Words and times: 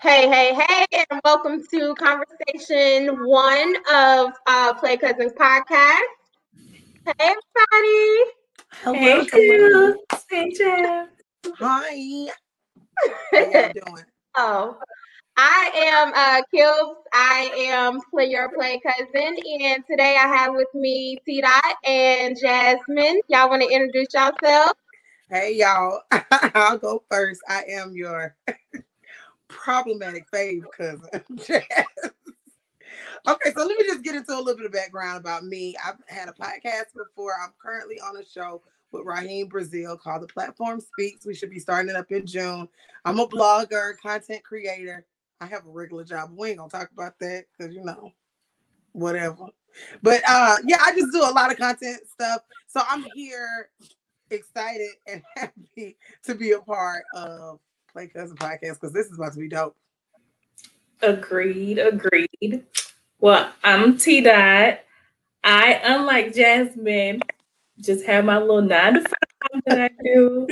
Hey, 0.00 0.28
hey, 0.28 0.54
hey, 0.54 1.04
and 1.10 1.20
welcome 1.24 1.60
to 1.72 1.92
conversation 1.96 3.26
one 3.26 3.74
of 3.92 4.30
uh, 4.46 4.72
Play 4.74 4.96
Cousins 4.96 5.32
podcast. 5.32 5.98
Hey, 7.04 7.12
everybody. 7.18 8.30
Hello. 8.74 8.94
Hey, 8.94 9.26
hello. 9.32 9.94
Hey, 10.30 10.52
Jeff. 10.56 11.08
Hi. 11.58 12.28
How 13.32 13.40
y'all 13.40 13.72
doing? 13.86 14.04
oh, 14.36 14.78
I 15.36 15.70
am 15.74 16.12
uh, 16.14 16.42
Kills. 16.54 16.98
I 17.12 17.50
am 17.56 17.98
Player 18.12 18.48
Play 18.54 18.80
Cousin, 18.86 19.36
and 19.62 19.84
today 19.90 20.16
I 20.16 20.28
have 20.28 20.54
with 20.54 20.72
me 20.74 21.18
T 21.26 21.40
Dot 21.40 21.74
and 21.84 22.36
Jasmine. 22.40 23.20
Y'all 23.26 23.50
want 23.50 23.62
to 23.62 23.68
introduce 23.68 24.14
yourselves? 24.14 24.74
Hey, 25.28 25.56
y'all. 25.56 26.02
I'll 26.30 26.78
go 26.78 27.02
first. 27.10 27.40
I 27.48 27.64
am 27.68 27.96
your 27.96 28.36
problematic 29.48 30.30
fave 30.30 30.64
cousin. 30.76 31.08
Okay, 33.26 33.50
so 33.54 33.66
let 33.66 33.76
me 33.76 33.84
just 33.84 34.02
get 34.02 34.14
into 34.14 34.32
a 34.32 34.38
little 34.38 34.56
bit 34.56 34.66
of 34.66 34.72
background 34.72 35.18
about 35.18 35.44
me. 35.44 35.74
I've 35.84 35.96
had 36.06 36.28
a 36.28 36.32
podcast 36.32 36.94
before. 36.96 37.32
I'm 37.42 37.52
currently 37.60 38.00
on 38.00 38.16
a 38.16 38.24
show 38.24 38.62
with 38.92 39.04
Raheem 39.04 39.48
Brazil 39.48 39.96
called 39.96 40.22
The 40.22 40.28
Platform 40.28 40.80
Speaks. 40.80 41.26
We 41.26 41.34
should 41.34 41.50
be 41.50 41.58
starting 41.58 41.90
it 41.90 41.96
up 41.96 42.10
in 42.10 42.26
June. 42.26 42.68
I'm 43.04 43.18
a 43.18 43.26
blogger, 43.26 43.98
content 44.00 44.44
creator. 44.44 45.04
I 45.40 45.46
have 45.46 45.66
a 45.66 45.70
regular 45.70 46.04
job. 46.04 46.30
We 46.36 46.50
ain't 46.50 46.58
gonna 46.58 46.70
talk 46.70 46.90
about 46.92 47.18
that 47.20 47.44
because 47.56 47.74
you 47.74 47.84
know, 47.84 48.12
whatever. 48.92 49.46
But 50.02 50.22
uh 50.28 50.56
yeah, 50.64 50.78
I 50.80 50.92
just 50.92 51.12
do 51.12 51.20
a 51.20 51.34
lot 51.34 51.52
of 51.52 51.58
content 51.58 52.00
stuff. 52.10 52.42
So 52.66 52.80
I'm 52.88 53.04
here 53.14 53.70
excited 54.30 54.90
and 55.06 55.22
happy 55.36 55.96
to 56.24 56.34
be 56.34 56.52
a 56.52 56.60
part 56.60 57.04
of 57.14 57.60
Play 57.92 58.08
Cousin 58.08 58.36
Podcast 58.36 58.74
because 58.74 58.92
this 58.92 59.06
is 59.06 59.18
about 59.18 59.32
to 59.32 59.38
be 59.38 59.48
dope. 59.48 59.76
Agreed. 61.02 61.78
Agreed. 61.78 62.64
Well, 63.20 63.52
I'm 63.64 63.96
T 63.98 64.20
Dot. 64.20 64.80
I, 65.44 65.80
unlike 65.84 66.34
Jasmine, 66.34 67.20
just 67.80 68.04
have 68.06 68.24
my 68.24 68.38
little 68.38 68.62
nine 68.62 68.94
to 68.94 69.00
five 69.00 69.62
that 69.66 69.80
I 69.80 69.90
do. 70.04 70.46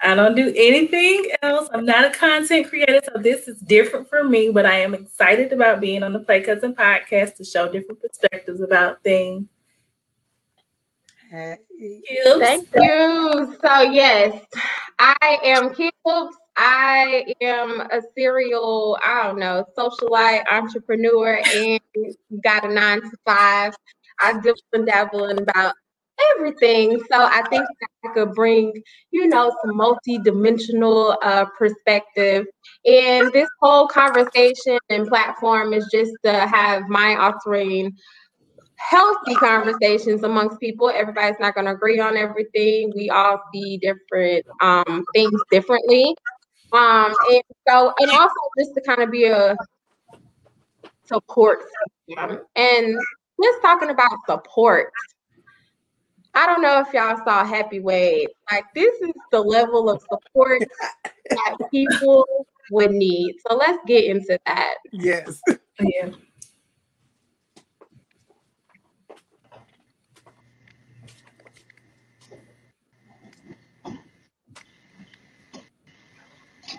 I 0.00 0.14
don't 0.14 0.36
do 0.36 0.52
anything 0.54 1.32
else. 1.42 1.68
I'm 1.72 1.84
not 1.84 2.04
a 2.04 2.10
content 2.10 2.68
creator, 2.68 3.00
so 3.04 3.20
this 3.20 3.48
is 3.48 3.58
different 3.60 4.08
for 4.08 4.22
me, 4.22 4.50
but 4.50 4.64
I 4.64 4.78
am 4.78 4.94
excited 4.94 5.52
about 5.52 5.80
being 5.80 6.02
on 6.02 6.12
the 6.12 6.20
Play 6.20 6.42
Cousin 6.42 6.74
podcast 6.74 7.34
to 7.36 7.44
show 7.44 7.70
different 7.70 8.00
perspectives 8.00 8.60
about 8.60 9.02
things. 9.02 9.46
Hey. 11.30 11.56
Thank 12.24 12.68
you. 12.74 13.56
So, 13.60 13.80
yes, 13.82 14.44
I 14.98 15.38
am 15.44 15.74
Kills. 15.74 16.36
I 16.58 17.24
am 17.40 17.80
a 17.80 18.00
serial, 18.16 18.98
I 19.04 19.24
don't 19.24 19.38
know, 19.38 19.64
socialite 19.76 20.42
entrepreneur 20.50 21.40
and 21.54 21.80
got 22.42 22.64
a 22.64 22.68
nine 22.68 23.00
to 23.00 23.10
five. 23.24 23.74
I 24.20 24.40
dip 24.40 24.56
and 24.72 24.84
dabble 24.84 25.26
in 25.26 25.38
about 25.38 25.74
everything. 26.34 26.98
So 27.10 27.16
I 27.16 27.42
think 27.48 27.64
I 28.04 28.08
could 28.12 28.34
bring, 28.34 28.72
you 29.12 29.28
know, 29.28 29.54
some 29.64 29.76
multi-dimensional 29.76 31.16
uh, 31.22 31.44
perspective. 31.56 32.46
And 32.84 33.32
this 33.32 33.48
whole 33.60 33.86
conversation 33.86 34.78
and 34.90 35.06
platform 35.06 35.72
is 35.72 35.88
just 35.92 36.10
to 36.24 36.32
have 36.32 36.88
my 36.88 37.14
altering 37.16 37.96
healthy 38.78 39.34
conversations 39.36 40.24
amongst 40.24 40.58
people. 40.58 40.90
Everybody's 40.90 41.38
not 41.38 41.54
going 41.54 41.66
to 41.66 41.72
agree 41.72 42.00
on 42.00 42.16
everything. 42.16 42.92
We 42.96 43.10
all 43.10 43.40
see 43.52 43.78
different 43.78 44.44
um, 44.60 45.04
things 45.14 45.40
differently. 45.50 46.16
Um, 46.72 47.14
and 47.30 47.42
so, 47.66 47.94
and 47.98 48.10
also 48.10 48.34
just 48.58 48.74
to 48.74 48.80
kind 48.82 49.02
of 49.02 49.10
be 49.10 49.24
a 49.24 49.56
support 51.04 51.60
system. 52.08 52.40
And 52.56 52.98
just 53.42 53.62
talking 53.62 53.90
about 53.90 54.12
support. 54.26 54.90
I 56.34 56.46
don't 56.46 56.62
know 56.62 56.80
if 56.80 56.92
y'all 56.92 57.16
saw 57.24 57.44
Happy 57.44 57.80
Wave. 57.80 58.28
Like 58.50 58.64
this 58.74 58.94
is 59.00 59.12
the 59.32 59.40
level 59.40 59.88
of 59.90 60.02
support 60.02 60.62
that 61.30 61.56
people 61.70 62.26
would 62.70 62.92
need. 62.92 63.34
So 63.46 63.56
let's 63.56 63.78
get 63.86 64.04
into 64.04 64.38
that. 64.46 64.74
Yes. 64.92 65.40
Yeah. 65.80 66.10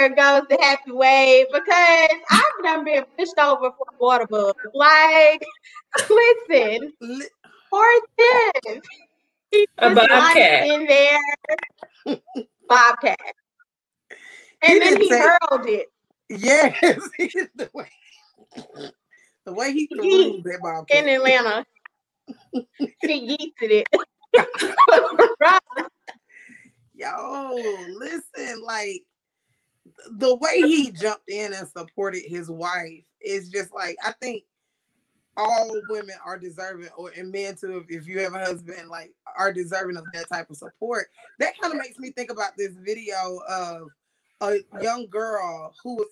year 0.00 0.09
goes 0.16 0.42
the 0.48 0.56
Happy 0.62 0.91
way 0.92 1.44
because 1.53 2.10
I've 2.31 2.64
done 2.64 2.84
been 2.84 3.04
pushed 3.19 3.38
over 3.38 3.70
for 3.72 3.87
a 3.93 3.97
water 4.03 4.26
bugs. 4.26 4.59
Like, 4.72 5.44
listen, 6.09 6.93
li- 7.03 7.28
poor 7.69 7.87
A 9.78 9.94
bobcat. 9.94 10.66
in 10.66 10.87
there. 10.87 12.16
Bobcat. 12.69 13.19
He 14.62 14.72
And 14.72 14.81
then 14.82 15.00
he 15.00 15.10
say- 15.10 15.19
hurled 15.20 15.66
it. 15.69 15.93
yes. 16.31 16.81
the 17.54 17.69
way 17.75 17.91
the 19.44 19.53
way 19.53 19.72
he 19.75 19.87
threw 19.88 20.03
Yeet. 20.03 20.43
that 20.44 20.60
ball. 20.62 20.87
in 20.91 21.06
Atlanta. 21.06 21.66
He 22.53 23.37
yeeted 23.37 23.85
it. 23.85 23.89
Yo, 26.95 27.59
listen, 27.97 28.62
like 28.62 29.03
the 30.12 30.35
way 30.37 30.61
he 30.61 30.91
jumped 30.91 31.29
in 31.29 31.53
and 31.53 31.69
supported 31.69 32.23
his 32.27 32.51
wife 32.51 33.05
is 33.21 33.49
just 33.51 33.73
like 33.75 33.97
I 34.05 34.12
think 34.21 34.45
all 35.37 35.81
women 35.89 36.15
are 36.25 36.39
deserving, 36.39 36.89
or 36.97 37.11
and 37.17 37.33
men 37.33 37.57
too, 37.57 37.85
if 37.89 38.07
you 38.07 38.21
have 38.21 38.35
a 38.35 38.45
husband, 38.45 38.89
like 38.89 39.12
are 39.37 39.53
deserving 39.53 39.97
of 39.97 40.05
that 40.12 40.29
type 40.29 40.50
of 40.50 40.56
support. 40.56 41.06
That 41.38 41.59
kind 41.61 41.73
of 41.73 41.81
makes 41.81 41.99
me 41.99 42.11
think 42.11 42.31
about 42.31 42.56
this 42.56 42.75
video 42.85 43.41
of 43.49 43.88
a 44.41 44.59
young 44.81 45.06
girl 45.09 45.75
who 45.82 45.97
was 45.97 46.09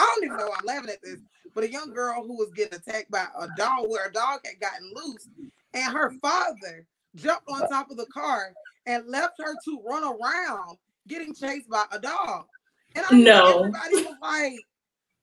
I 0.00 0.14
don't 0.14 0.24
even 0.24 0.36
know 0.38 0.46
why 0.46 0.56
I'm 0.58 0.66
laughing 0.66 0.90
at 0.90 1.02
this, 1.02 1.20
but 1.54 1.64
a 1.64 1.70
young 1.70 1.92
girl 1.92 2.24
who 2.26 2.36
was 2.36 2.50
getting 2.54 2.78
attacked 2.78 3.10
by 3.10 3.26
a 3.38 3.48
dog 3.56 3.88
where 3.88 4.06
a 4.08 4.12
dog 4.12 4.40
had 4.46 4.58
gotten 4.58 4.90
loose, 4.94 5.28
and 5.74 5.92
her 5.92 6.10
father 6.22 6.86
jumped 7.16 7.48
on 7.48 7.66
top 7.66 7.90
of 7.90 7.98
the 7.98 8.06
car 8.06 8.54
and 8.86 9.06
left 9.06 9.34
her 9.38 9.56
to 9.64 9.82
run 9.86 10.04
around 10.04 10.78
getting 11.06 11.34
chased 11.34 11.68
by 11.68 11.84
a 11.92 11.98
dog. 11.98 12.46
And 12.94 13.04
I 13.10 13.18
No. 13.18 13.58
everybody 13.58 13.96
was 13.96 14.16
like, 14.22 14.66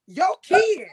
"Your 0.06 0.38
kid 0.44 0.90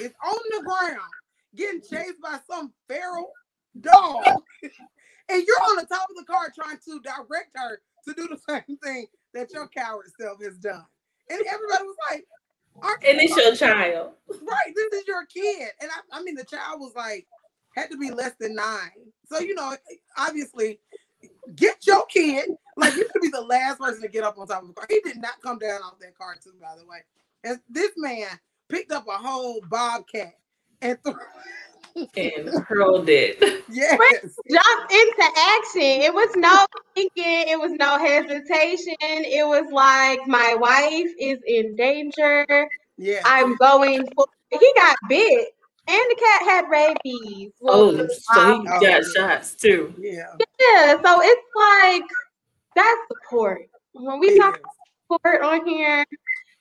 is 0.00 0.12
on 0.24 0.38
the 0.50 0.62
ground 0.64 1.12
getting 1.54 1.82
chased 1.82 2.20
by 2.22 2.40
some 2.50 2.72
feral 2.88 3.34
dog, 3.80 4.24
and 4.62 5.46
you're 5.46 5.62
on 5.68 5.76
the 5.76 5.86
top 5.86 6.08
of 6.08 6.16
the 6.16 6.24
car 6.24 6.50
trying 6.54 6.78
to 6.78 7.00
direct 7.00 7.50
her 7.56 7.82
to 8.06 8.14
do 8.14 8.26
the 8.26 8.38
same 8.48 8.78
thing 8.78 9.06
that 9.34 9.52
your 9.52 9.68
coward 9.68 10.10
self 10.18 10.42
has 10.42 10.56
done." 10.56 10.86
And 11.30 11.42
everybody 11.46 11.84
was 11.84 11.96
like, 12.10 12.26
"Our 12.30 12.37
And 12.82 13.20
it's 13.20 13.36
your 13.36 13.54
child. 13.54 14.12
right, 14.28 14.74
this 14.74 15.00
is 15.00 15.06
your 15.06 15.24
kid. 15.26 15.68
And 15.80 15.90
I, 15.90 16.18
I 16.18 16.22
mean, 16.22 16.34
the 16.34 16.44
child 16.44 16.80
was 16.80 16.92
like, 16.94 17.26
had 17.74 17.90
to 17.90 17.96
be 17.96 18.10
less 18.10 18.34
than 18.40 18.54
nine. 18.54 18.90
So, 19.30 19.38
you 19.40 19.54
know, 19.54 19.74
obviously, 20.16 20.80
get 21.54 21.86
your 21.86 22.04
kid. 22.06 22.50
Like 22.76 22.94
you 22.94 23.08
could 23.12 23.22
be 23.22 23.28
the 23.28 23.40
last 23.40 23.80
person 23.80 24.02
to 24.02 24.08
get 24.08 24.22
up 24.22 24.38
on 24.38 24.46
top 24.46 24.62
of 24.62 24.68
the 24.68 24.74
car. 24.74 24.86
He 24.88 25.00
did 25.00 25.20
not 25.20 25.42
come 25.42 25.58
down 25.58 25.82
off 25.82 25.98
that 26.00 26.16
car, 26.16 26.36
too, 26.42 26.52
by 26.60 26.76
the 26.78 26.86
way. 26.86 26.98
And 27.44 27.58
this 27.68 27.90
man 27.96 28.28
picked 28.68 28.92
up 28.92 29.06
a 29.08 29.18
whole 29.18 29.60
bobcat 29.68 30.34
and 30.80 30.96
threw. 31.02 31.14
And 32.16 32.48
hurled 32.66 33.08
it. 33.08 33.38
Yes. 33.70 33.98
Jumped 34.50 34.92
into 34.92 35.24
action. 35.36 36.00
It 36.00 36.14
was 36.14 36.34
no 36.36 36.64
thinking. 36.94 37.48
It 37.48 37.60
was 37.60 37.70
no 37.72 37.98
hesitation. 37.98 38.96
It 39.00 39.46
was 39.46 39.70
like 39.70 40.26
my 40.26 40.54
wife 40.58 41.12
is 41.20 41.38
in 41.46 41.76
danger. 41.76 42.46
Yeah. 42.96 43.20
I'm 43.26 43.56
going 43.56 44.06
for. 44.16 44.24
He 44.50 44.72
got 44.74 44.96
bit, 45.06 45.48
and 45.86 46.00
the 46.08 46.16
cat 46.18 46.42
had 46.44 46.70
rabies. 46.70 47.52
Oh, 47.62 47.94
so 48.08 48.62
he 48.62 48.86
got 48.86 49.04
shots 49.04 49.54
too. 49.54 49.94
Yeah. 49.98 50.34
yeah. 50.58 50.96
So 51.02 51.20
it's 51.22 51.48
like 51.54 52.04
that's 52.74 53.00
support. 53.08 53.68
When 53.92 54.18
we 54.18 54.38
talk 54.38 54.58
support 55.10 55.42
on 55.42 55.66
here, 55.66 56.06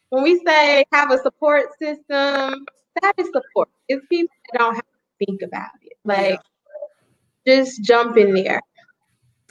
when 0.10 0.24
we 0.24 0.42
say 0.46 0.86
have 0.92 1.12
a 1.12 1.20
support 1.20 1.78
system, 1.80 2.66
that 3.02 3.14
is 3.18 3.28
support. 3.34 3.70
It's 3.88 4.06
people 4.08 4.36
that 4.52 4.60
don't 4.60 4.76
have 4.76 4.84
to 4.84 4.97
think 5.20 5.42
about 5.42 5.70
it. 5.82 5.94
Like 6.04 6.40
just 7.46 7.84
jump 7.84 8.18
in 8.18 8.34
there. 8.34 8.62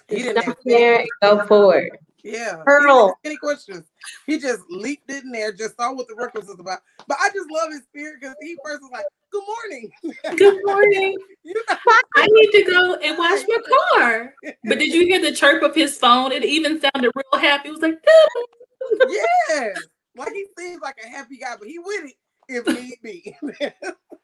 He 0.08 0.22
Just 0.22 0.44
jump 0.44 0.58
in 0.64 0.72
there 0.72 0.98
and 1.00 1.08
go 1.22 1.46
forward. 1.46 1.90
Yeah. 2.22 2.62
Hurdle. 2.66 2.96
He 2.96 2.98
didn't 2.98 3.10
ask 3.10 3.18
Any 3.24 3.36
questions? 3.36 3.84
He 4.26 4.38
just 4.38 4.62
leaped 4.68 5.10
in 5.10 5.30
there, 5.30 5.52
just 5.52 5.76
saw 5.76 5.94
what 5.94 6.08
the 6.08 6.14
record 6.16 6.46
was 6.46 6.58
about. 6.58 6.80
But 7.06 7.18
I 7.20 7.28
just 7.28 7.48
love 7.50 7.70
his 7.70 7.82
spirit 7.82 8.16
because 8.20 8.34
he 8.42 8.56
first 8.64 8.82
was 8.82 8.90
like, 8.92 9.04
"Good 9.30 9.44
morning." 9.46 9.90
Good 10.36 10.60
morning. 10.64 11.16
you 11.44 11.54
know, 11.54 11.76
I 12.16 12.26
need 12.26 12.50
to 12.50 12.70
go 12.70 12.94
and 12.94 13.16
wash 13.16 13.42
my 13.46 13.58
car. 13.94 14.34
But 14.64 14.78
did 14.78 14.92
you 14.92 15.06
hear 15.06 15.20
the 15.20 15.32
chirp 15.32 15.62
of 15.62 15.74
his 15.74 15.96
phone? 15.98 16.32
It 16.32 16.44
even 16.44 16.80
sounded 16.80 17.12
real 17.14 17.40
happy. 17.40 17.68
It 17.68 17.72
was 17.72 17.80
like, 17.80 17.98
Yeah. 19.08 19.68
Like 20.16 20.32
he 20.32 20.46
seems 20.58 20.80
like 20.82 20.96
a 21.04 21.08
happy 21.08 21.36
guy, 21.36 21.54
but 21.58 21.68
he 21.68 21.78
with 21.78 22.06
it 22.06 22.14
if 22.48 22.66
need 22.66 22.96
be. 23.02 23.36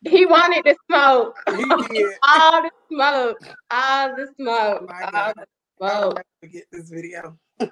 He 0.04 0.26
wanted 0.26 0.64
to 0.64 0.74
smoke. 0.90 1.36
he 1.46 1.64
did. 1.94 2.12
All 2.28 2.60
the 2.60 2.70
smoke. 2.90 3.38
All 3.70 4.16
the 4.16 4.26
smoke. 4.36 4.88
My 4.88 5.02
All 5.04 5.10
God. 5.12 5.34
the 5.36 5.86
I'll 5.86 6.00
smoke. 6.10 6.22
forget 6.40 6.64
this 6.72 6.90
video. 6.90 7.38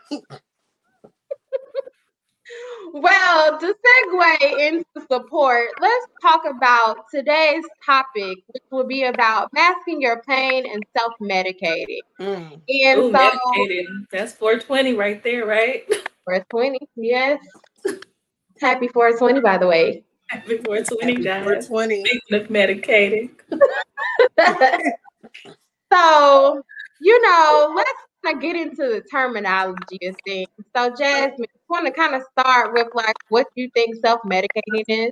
Well, 2.93 3.59
to 3.61 3.67
segue 3.67 4.59
into 4.69 5.07
support, 5.09 5.69
let's 5.81 6.07
talk 6.21 6.43
about 6.45 7.05
today's 7.15 7.63
topic, 7.87 8.39
which 8.49 8.65
will 8.73 8.87
be 8.87 9.05
about 9.05 9.53
masking 9.53 10.01
your 10.01 10.23
pain 10.23 10.67
and 10.67 10.83
self 10.99 11.13
medicating. 11.23 12.01
Mm. 12.19 12.61
And 12.69 13.01
ooh, 13.01 13.13
so, 13.13 13.13
medicated. 13.13 13.87
That's 14.11 14.33
420 14.33 14.95
right 14.95 15.23
there, 15.23 15.47
right? 15.47 15.85
420, 16.25 16.81
yes. 16.97 17.41
Happy 18.61 18.89
420, 18.89 19.41
by 19.41 19.57
the 19.57 19.69
way. 19.69 20.05
Happy 20.33 20.59
420, 20.59 21.25
guys. 21.25 21.43
420. 21.43 22.05
Speaking 22.05 22.41
of 22.41 22.51
medicated. 22.51 23.31
so, 25.93 26.63
you 27.01 27.23
know, 27.23 27.73
let's 27.75 27.91
kind 28.25 28.37
of 28.37 28.41
get 28.41 28.55
into 28.55 28.77
the 28.77 29.03
terminology 29.11 29.99
of 30.05 30.15
things. 30.25 30.47
So, 30.77 30.95
Jasmine, 30.97 31.49
want 31.69 31.87
to 31.87 31.93
kind 31.93 32.15
of 32.15 32.23
start 32.31 32.73
with 32.75 32.87
like 32.95 33.17
what 33.31 33.49
you 33.57 33.71
think 33.75 33.97
self 33.97 34.21
medicating 34.23 34.85
is? 34.87 35.11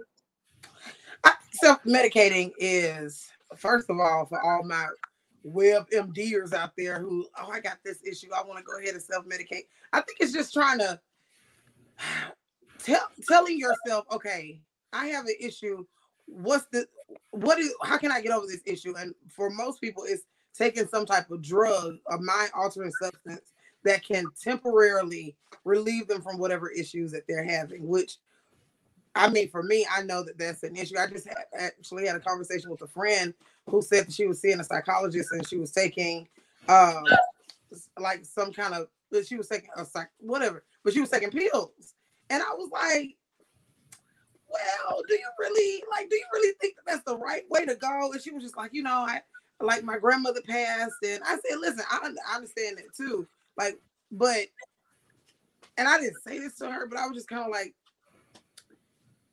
Self 1.50 1.82
medicating 1.82 2.53
is, 2.59 3.29
first 3.56 3.91
of 3.91 3.99
all, 3.99 4.25
for 4.26 4.41
all 4.41 4.62
my 4.62 4.87
web 5.43 5.91
MDers 5.91 6.53
out 6.55 6.75
there 6.79 7.00
who, 7.00 7.26
oh, 7.41 7.50
I 7.50 7.59
got 7.59 7.79
this 7.85 7.99
issue. 8.06 8.29
I 8.32 8.44
want 8.44 8.59
to 8.59 8.64
go 8.64 8.79
ahead 8.79 8.94
and 8.94 9.03
self 9.03 9.26
medicate. 9.26 9.67
I 9.93 10.00
think 10.00 10.19
it's 10.21 10.32
just 10.32 10.55
trying 10.55 10.79
to 10.79 11.00
tell 12.85 13.09
telling 13.29 13.59
yourself, 13.59 14.06
okay, 14.12 14.61
I 14.93 15.08
have 15.08 15.26
an 15.26 15.35
issue. 15.40 15.85
What's 16.26 16.67
the 16.67 16.87
what 17.31 17.58
is 17.58 17.75
how 17.82 17.99
can 17.99 18.12
I 18.12 18.20
get 18.20 18.32
over 18.32 18.46
this 18.46 18.62
issue? 18.67 18.94
And 18.96 19.14
for 19.29 19.50
most 19.50 19.81
people, 19.81 20.05
it's 20.06 20.25
taking 20.56 20.87
some 20.88 21.06
type 21.06 21.31
of 21.31 21.43
drug, 21.43 21.99
a 22.11 22.19
mind 22.19 22.50
altering 22.55 22.93
substance 23.00 23.52
that 23.85 24.05
can 24.05 24.26
temporarily 24.40 25.37
relieve 25.64 26.08
them 26.08 26.20
from 26.20 26.38
whatever 26.38 26.70
issues 26.70 27.12
that 27.12 27.26
they're 27.29 27.44
having, 27.44 27.87
which 27.87 28.17
I 29.14 29.29
mean, 29.29 29.49
for 29.49 29.62
me, 29.62 29.87
I 29.90 30.02
know 30.02 30.23
that 30.23 30.38
that's 30.38 30.62
an 30.62 30.76
issue. 30.76 30.96
I 30.99 31.06
just 31.06 31.26
had, 31.26 31.37
actually 31.58 32.06
had 32.06 32.17
a 32.17 32.20
conversation 32.20 32.70
with 32.70 32.82
a 32.82 32.87
friend 32.87 33.35
who 33.69 33.82
said 33.82 34.06
that 34.06 34.12
she 34.12 34.26
was 34.26 34.40
seeing 34.40 34.61
a 34.61 34.64
psychologist 34.64 35.32
and 35.32 35.46
she 35.46 35.56
was 35.56 35.73
taking, 35.73 36.29
um, 36.69 37.05
like 37.99 38.25
some 38.25 38.52
kind 38.52 38.75
of, 38.75 38.88
she 39.26 39.37
was 39.37 39.49
taking 39.49 39.70
a 39.76 39.85
psych, 39.85 40.11
whatever, 40.20 40.62
but 40.85 40.93
she 40.93 41.00
was 41.00 41.11
taking 41.11 41.31
pills, 41.31 41.94
and 42.31 42.43
I 42.43 42.55
was 42.55 42.70
like, 42.70 43.17
well, 44.49 45.03
do 45.09 45.15
you 45.15 45.29
really 45.39 45.83
like? 45.91 46.09
Do 46.09 46.17
you 46.17 46.25
really 46.33 46.55
think 46.61 46.77
that 46.77 46.83
that's 46.87 47.05
the 47.05 47.17
right 47.17 47.45
way 47.50 47.65
to 47.67 47.75
go? 47.75 48.12
And 48.12 48.21
she 48.21 48.31
was 48.31 48.43
just 48.43 48.56
like, 48.56 48.73
you 48.73 48.83
know, 48.83 48.91
I 48.91 49.21
like 49.61 49.85
my 49.85 49.99
grandmother 49.99 50.41
passed, 50.47 50.95
and 51.06 51.23
I 51.25 51.37
said, 51.37 51.59
listen, 51.61 51.85
I, 51.91 52.11
I 52.31 52.37
understand 52.37 52.79
that 52.79 52.95
too, 52.97 53.27
like, 53.56 53.79
but, 54.12 54.47
and 55.77 55.89
I 55.89 55.99
didn't 55.99 56.23
say 56.23 56.39
this 56.39 56.56
to 56.59 56.71
her, 56.71 56.87
but 56.87 56.99
I 56.99 57.06
was 57.06 57.17
just 57.17 57.29
kind 57.29 57.45
of 57.45 57.50
like 57.50 57.75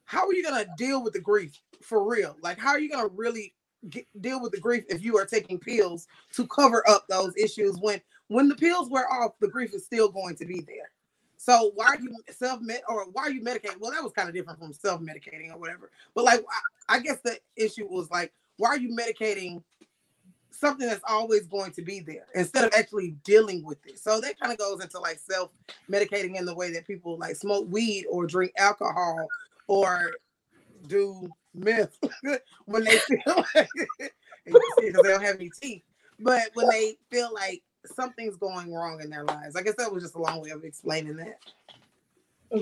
how 0.05 0.27
are 0.27 0.33
you 0.33 0.43
gonna 0.43 0.65
deal 0.77 1.03
with 1.03 1.13
the 1.13 1.19
grief 1.19 1.59
for 1.81 2.07
real? 2.07 2.37
Like, 2.41 2.57
how 2.57 2.69
are 2.69 2.79
you 2.79 2.89
gonna 2.89 3.09
really 3.09 3.53
get, 3.89 4.05
deal 4.21 4.41
with 4.41 4.51
the 4.51 4.59
grief 4.59 4.85
if 4.87 5.03
you 5.03 5.17
are 5.17 5.25
taking 5.25 5.59
pills 5.59 6.07
to 6.33 6.47
cover 6.47 6.87
up 6.87 7.05
those 7.09 7.35
issues 7.35 7.77
when 7.81 7.99
when 8.27 8.47
the 8.47 8.55
pills 8.55 8.89
wear 8.89 9.11
off, 9.11 9.33
the 9.39 9.47
grief 9.47 9.73
is 9.73 9.85
still 9.85 10.09
going 10.09 10.35
to 10.37 10.45
be 10.45 10.61
there. 10.61 10.89
So 11.45 11.71
why 11.75 11.85
are 11.85 11.99
you 11.99 12.11
self 12.31 12.59
med 12.59 12.81
or 12.89 13.05
why 13.11 13.21
are 13.23 13.29
you 13.29 13.39
medicating? 13.39 13.79
Well, 13.79 13.91
that 13.91 14.01
was 14.01 14.13
kind 14.13 14.27
of 14.27 14.33
different 14.33 14.57
from 14.57 14.73
self 14.73 14.99
medicating 14.99 15.53
or 15.53 15.59
whatever. 15.59 15.91
But 16.15 16.23
like, 16.23 16.43
I, 16.89 16.95
I 16.95 16.99
guess 16.99 17.19
the 17.19 17.37
issue 17.55 17.85
was 17.87 18.09
like, 18.09 18.33
why 18.57 18.69
are 18.69 18.79
you 18.79 18.97
medicating 18.97 19.61
something 20.49 20.87
that's 20.87 21.03
always 21.07 21.45
going 21.45 21.71
to 21.73 21.83
be 21.83 21.99
there 21.99 22.25
instead 22.33 22.63
of 22.63 22.73
actually 22.73 23.11
dealing 23.23 23.63
with 23.63 23.77
it? 23.85 23.99
So 23.99 24.19
that 24.21 24.39
kind 24.39 24.53
of 24.53 24.57
goes 24.57 24.81
into 24.83 24.97
like 24.99 25.19
self 25.19 25.51
medicating 25.87 26.35
in 26.35 26.45
the 26.45 26.55
way 26.55 26.73
that 26.73 26.87
people 26.87 27.15
like 27.19 27.35
smoke 27.35 27.67
weed 27.69 28.07
or 28.09 28.25
drink 28.25 28.51
alcohol 28.57 29.27
or 29.67 30.13
do 30.87 31.29
meth 31.53 31.95
when 32.65 32.85
they 32.85 32.97
feel 32.97 33.45
like 33.53 33.69
because 34.45 34.61
they 34.79 34.91
don't 34.91 35.21
have 35.21 35.35
any 35.35 35.51
teeth. 35.61 35.83
But 36.19 36.49
when 36.55 36.69
they 36.69 36.95
feel 37.11 37.31
like 37.31 37.61
something's 37.89 38.37
going 38.37 38.73
wrong 38.73 39.01
in 39.01 39.09
their 39.09 39.23
lives, 39.23 39.55
I 39.55 39.61
guess 39.61 39.75
that 39.77 39.91
was 39.91 40.03
just 40.03 40.15
a 40.15 40.19
long 40.19 40.41
way 40.41 40.51
of 40.51 40.63
explaining 40.63 41.17
that. 41.17 41.39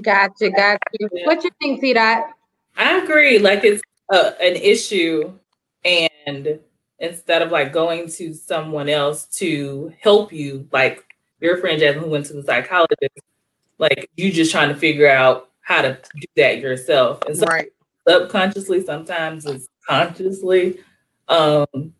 Gotcha, 0.01 0.49
gotcha. 0.49 0.79
Yeah. 0.99 1.25
What 1.25 1.43
you 1.43 1.51
think, 1.61 1.81
T 1.81 1.93
Dot? 1.93 2.25
I 2.77 2.99
agree. 2.99 3.39
Like 3.39 3.63
it's 3.63 3.81
uh, 4.09 4.31
an 4.41 4.55
issue, 4.55 5.33
and 5.85 6.59
instead 6.99 7.41
of 7.41 7.51
like 7.51 7.73
going 7.73 8.07
to 8.07 8.33
someone 8.33 8.89
else 8.89 9.25
to 9.25 9.93
help 9.99 10.31
you, 10.31 10.67
like 10.71 11.03
your 11.41 11.57
friend 11.57 11.79
Jasmine 11.79 12.03
who 12.03 12.09
went 12.09 12.25
to 12.27 12.33
the 12.33 12.43
psychologist, 12.43 13.19
like 13.77 14.09
you 14.15 14.31
just 14.31 14.51
trying 14.51 14.69
to 14.69 14.75
figure 14.75 15.09
out 15.09 15.49
how 15.61 15.81
to 15.81 15.97
do 16.15 16.27
that 16.37 16.59
yourself. 16.59 17.21
And 17.27 17.37
so 17.37 17.45
Right. 17.45 17.71
subconsciously, 18.07 18.83
sometimes 18.85 19.45
it's 19.45 19.67
consciously. 19.87 20.79
Um, 21.27 21.93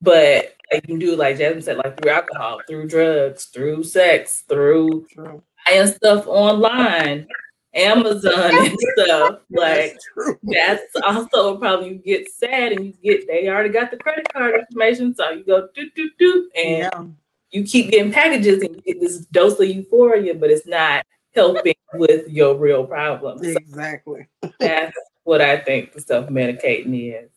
but 0.00 0.56
like, 0.72 0.82
you 0.88 0.94
can 0.94 0.98
do 0.98 1.16
like 1.16 1.38
Jasmine 1.38 1.62
said, 1.62 1.76
like 1.78 2.00
through 2.00 2.10
alcohol, 2.12 2.60
through 2.68 2.88
drugs, 2.88 3.44
through 3.46 3.82
sex, 3.84 4.44
through 4.48 5.06
True. 5.12 5.42
buying 5.66 5.86
stuff 5.88 6.26
online, 6.26 7.26
Amazon 7.74 8.32
and 8.58 8.76
stuff. 8.98 9.38
Like 9.50 9.96
That's 10.42 10.82
that's 10.92 10.96
also 11.04 11.54
a 11.54 11.58
problem. 11.58 11.90
You 11.90 11.94
get 11.98 12.30
sad 12.30 12.72
and 12.72 12.86
you 12.86 12.92
get 13.02 13.26
they 13.26 13.48
already 13.48 13.68
got 13.70 13.90
the 13.90 13.96
credit 13.96 14.26
card 14.32 14.54
information, 14.58 15.14
so 15.14 15.30
you 15.30 15.44
go 15.44 15.68
do 15.74 15.88
do 15.94 16.10
do, 16.18 16.50
and 16.56 16.78
Yeah. 16.78 17.04
you 17.50 17.64
keep 17.64 17.90
getting 17.90 18.12
packages 18.12 18.62
and 18.62 18.74
you 18.76 18.82
get 18.82 19.00
this 19.00 19.18
dose 19.26 19.58
of 19.60 19.68
euphoria, 19.68 20.34
but 20.34 20.50
it's 20.50 20.66
not 20.66 21.04
helping 21.34 21.74
with 21.94 22.28
your 22.28 22.56
real 22.56 22.84
problems. 22.84 23.42
So 23.42 23.50
Exactly. 23.50 24.26
that's 24.60 24.96
what 25.24 25.40
I 25.40 25.58
think 25.58 25.92
the 25.92 26.00
self 26.00 26.28
medicating 26.28 27.22
is. 27.24 27.30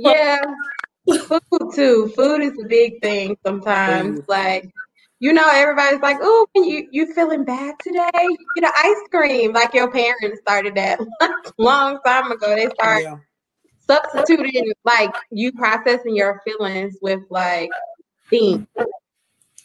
Yeah, 0.00 0.40
food 1.12 1.72
too. 1.74 2.12
Food 2.16 2.42
is 2.42 2.52
a 2.62 2.66
big 2.68 3.00
thing 3.02 3.36
sometimes. 3.44 4.16
Food. 4.16 4.28
Like, 4.28 4.70
you 5.20 5.32
know, 5.32 5.48
everybody's 5.50 6.00
like, 6.00 6.18
"Oh, 6.20 6.46
you 6.54 6.88
you 6.90 7.12
feeling 7.14 7.44
bad 7.44 7.74
today? 7.80 8.10
You 8.14 8.36
get 8.54 8.64
an 8.64 8.72
ice 8.76 9.08
cream." 9.10 9.52
Like 9.52 9.74
your 9.74 9.90
parents 9.90 10.40
started 10.40 10.74
that 10.74 10.98
long 11.58 12.00
time 12.04 12.30
ago. 12.32 12.54
They 12.54 12.68
started 12.74 13.02
Yeah. 13.04 13.18
substituting 13.86 14.72
like 14.84 15.14
you 15.30 15.52
processing 15.52 16.16
your 16.16 16.40
feelings 16.44 16.96
with 17.02 17.20
like 17.30 17.70
things. 18.30 18.66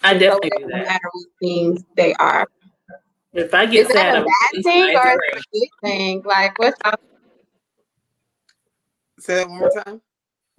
I 0.04 0.14
definitely 0.14 0.50
it 0.50 0.54
do 0.58 0.64
doesn't 0.64 0.70
that. 0.70 0.88
matter 0.88 1.10
what 1.14 1.28
things 1.42 1.84
they 1.96 2.14
are. 2.16 2.48
If 3.34 3.54
I 3.54 3.66
get 3.66 3.82
Is 3.82 3.88
that 3.90 3.96
sad, 3.96 4.16
a 4.16 4.18
I'm 4.20 4.26
bad 4.26 4.50
eating 4.54 4.64
thing 4.64 4.96
or 4.98 5.22
is 5.36 5.44
a 5.54 5.58
good 5.58 5.68
thing? 5.84 6.22
Like, 6.26 6.58
what's 6.58 6.78
up? 6.84 7.02
Say 9.20 9.36
that 9.36 9.50
one 9.50 9.60
more 9.60 9.70
time. 9.70 10.02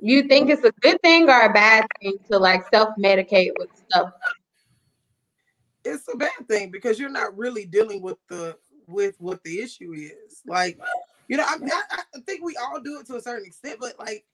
You 0.02 0.22
think 0.24 0.50
it's 0.50 0.64
a 0.64 0.72
good 0.80 1.00
thing 1.02 1.28
or 1.28 1.42
a 1.42 1.52
bad 1.52 1.86
thing 2.00 2.14
to 2.30 2.38
like 2.38 2.62
self 2.72 2.90
medicate 2.98 3.52
with 3.58 3.70
stuff? 3.90 4.12
it's 5.84 6.08
a 6.12 6.16
bad 6.16 6.48
thing 6.48 6.70
because 6.70 6.98
you're 6.98 7.08
not 7.10 7.36
really 7.36 7.64
dealing 7.64 8.02
with 8.02 8.18
the 8.28 8.56
with 8.86 9.14
what 9.18 9.42
the 9.44 9.60
issue 9.60 9.92
is. 9.92 10.42
Like, 10.46 10.78
you 11.28 11.36
know, 11.36 11.44
I, 11.46 11.56
I, 11.62 12.02
I 12.14 12.20
think 12.26 12.44
we 12.44 12.56
all 12.56 12.80
do 12.80 12.98
it 12.98 13.06
to 13.06 13.16
a 13.16 13.20
certain 13.22 13.46
extent, 13.46 13.78
but 13.80 13.98
like, 13.98 14.24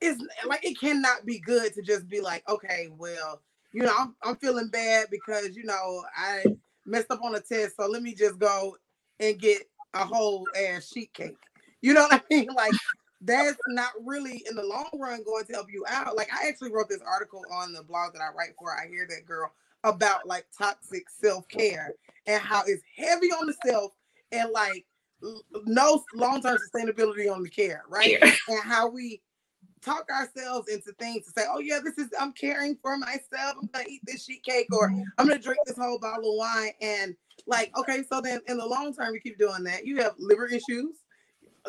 it's 0.00 0.22
like 0.46 0.64
it 0.64 0.78
cannot 0.78 1.24
be 1.24 1.38
good 1.38 1.72
to 1.74 1.82
just 1.82 2.08
be 2.08 2.20
like, 2.20 2.42
okay, 2.48 2.88
well, 2.96 3.42
you 3.72 3.82
know, 3.82 3.92
I'm, 3.96 4.16
I'm 4.22 4.36
feeling 4.36 4.68
bad 4.68 5.08
because 5.10 5.56
you 5.56 5.64
know 5.64 6.02
I 6.16 6.44
messed 6.84 7.10
up 7.10 7.22
on 7.22 7.34
a 7.34 7.40
test, 7.40 7.76
so 7.76 7.86
let 7.86 8.02
me 8.02 8.14
just 8.14 8.38
go 8.38 8.76
and 9.20 9.38
get 9.38 9.62
a 9.94 10.04
whole 10.04 10.46
ass 10.56 10.88
sheet 10.88 11.12
cake. 11.12 11.36
You 11.82 11.94
know 11.94 12.02
what 12.02 12.14
I 12.14 12.34
mean? 12.34 12.48
Like 12.54 12.72
that's 13.22 13.58
not 13.68 13.92
really 14.04 14.42
in 14.48 14.56
the 14.56 14.62
long 14.62 14.88
run 14.94 15.22
going 15.24 15.44
to 15.44 15.52
help 15.52 15.66
you 15.70 15.84
out. 15.88 16.16
Like 16.16 16.30
I 16.32 16.48
actually 16.48 16.72
wrote 16.72 16.88
this 16.88 17.02
article 17.06 17.42
on 17.52 17.72
the 17.72 17.82
blog 17.82 18.14
that 18.14 18.22
I 18.22 18.34
write 18.36 18.54
for. 18.58 18.72
I 18.72 18.88
hear 18.88 19.06
that 19.08 19.26
girl 19.26 19.52
about 19.84 20.26
like 20.26 20.46
toxic 20.56 21.08
self 21.08 21.46
care 21.48 21.94
and 22.26 22.42
how 22.42 22.62
it's 22.66 22.82
heavy 22.96 23.28
on 23.28 23.46
the 23.46 23.54
self 23.66 23.92
and 24.32 24.50
like 24.50 24.86
no 25.66 26.02
long 26.14 26.42
term 26.42 26.56
sustainability 26.56 27.32
on 27.32 27.42
the 27.42 27.50
care, 27.50 27.84
right? 27.88 28.18
Yeah. 28.20 28.32
And 28.48 28.62
how 28.62 28.88
we 28.88 29.20
talk 29.82 30.08
ourselves 30.10 30.68
into 30.68 30.92
things 30.98 31.26
to 31.26 31.32
say, 31.36 31.46
oh 31.48 31.58
yeah, 31.58 31.80
this 31.82 31.98
is 31.98 32.08
I'm 32.18 32.32
caring 32.32 32.76
for 32.80 32.96
myself. 32.96 33.56
I'm 33.60 33.68
gonna 33.72 33.84
eat 33.88 34.02
this 34.04 34.24
sheet 34.24 34.42
cake 34.44 34.68
or 34.72 34.90
mm-hmm. 34.90 35.02
I'm 35.18 35.26
gonna 35.26 35.40
drink 35.40 35.60
this 35.66 35.76
whole 35.76 35.98
bottle 35.98 36.32
of 36.32 36.38
wine. 36.38 36.72
And 36.80 37.14
like, 37.46 37.76
okay, 37.78 38.02
so 38.10 38.20
then 38.20 38.40
in 38.46 38.58
the 38.58 38.66
long 38.66 38.94
term, 38.94 39.14
you 39.14 39.20
keep 39.20 39.38
doing 39.38 39.64
that. 39.64 39.86
You 39.86 39.98
have 39.98 40.14
liver 40.18 40.46
issues, 40.46 40.96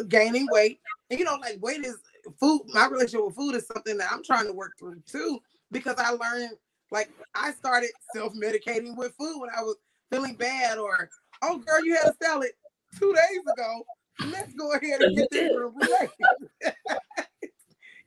gaining 0.08 0.48
weight. 0.52 0.80
And 1.12 1.20
you 1.20 1.26
know, 1.26 1.36
like 1.42 1.62
weight 1.62 1.86
is 1.86 1.98
food. 2.40 2.62
My 2.68 2.88
relationship 2.88 3.26
with 3.26 3.36
food 3.36 3.56
is 3.56 3.68
something 3.68 3.98
that 3.98 4.10
I'm 4.12 4.24
trying 4.24 4.48
to 4.48 4.54
work 4.54 4.72
through 4.80 5.04
too, 5.06 5.40
because 5.70 5.96
I 5.98 6.12
learned 6.12 6.54
like 6.90 7.10
I 7.36 7.52
started 7.52 7.90
self-medicating 8.16 8.96
with 8.96 9.14
food 9.20 9.40
when 9.40 9.50
I 9.56 9.62
was 9.62 9.76
feeling 10.10 10.36
bad, 10.36 10.78
or 10.78 11.10
oh 11.42 11.58
girl, 11.58 11.84
you 11.84 11.96
had 11.96 12.12
a 12.12 12.16
salad 12.24 12.52
two 12.98 13.14
days 13.14 13.42
ago. 13.54 13.84
Let's 14.32 14.54
go 14.54 14.72
ahead 14.74 15.02
and 15.02 15.18
get 15.18 15.30
this 15.32 15.52
room 15.54 15.76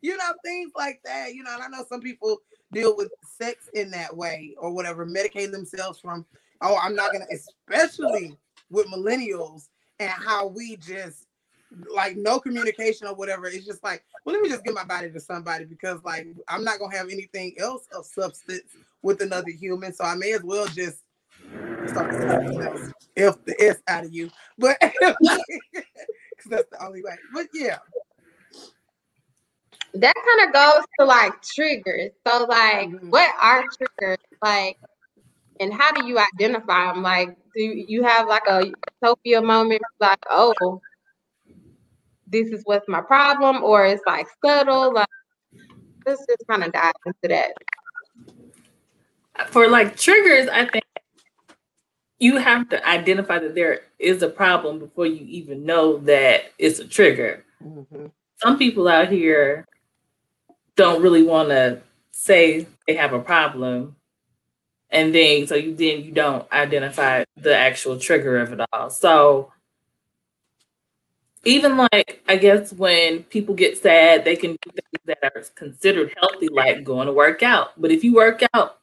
you 0.00 0.16
know, 0.16 0.32
things 0.42 0.72
like 0.74 1.00
that. 1.04 1.34
You 1.34 1.42
know, 1.42 1.52
and 1.54 1.62
I 1.62 1.68
know 1.68 1.84
some 1.86 2.00
people 2.00 2.38
deal 2.72 2.96
with 2.96 3.10
sex 3.22 3.68
in 3.74 3.90
that 3.90 4.16
way 4.16 4.54
or 4.58 4.70
whatever, 4.72 5.06
medicating 5.06 5.52
themselves 5.52 6.00
from, 6.00 6.24
oh, 6.62 6.78
I'm 6.82 6.94
not 6.94 7.12
gonna, 7.12 7.26
especially 7.32 8.36
with 8.70 8.86
millennials 8.86 9.68
and 9.98 10.10
how 10.10 10.46
we 10.46 10.76
just 10.76 11.23
like 11.94 12.16
no 12.16 12.38
communication 12.38 13.06
or 13.06 13.14
whatever. 13.14 13.46
It's 13.46 13.66
just 13.66 13.82
like, 13.82 14.04
well, 14.24 14.34
let 14.34 14.42
me 14.42 14.48
just 14.48 14.64
give 14.64 14.74
my 14.74 14.84
body 14.84 15.10
to 15.10 15.20
somebody 15.20 15.64
because 15.64 16.02
like 16.04 16.26
I'm 16.48 16.64
not 16.64 16.78
gonna 16.78 16.96
have 16.96 17.08
anything 17.08 17.54
else 17.58 17.86
of 17.96 18.04
substance 18.06 18.72
with 19.02 19.20
another 19.20 19.50
human. 19.50 19.92
So 19.92 20.04
I 20.04 20.14
may 20.14 20.32
as 20.32 20.42
well 20.42 20.66
just 20.66 20.98
start 21.86 22.12
something 22.14 22.60
else. 22.60 22.92
F 23.16 23.36
the 23.44 23.60
S 23.62 23.76
out 23.88 24.04
of 24.04 24.12
you. 24.12 24.30
But 24.58 24.78
because 24.80 26.46
that's 26.46 26.70
the 26.70 26.84
only 26.84 27.02
way. 27.02 27.16
But 27.32 27.46
yeah, 27.52 27.78
that 29.94 30.14
kind 30.14 30.48
of 30.48 30.54
goes 30.54 30.84
to 30.98 31.06
like 31.06 31.42
triggers. 31.42 32.10
So 32.26 32.44
like, 32.46 32.88
mm-hmm. 32.88 33.10
what 33.10 33.30
are 33.40 33.64
triggers? 33.76 34.24
Like, 34.42 34.78
and 35.60 35.72
how 35.72 35.92
do 35.92 36.06
you 36.06 36.18
identify 36.18 36.92
them? 36.92 37.02
Like, 37.02 37.36
do 37.54 37.62
you 37.62 38.02
have 38.02 38.28
like 38.28 38.42
a 38.48 38.72
utopia 39.02 39.40
moment? 39.40 39.82
Like, 40.00 40.18
oh, 40.30 40.80
this 42.26 42.48
is 42.48 42.62
what's 42.64 42.88
my 42.88 43.00
problem, 43.00 43.62
or 43.62 43.86
it's 43.86 44.02
like 44.06 44.26
subtle. 44.44 44.92
Like, 44.92 45.08
let's 46.06 46.24
just 46.26 46.46
kind 46.48 46.64
of 46.64 46.72
dive 46.72 46.92
into 47.06 47.28
that. 47.28 47.52
For 49.48 49.68
like 49.68 49.96
triggers, 49.96 50.48
I 50.48 50.66
think 50.66 50.84
you 52.18 52.36
have 52.38 52.68
to 52.70 52.88
identify 52.88 53.38
that 53.38 53.54
there 53.54 53.80
is 53.98 54.22
a 54.22 54.28
problem 54.28 54.78
before 54.78 55.06
you 55.06 55.24
even 55.26 55.66
know 55.66 55.98
that 55.98 56.52
it's 56.58 56.78
a 56.78 56.86
trigger. 56.86 57.44
Mm-hmm. 57.62 58.06
Some 58.36 58.58
people 58.58 58.88
out 58.88 59.08
here 59.08 59.66
don't 60.76 61.02
really 61.02 61.22
want 61.22 61.48
to 61.50 61.80
say 62.12 62.66
they 62.86 62.94
have 62.94 63.12
a 63.12 63.20
problem 63.20 63.96
and 64.90 65.14
then 65.14 65.46
so 65.46 65.54
you 65.56 65.74
then 65.74 66.02
you 66.02 66.12
don't 66.12 66.50
identify 66.52 67.24
the 67.36 67.54
actual 67.54 67.98
trigger 67.98 68.38
of 68.38 68.52
it 68.52 68.60
all 68.72 68.88
so 68.88 69.52
even 71.44 71.76
like 71.76 72.22
i 72.28 72.36
guess 72.36 72.72
when 72.72 73.22
people 73.24 73.54
get 73.54 73.76
sad 73.80 74.24
they 74.24 74.36
can 74.36 74.52
do 74.52 74.70
things 74.70 75.04
that 75.06 75.18
are 75.22 75.42
considered 75.54 76.14
healthy 76.20 76.48
like 76.48 76.84
going 76.84 77.06
to 77.06 77.12
work 77.12 77.42
out 77.42 77.80
but 77.80 77.90
if 77.90 78.04
you 78.04 78.14
work 78.14 78.42
out 78.54 78.78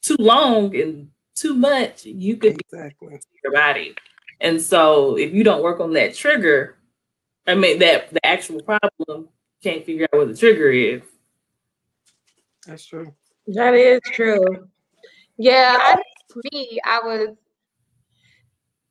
too 0.00 0.16
long 0.18 0.74
and 0.76 1.10
too 1.34 1.54
much 1.54 2.04
you 2.04 2.36
could 2.36 2.60
exactly 2.60 3.18
your 3.42 3.52
body 3.52 3.94
and 4.40 4.60
so 4.60 5.16
if 5.16 5.32
you 5.32 5.44
don't 5.44 5.62
work 5.62 5.80
on 5.80 5.92
that 5.92 6.14
trigger 6.14 6.76
i 7.46 7.54
mean 7.54 7.78
that 7.78 8.10
the 8.10 8.24
actual 8.26 8.60
problem 8.62 9.28
can't 9.62 9.84
figure 9.84 10.06
out 10.12 10.18
what 10.18 10.28
the 10.28 10.36
trigger 10.36 10.70
is 10.70 11.02
that's 12.66 12.86
true. 12.86 13.12
That 13.48 13.74
is 13.74 14.00
true. 14.12 14.68
Yeah, 15.36 15.76
I, 15.78 15.96
me, 16.52 16.78
I 16.84 17.00
was. 17.00 17.36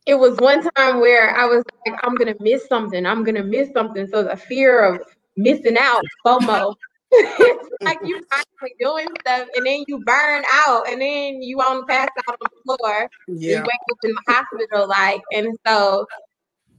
It 0.05 0.15
was 0.15 0.38
one 0.38 0.63
time 0.75 1.00
where 1.00 1.36
I 1.36 1.46
was 1.46 1.63
like, 1.86 2.00
I'm 2.03 2.15
gonna 2.15 2.36
miss 2.39 2.67
something. 2.67 3.05
I'm 3.05 3.24
gonna 3.24 3.43
miss 3.43 3.72
something. 3.72 4.08
So 4.08 4.24
the 4.24 4.36
fear 4.36 4.84
of 4.84 5.01
missing 5.38 5.77
out, 5.79 6.03
FOMO. 6.25 6.75
It's 7.12 7.70
like 7.81 8.00
you 8.03 8.24
finally 8.31 8.75
doing 8.79 9.08
stuff 9.22 9.48
and 9.55 9.65
then 9.65 9.84
you 9.88 10.01
burn 10.05 10.43
out 10.65 10.88
and 10.88 11.01
then 11.01 11.41
you 11.41 11.60
on 11.60 11.86
pass 11.86 12.10
out 12.27 12.38
on 12.41 12.50
the 12.65 12.77
floor. 12.77 13.10
Yeah. 13.27 13.58
You 13.58 13.62
wake 13.62 13.91
up 13.91 13.98
in 14.03 14.12
the 14.12 14.34
hospital, 14.34 14.88
like, 14.88 15.22
and 15.34 15.55
so 15.67 16.08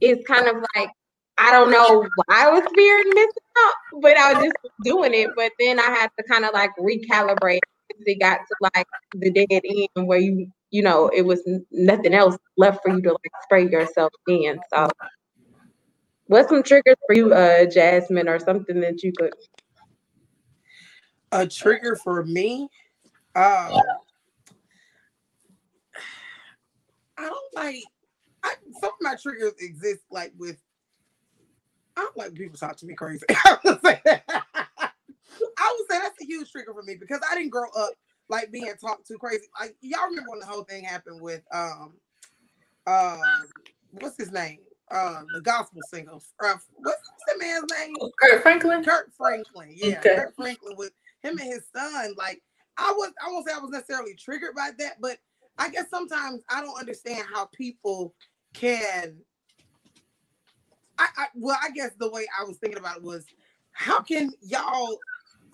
it's 0.01 0.25
kind 0.27 0.47
of 0.47 0.55
like 0.75 0.89
I 1.37 1.51
don't 1.51 1.71
know 1.71 2.07
why 2.25 2.47
I 2.47 2.49
was 2.49 2.63
fearing 2.75 3.09
missing 3.09 3.31
out, 3.57 4.01
but 4.01 4.17
I 4.17 4.33
was 4.33 4.43
just 4.43 4.57
doing 4.83 5.13
it. 5.13 5.29
But 5.35 5.51
then 5.59 5.79
I 5.79 5.83
had 5.83 6.09
to 6.17 6.23
kind 6.23 6.45
of 6.45 6.53
like 6.53 6.71
recalibrate. 6.79 7.59
It 8.05 8.19
got 8.19 8.37
to 8.37 8.71
like 8.75 8.87
the 9.13 9.31
dead 9.31 9.47
end 9.51 10.07
where 10.07 10.19
you, 10.19 10.51
you 10.73 10.81
know, 10.81 11.07
it 11.09 11.21
was 11.21 11.47
nothing 11.71 12.15
else 12.15 12.35
left 12.57 12.81
for 12.83 12.91
you 12.91 13.01
to 13.03 13.11
like 13.11 13.31
spray 13.43 13.69
yourself 13.69 14.11
in. 14.27 14.59
So, 14.73 14.87
what's 16.25 16.49
some 16.49 16.63
triggers 16.63 16.95
for 17.05 17.15
you, 17.15 17.31
uh, 17.31 17.65
Jasmine, 17.65 18.27
or 18.27 18.39
something 18.39 18.81
that 18.81 19.03
you 19.03 19.13
could? 19.15 19.33
A 21.31 21.47
trigger 21.47 21.95
for 21.95 22.25
me, 22.25 22.67
uh, 23.35 23.79
I 27.17 27.21
don't 27.21 27.53
like. 27.53 27.83
I, 28.43 28.55
some 28.81 28.89
of 28.89 28.95
my 28.99 29.15
triggers 29.15 29.53
exist 29.59 30.01
like 30.11 30.33
with 30.37 30.57
I 31.95 32.01
don't 32.01 32.17
like 32.17 32.33
people 32.33 32.57
talk 32.57 32.77
to 32.77 32.85
me 32.87 32.95
crazy. 32.95 33.25
I 33.29 33.57
would 33.63 33.79
say 33.81 34.01
that. 34.05 34.23
I 34.27 35.75
would 35.77 35.87
say 35.89 35.99
that's 35.99 36.19
a 36.19 36.25
huge 36.25 36.51
trigger 36.51 36.73
for 36.73 36.81
me 36.81 36.95
because 36.99 37.19
I 37.29 37.35
didn't 37.35 37.51
grow 37.51 37.69
up 37.77 37.93
like 38.29 38.51
being 38.51 38.73
talked 38.79 39.07
to 39.07 39.17
crazy. 39.17 39.47
Like 39.59 39.75
y'all 39.81 40.07
remember 40.07 40.31
when 40.31 40.39
the 40.39 40.45
whole 40.45 40.63
thing 40.63 40.83
happened 40.83 41.21
with 41.21 41.41
um 41.51 41.93
uh 42.87 43.17
what's 43.91 44.17
his 44.17 44.31
name? 44.31 44.59
Uh 44.91 45.21
the 45.33 45.41
gospel 45.41 45.81
singer. 45.91 46.13
Uh, 46.43 46.55
what's 46.77 47.01
the 47.27 47.39
man's 47.39 47.71
name? 47.79 47.95
Kirk 48.21 48.41
Franklin. 48.41 48.83
Kirk 48.83 49.11
Franklin. 49.17 49.73
Yeah, 49.75 49.99
okay. 49.99 50.15
Kirk 50.15 50.35
Franklin 50.35 50.75
with 50.77 50.91
him 51.21 51.37
and 51.37 51.51
his 51.51 51.63
son. 51.75 52.13
Like 52.17 52.41
I 52.77 52.91
was 52.91 53.11
I 53.25 53.31
won't 53.31 53.47
say 53.47 53.53
I 53.53 53.59
was 53.59 53.71
necessarily 53.71 54.15
triggered 54.15 54.55
by 54.55 54.71
that, 54.79 54.95
but 54.99 55.17
I 55.57 55.69
guess 55.69 55.89
sometimes 55.89 56.41
I 56.49 56.61
don't 56.61 56.79
understand 56.79 57.25
how 57.31 57.45
people 57.53 58.13
can 58.53 59.17
I, 60.97 61.07
I 61.17 61.27
well, 61.35 61.57
I 61.61 61.71
guess 61.71 61.91
the 61.99 62.09
way 62.09 62.25
I 62.39 62.43
was 62.43 62.57
thinking 62.57 62.79
about 62.79 62.97
it 62.97 63.03
was, 63.03 63.25
how 63.71 64.01
can 64.01 64.31
y'all, 64.41 64.97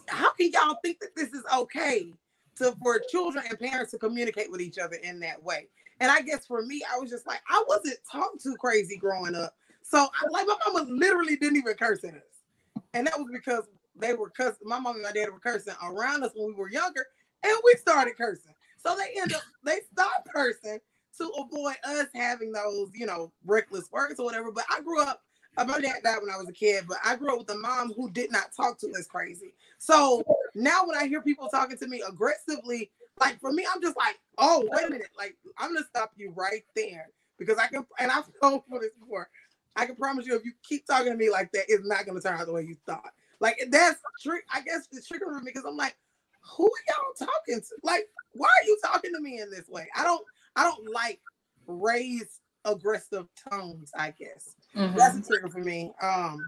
how 0.08 0.34
can 0.34 0.52
y'all 0.52 0.78
think 0.84 1.00
that 1.00 1.16
this 1.16 1.30
is 1.30 1.44
okay 1.56 2.14
to 2.60 2.75
for 2.82 3.01
children 3.10 3.44
and 3.50 3.60
parents 3.60 3.92
to 3.92 3.98
communicate 3.98 4.51
with 4.51 4.62
each 4.62 4.78
other 4.78 4.96
in 5.04 5.20
that 5.22 5.44
way? 5.44 5.68
And 6.00 6.12
I 6.12 6.22
guess 6.22 6.46
for 6.46 6.62
me, 6.66 6.82
I 6.94 7.00
was 7.00 7.10
just 7.10 7.28
like, 7.28 7.42
I 7.50 7.63
wasn't 7.68 7.98
talked 8.10 8.42
too 8.42 8.56
crazy 8.56 8.98
growing 8.98 9.36
up. 9.36 9.56
So 9.82 9.98
I, 9.98 10.28
like 10.30 10.48
my 10.48 10.56
mama 10.68 10.89
literally 10.89 11.36
didn't 11.36 11.58
even 11.58 11.74
curse 11.74 12.04
at 12.04 12.13
us. 12.13 12.84
And 12.94 13.08
that 13.08 13.18
was 13.18 13.28
because 13.32 13.66
they 13.96 14.13
were 14.13 14.30
cussing, 14.30 14.68
my 14.68 14.80
mom 14.80 14.96
and 14.96 15.04
my 15.04 15.12
dad 15.12 15.30
were 15.32 15.39
cursing 15.39 15.74
around 15.84 16.24
us 16.24 16.32
when 16.36 16.48
we 16.50 16.54
were 16.54 16.72
younger, 16.72 17.06
and 17.44 17.54
we 17.63 17.74
started 17.74 18.18
cursing. 18.18 18.54
So 18.78 18.96
they 18.96 19.20
end 19.20 19.34
up 19.34 19.42
they 19.63 19.80
stopped 19.92 20.30
cursing 20.34 20.80
to 21.18 21.32
avoid 21.38 21.75
us 21.84 22.08
having 22.13 22.51
those, 22.51 22.89
you 22.94 23.06
know, 23.06 23.32
reckless 23.46 23.92
words 23.92 24.20
or 24.20 24.25
whatever. 24.25 24.51
But 24.51 24.66
I 24.72 24.82
grew 24.82 25.01
up 25.01 25.22
my 25.58 25.79
dad 25.79 25.98
died 26.03 26.20
when 26.22 26.32
I 26.34 26.38
was 26.38 26.48
a 26.48 26.53
kid, 26.53 26.86
but 26.88 26.98
I 27.03 27.15
grew 27.15 27.34
up 27.34 27.39
with 27.39 27.50
a 27.51 27.60
mom 27.60 27.94
who 27.94 28.10
did 28.10 28.32
not 28.32 28.56
talk 28.56 28.79
to 28.79 28.88
us 28.91 29.08
crazy. 29.08 29.53
So 29.77 30.24
now 30.56 30.86
when 30.86 30.98
I 30.98 31.08
hear 31.08 31.22
people 31.22 31.50
talking 31.50 31.77
to 31.77 31.88
me 31.88 32.01
aggressively, 32.08 32.91
like 33.20 33.39
for 33.39 33.51
me, 33.51 33.65
I'm 33.74 33.82
just 33.82 33.98
like, 33.98 34.20
oh, 34.38 34.68
wait 34.72 34.88
a 34.88 34.89
minute, 34.89 35.10
like 35.18 35.36
I'm 35.58 35.74
gonna 35.74 35.86
stop 35.86 36.12
you 36.15 36.32
right 36.36 36.63
there 36.75 37.10
because 37.38 37.58
I 37.58 37.68
can, 37.68 37.86
and 38.00 38.12
I've 38.12 38.25
told 38.41 38.63
for 38.70 38.79
this 38.79 38.91
before. 39.00 39.29
I 39.75 39.86
can 39.86 39.96
promise 39.96 40.25
you, 40.25 40.36
if 40.36 40.44
you 40.44 40.53
keep 40.63 40.86
talking 40.86 41.12
to 41.12 41.18
me 41.18 41.29
like 41.29 41.51
that, 41.53 41.65
it's 41.68 41.88
not 41.88 42.06
gonna 42.06 42.22
turn 42.22 42.39
out 42.39 42.46
the 42.46 42.53
way 42.53 42.63
you 42.63 42.75
thought. 42.86 43.12
Like 43.39 43.63
that's 43.70 44.00
trick. 44.22 44.44
I 44.53 44.62
guess 44.62 44.88
it's 44.91 45.10
triggering 45.10 45.44
me 45.44 45.51
because 45.53 45.65
I'm 45.65 45.77
like, 45.77 45.96
who 46.41 46.65
are 46.65 46.84
y'all 46.88 47.27
talking 47.27 47.62
to? 47.62 47.75
Like, 47.84 48.08
why 48.34 48.48
are 48.48 48.65
you 48.65 48.77
talking 48.84 49.13
to 49.13 49.22
me 49.22 49.39
in 49.39 49.50
this 49.50 49.68
way? 49.70 49.88
I 49.96 50.03
don't 50.03 50.25
I 50.56 50.63
don't 50.63 50.91
like 50.94 51.20
raised 51.68 52.39
aggressive 52.65 53.27
tones, 53.50 53.91
I 53.98 54.12
guess. 54.12 54.56
That's 54.76 55.18
a 55.18 55.22
trigger 55.24 55.50
for 55.50 55.60
me. 55.60 55.92
Um 56.02 56.40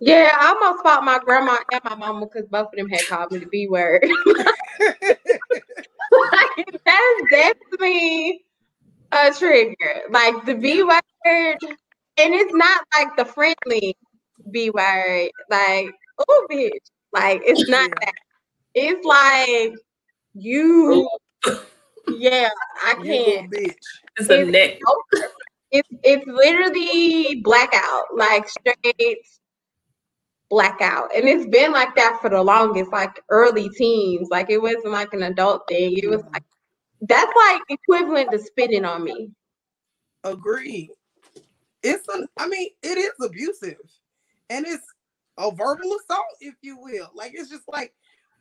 Yeah, 0.00 0.30
I 0.38 0.48
almost 0.48 0.82
fought 0.82 1.04
my 1.04 1.18
grandma 1.18 1.56
and 1.72 1.82
my 1.84 1.94
mama 1.94 2.26
because 2.26 2.46
both 2.48 2.68
of 2.68 2.76
them 2.76 2.88
had 2.88 3.06
called 3.06 3.32
me 3.32 3.38
the 3.38 3.46
B 3.46 3.68
word. 3.68 4.02
like, 6.10 6.66
that's 6.84 7.22
definitely 7.30 8.44
a 9.12 9.32
trigger. 9.32 10.02
Like 10.10 10.44
the 10.44 10.54
B 10.54 10.82
word, 10.82 10.98
and 11.24 12.34
it's 12.34 12.54
not 12.54 12.84
like 12.94 13.16
the 13.16 13.24
friendly 13.24 13.96
B 14.50 14.70
word. 14.70 15.30
Like, 15.50 15.90
oh, 16.28 16.46
bitch. 16.50 16.70
Like, 17.12 17.42
it's 17.44 17.68
not 17.68 17.88
Yeah. 17.90 17.94
that. 18.02 18.14
It's 18.74 19.04
like 19.06 19.74
you. 20.34 21.08
Yeah, 22.08 22.50
I 22.84 22.94
can't. 22.94 23.50
bitch. 23.52 23.74
It's 24.18 24.28
a 24.30 24.42
It's- 24.42 24.52
neck. 24.52 24.78
It's 25.74 25.88
it's 26.04 26.24
literally 26.28 27.40
blackout, 27.42 28.04
like 28.16 28.48
straight 28.48 29.18
blackout, 30.48 31.10
and 31.16 31.28
it's 31.28 31.48
been 31.48 31.72
like 31.72 31.96
that 31.96 32.20
for 32.20 32.30
the 32.30 32.40
longest, 32.40 32.92
like 32.92 33.20
early 33.28 33.68
teens. 33.70 34.28
Like 34.30 34.50
it 34.50 34.62
wasn't 34.62 34.92
like 34.92 35.12
an 35.14 35.24
adult 35.24 35.66
thing. 35.66 35.98
It 35.98 36.08
was 36.08 36.22
like 36.32 36.44
that's 37.00 37.32
like 37.36 37.60
equivalent 37.68 38.30
to 38.30 38.38
spitting 38.38 38.84
on 38.84 39.02
me. 39.02 39.32
Agreed. 40.22 40.90
It's 41.82 42.06
an 42.06 42.28
I 42.38 42.46
mean, 42.46 42.68
it 42.84 42.96
is 42.96 43.12
abusive. 43.20 43.74
And 44.50 44.64
it's 44.68 44.86
a 45.38 45.50
verbal 45.50 45.96
assault, 45.96 46.36
if 46.40 46.54
you 46.62 46.78
will. 46.78 47.10
Like 47.14 47.32
it's 47.34 47.50
just 47.50 47.66
like, 47.66 47.92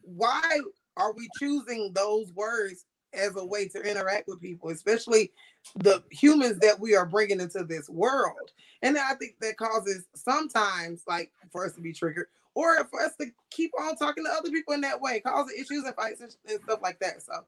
why 0.04 0.60
are 0.98 1.14
we 1.14 1.28
choosing 1.40 1.94
those 1.96 2.32
words 2.34 2.86
as 3.14 3.36
a 3.36 3.46
way 3.46 3.68
to 3.70 3.82
interact 3.82 4.28
with 4.28 4.42
people, 4.42 4.70
especially 4.70 5.32
the 5.76 6.04
humans 6.12 6.60
that 6.60 6.80
we 6.80 6.96
are 6.96 7.06
bringing 7.06 7.40
into 7.40 7.64
this 7.64 7.90
world? 7.90 8.52
And 8.82 8.98
I 8.98 9.14
think 9.16 9.36
that 9.42 9.58
causes 9.58 10.06
sometimes, 10.16 11.04
like, 11.08 11.32
for 11.52 11.66
us 11.66 11.74
to 11.74 11.82
be 11.82 11.94
triggered, 11.94 12.28
or 12.56 12.84
for 12.86 13.02
us 13.02 13.16
to 13.20 13.28
keep 13.50 13.72
on 13.80 13.96
talking 13.96 14.26
to 14.26 14.32
other 14.32 14.50
people 14.50 14.74
in 14.74 14.82
that 14.82 15.00
way, 15.00 15.20
causing 15.20 15.58
issues 15.58 15.84
and 15.86 15.96
fights 15.96 16.22
and, 16.22 16.36
and 16.48 16.62
stuff 16.64 16.80
like 16.82 17.00
that. 17.00 17.22
So, 17.22 17.46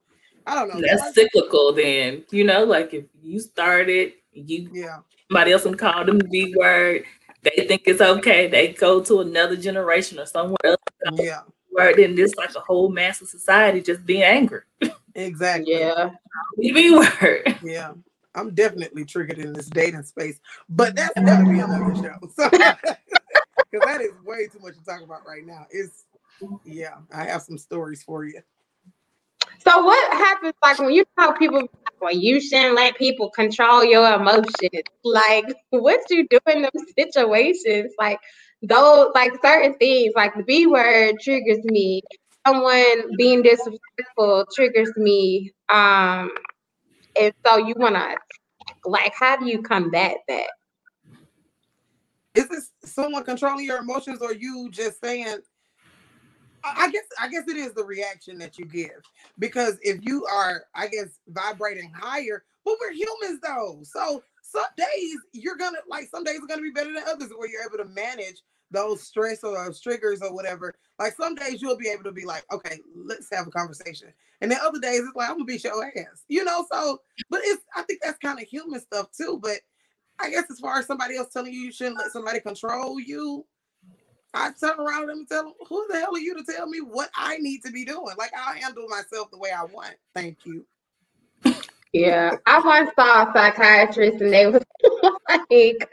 I 0.48 0.56
don't 0.56 0.74
know. 0.74 0.82
That's 0.82 1.14
cyclical 1.14 1.74
then. 1.74 2.24
You 2.32 2.44
know, 2.44 2.64
like 2.64 2.94
if 2.94 3.06
you 3.22 3.40
started, 3.40 4.14
you 4.32 4.70
yeah, 4.74 5.00
somebody 5.30 5.52
else 5.52 5.66
would 5.66 5.80
call 5.80 6.06
them 6.06 6.20
the 6.20 6.28
B 6.28 6.56
word, 6.58 7.04
they 7.42 7.66
think 7.68 7.84
it's 7.86 8.02
okay. 8.02 8.48
They 8.48 8.74
go 8.74 9.02
to 9.04 9.22
another 9.22 9.56
generation 9.56 10.20
or 10.20 10.26
somewhere 10.26 10.58
else 10.64 10.78
yeah, 11.14 11.42
word, 11.72 11.96
then 11.98 12.16
this 12.16 12.36
like 12.36 12.56
a 12.56 12.60
whole 12.60 12.90
mass 12.90 13.22
of 13.22 13.28
society 13.28 13.82
just 13.82 14.06
being 14.06 14.24
angry. 14.24 14.62
exactly. 15.16 15.80
Yeah, 15.80 16.12
The 16.58 16.72
B 16.72 16.92
word. 16.92 17.60
Yeah, 17.64 17.94
I'm 18.36 18.54
definitely 18.54 19.06
triggered 19.06 19.40
in 19.40 19.54
this 19.54 19.68
dating 19.68 20.04
space, 20.04 20.40
but 20.70 20.96
mm-hmm. 20.96 21.26
that's 21.26 21.32
gotta 21.32 21.50
be 21.50 21.60
another 21.60 21.96
show. 21.96 22.20
So, 22.36 22.50
because 23.72 23.86
that 23.86 24.02
is 24.02 24.12
way 24.26 24.48
too 24.48 24.60
much 24.62 24.76
to 24.76 24.84
talk 24.84 25.02
about 25.02 25.26
right 25.26 25.46
now. 25.46 25.66
It's 25.70 26.06
yeah, 26.66 26.96
I 27.14 27.26
have 27.26 27.42
some 27.42 27.58
stories 27.58 28.04
for 28.04 28.26
you. 28.26 28.42
So 29.60 29.84
what 29.84 30.14
happens 30.14 30.54
like 30.64 30.80
when 30.80 30.92
you 30.92 31.06
tell 31.18 31.34
people 31.34 31.68
well 32.02 32.14
you 32.14 32.42
shouldn't 32.42 32.76
let 32.76 32.98
people 32.98 33.30
control 33.30 33.84
your 33.84 34.14
emotions? 34.14 34.84
Like 35.04 35.46
what 35.70 36.02
you 36.10 36.28
do 36.30 36.40
in 36.48 36.64
those 36.64 36.86
situations? 36.98 37.94
Like 37.98 38.20
those 38.62 39.12
like 39.16 39.34
certain 39.42 39.76
things 39.76 40.14
like 40.16 40.36
the 40.36 40.44
B 40.44 40.68
word 40.68 41.16
triggers 41.22 41.64
me. 41.64 42.02
Someone 42.46 43.16
being 43.18 43.42
disrespectful 43.42 44.46
triggers 44.56 44.92
me. 44.98 45.52
Um 45.70 46.32
and 47.20 47.34
so 47.46 47.58
you 47.58 47.74
wanna 47.78 48.16
like 48.86 49.14
how 49.18 49.38
do 49.38 49.48
you 49.48 49.62
combat 49.62 50.18
that? 50.28 50.50
Is 52.36 52.50
this 52.50 52.72
someone 52.84 53.24
controlling 53.24 53.66
your 53.66 53.80
emotions, 53.80 54.22
or 54.22 54.34
you 54.34 54.70
just 54.72 55.02
saying? 55.02 55.40
I 56.64 56.90
guess 56.92 57.04
I 57.20 57.30
guess 57.30 57.48
it 57.48 57.58
is 57.58 57.74
the 57.74 57.84
reaction 57.84 58.38
that 58.40 58.58
you 58.58 58.66
give 58.66 59.02
because 59.40 59.78
if 59.82 60.00
you 60.04 60.26
are, 60.26 60.64
I 60.74 60.88
guess, 60.88 61.20
vibrating 61.28 61.92
higher, 61.96 62.44
but 62.66 62.76
we're 62.82 62.92
humans 62.92 63.40
though. 63.42 63.82
So 63.84 64.24
some 64.42 64.66
days 64.76 65.18
you're 65.32 65.58
gonna 65.58 65.78
like 65.88 66.08
some 66.08 66.24
days 66.24 66.40
are 66.42 66.48
gonna 66.48 66.62
be 66.62 66.72
better 66.72 66.94
than 66.94 67.04
others 67.08 67.32
where 67.36 67.50
you're 67.50 67.64
able 67.64 67.84
to 67.84 67.90
manage 67.94 68.42
those 68.72 69.04
stress 69.04 69.44
or 69.44 69.54
those 69.54 69.80
triggers 69.80 70.22
or 70.22 70.34
whatever. 70.34 70.76
Like 71.00 71.16
some 71.16 71.36
days 71.36 71.62
you'll 71.62 71.78
be 71.78 71.90
able 71.90 72.04
to 72.04 72.12
be 72.12 72.26
like, 72.26 72.44
okay, 72.52 72.80
let's 72.96 73.30
have 73.32 73.48
a 73.48 73.52
conversation. 73.52 74.10
And 74.42 74.52
then 74.52 74.60
other 74.64 74.80
days 74.80 75.02
it's 75.02 75.16
like, 75.16 75.30
I'm 75.30 75.36
gonna 75.36 75.46
beat 75.46 75.64
your 75.64 75.86
ass, 75.86 76.24
you 76.28 76.44
know. 76.44 76.66
So, 76.72 77.00
but 77.30 77.42
it's 77.44 77.64
I 77.76 77.84
think 77.84 78.02
that's 78.04 78.20
kind 78.20 78.40
of 78.40 78.48
human 78.48 78.80
stuff 78.80 79.08
too. 79.12 79.40
But 79.42 79.60
I 80.20 80.30
guess 80.30 80.46
as 80.50 80.60
far 80.60 80.80
as 80.80 80.88
somebody 80.88 81.18
else 81.18 81.30
telling 81.32 81.54
you 81.54 81.60
you 81.60 81.72
shouldn't 81.72 81.98
let 81.98 82.12
somebody 82.12 82.40
control 82.40 83.00
you, 83.00 83.46
I 84.34 84.52
turn 84.60 84.80
around 84.80 85.10
and 85.10 85.28
tell 85.28 85.44
them, 85.44 85.54
who 85.68 85.86
the 85.90 86.00
hell 86.00 86.16
are 86.16 86.20
you 86.20 86.36
to 86.36 86.44
tell 86.44 86.68
me 86.68 86.80
what 86.80 87.10
I 87.16 87.38
need 87.38 87.64
to 87.64 87.72
be 87.72 87.86
doing? 87.86 88.16
Like 88.18 88.32
I'll 88.38 88.54
handle 88.54 88.88
myself 88.90 89.32
the 89.32 89.38
way 89.38 89.52
I 89.52 89.64
want. 89.64 89.96
Thank 90.14 90.40
you. 90.46 90.66
Yeah, 91.94 92.36
I 92.46 92.60
once 92.60 92.92
saw 92.96 93.24
a 93.24 93.34
psychiatrist 93.34 94.22
and 94.22 94.34
they 94.34 94.48
was 94.48 94.62
like, 95.50 95.90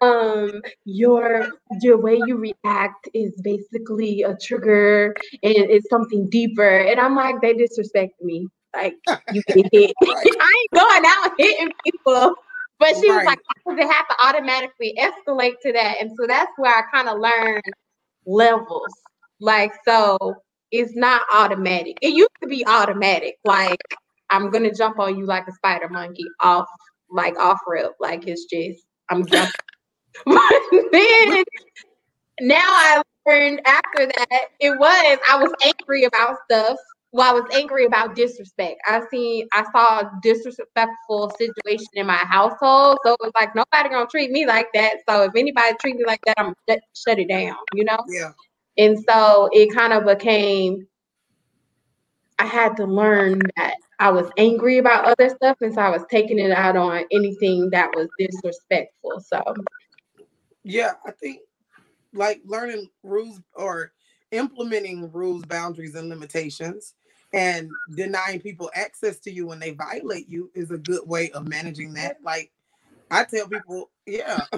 um, 0.00 0.62
your 0.84 1.48
your 1.80 1.98
way 2.00 2.20
you 2.26 2.36
react 2.36 3.08
is 3.14 3.32
basically 3.42 4.22
a 4.22 4.36
trigger 4.36 5.14
and 5.42 5.54
it's 5.54 5.88
something 5.90 6.28
deeper. 6.30 6.78
And 6.78 6.98
I'm 6.98 7.14
like, 7.14 7.40
they 7.40 7.54
disrespect 7.54 8.14
me. 8.22 8.48
Like 8.74 8.96
you 9.32 9.42
get 9.48 9.68
hit. 9.72 9.92
Right. 10.02 10.16
I 10.40 10.62
ain't 10.62 10.70
going 10.72 11.04
out 11.06 11.32
hitting 11.38 11.72
people. 11.84 12.34
But 12.78 12.96
she 13.00 13.12
was 13.12 13.24
like, 13.24 13.38
does 13.68 13.78
it 13.78 13.92
have 13.92 14.08
to 14.08 14.26
automatically 14.26 14.98
escalate 14.98 15.54
to 15.62 15.72
that? 15.72 15.98
And 16.00 16.10
so 16.18 16.26
that's 16.26 16.50
where 16.56 16.74
I 16.74 16.82
kind 16.92 17.08
of 17.08 17.20
learned 17.20 17.62
levels. 18.26 18.92
Like, 19.38 19.72
so 19.86 20.18
it's 20.72 20.96
not 20.96 21.22
automatic. 21.32 21.98
It 22.02 22.14
used 22.14 22.30
to 22.42 22.48
be 22.48 22.66
automatic. 22.66 23.36
Like, 23.44 23.78
I'm 24.30 24.50
gonna 24.50 24.74
jump 24.74 24.98
on 24.98 25.16
you 25.16 25.26
like 25.26 25.46
a 25.46 25.52
spider 25.52 25.88
monkey 25.88 26.24
off, 26.40 26.66
like 27.08 27.38
off 27.38 27.60
rip. 27.68 27.92
Like 28.00 28.26
it's 28.26 28.46
just 28.46 28.84
I'm 29.10 29.26
jumping. 29.26 29.52
but 30.26 30.62
then 30.92 31.44
now 32.40 32.56
I 32.56 33.02
learned 33.26 33.60
after 33.66 34.06
that 34.06 34.46
it 34.60 34.78
was 34.78 35.18
I 35.30 35.36
was 35.42 35.52
angry 35.64 36.04
about 36.04 36.36
stuff. 36.50 36.78
Well, 37.14 37.30
I 37.30 37.38
was 37.38 37.44
angry 37.52 37.84
about 37.84 38.14
disrespect. 38.14 38.80
I 38.86 39.02
seen 39.10 39.46
I 39.52 39.64
saw 39.70 40.00
a 40.00 40.12
disrespectful 40.22 41.30
situation 41.38 41.88
in 41.94 42.06
my 42.06 42.16
household, 42.16 42.98
so 43.04 43.12
it 43.12 43.20
was 43.20 43.32
like 43.38 43.54
nobody 43.54 43.90
gonna 43.90 44.06
treat 44.06 44.30
me 44.30 44.46
like 44.46 44.68
that. 44.74 44.96
So 45.08 45.24
if 45.24 45.32
anybody 45.36 45.76
treat 45.80 45.96
me 45.96 46.04
like 46.06 46.20
that, 46.26 46.38
I'm 46.38 46.54
shut, 46.68 46.80
shut 46.94 47.18
it 47.18 47.28
down. 47.28 47.56
You 47.74 47.84
know. 47.84 47.98
Yeah. 48.08 48.30
And 48.78 48.98
so 49.08 49.48
it 49.52 49.72
kind 49.74 49.92
of 49.92 50.06
became, 50.06 50.86
I 52.38 52.46
had 52.46 52.76
to 52.78 52.84
learn 52.84 53.40
that 53.56 53.74
I 53.98 54.10
was 54.10 54.30
angry 54.36 54.78
about 54.78 55.04
other 55.04 55.28
stuff. 55.28 55.58
And 55.60 55.74
so 55.74 55.80
I 55.80 55.90
was 55.90 56.02
taking 56.10 56.38
it 56.38 56.50
out 56.50 56.76
on 56.76 57.04
anything 57.12 57.70
that 57.70 57.90
was 57.94 58.08
disrespectful. 58.18 59.20
So, 59.20 59.42
Yeah, 60.64 60.92
I 61.04 61.10
think 61.10 61.40
like 62.12 62.40
learning 62.44 62.88
rules 63.02 63.40
or 63.54 63.92
implementing 64.30 65.10
rules, 65.12 65.44
boundaries, 65.44 65.94
and 65.94 66.08
limitations 66.08 66.94
and 67.32 67.70
denying 67.94 68.40
people 68.40 68.70
access 68.74 69.18
to 69.20 69.30
you 69.30 69.46
when 69.46 69.58
they 69.58 69.70
violate 69.70 70.28
you 70.28 70.50
is 70.54 70.70
a 70.70 70.78
good 70.78 71.06
way 71.08 71.30
of 71.30 71.48
managing 71.48 71.94
that. 71.94 72.18
Like 72.22 72.52
I 73.10 73.24
tell 73.24 73.48
people, 73.48 73.90
yeah. 74.06 74.40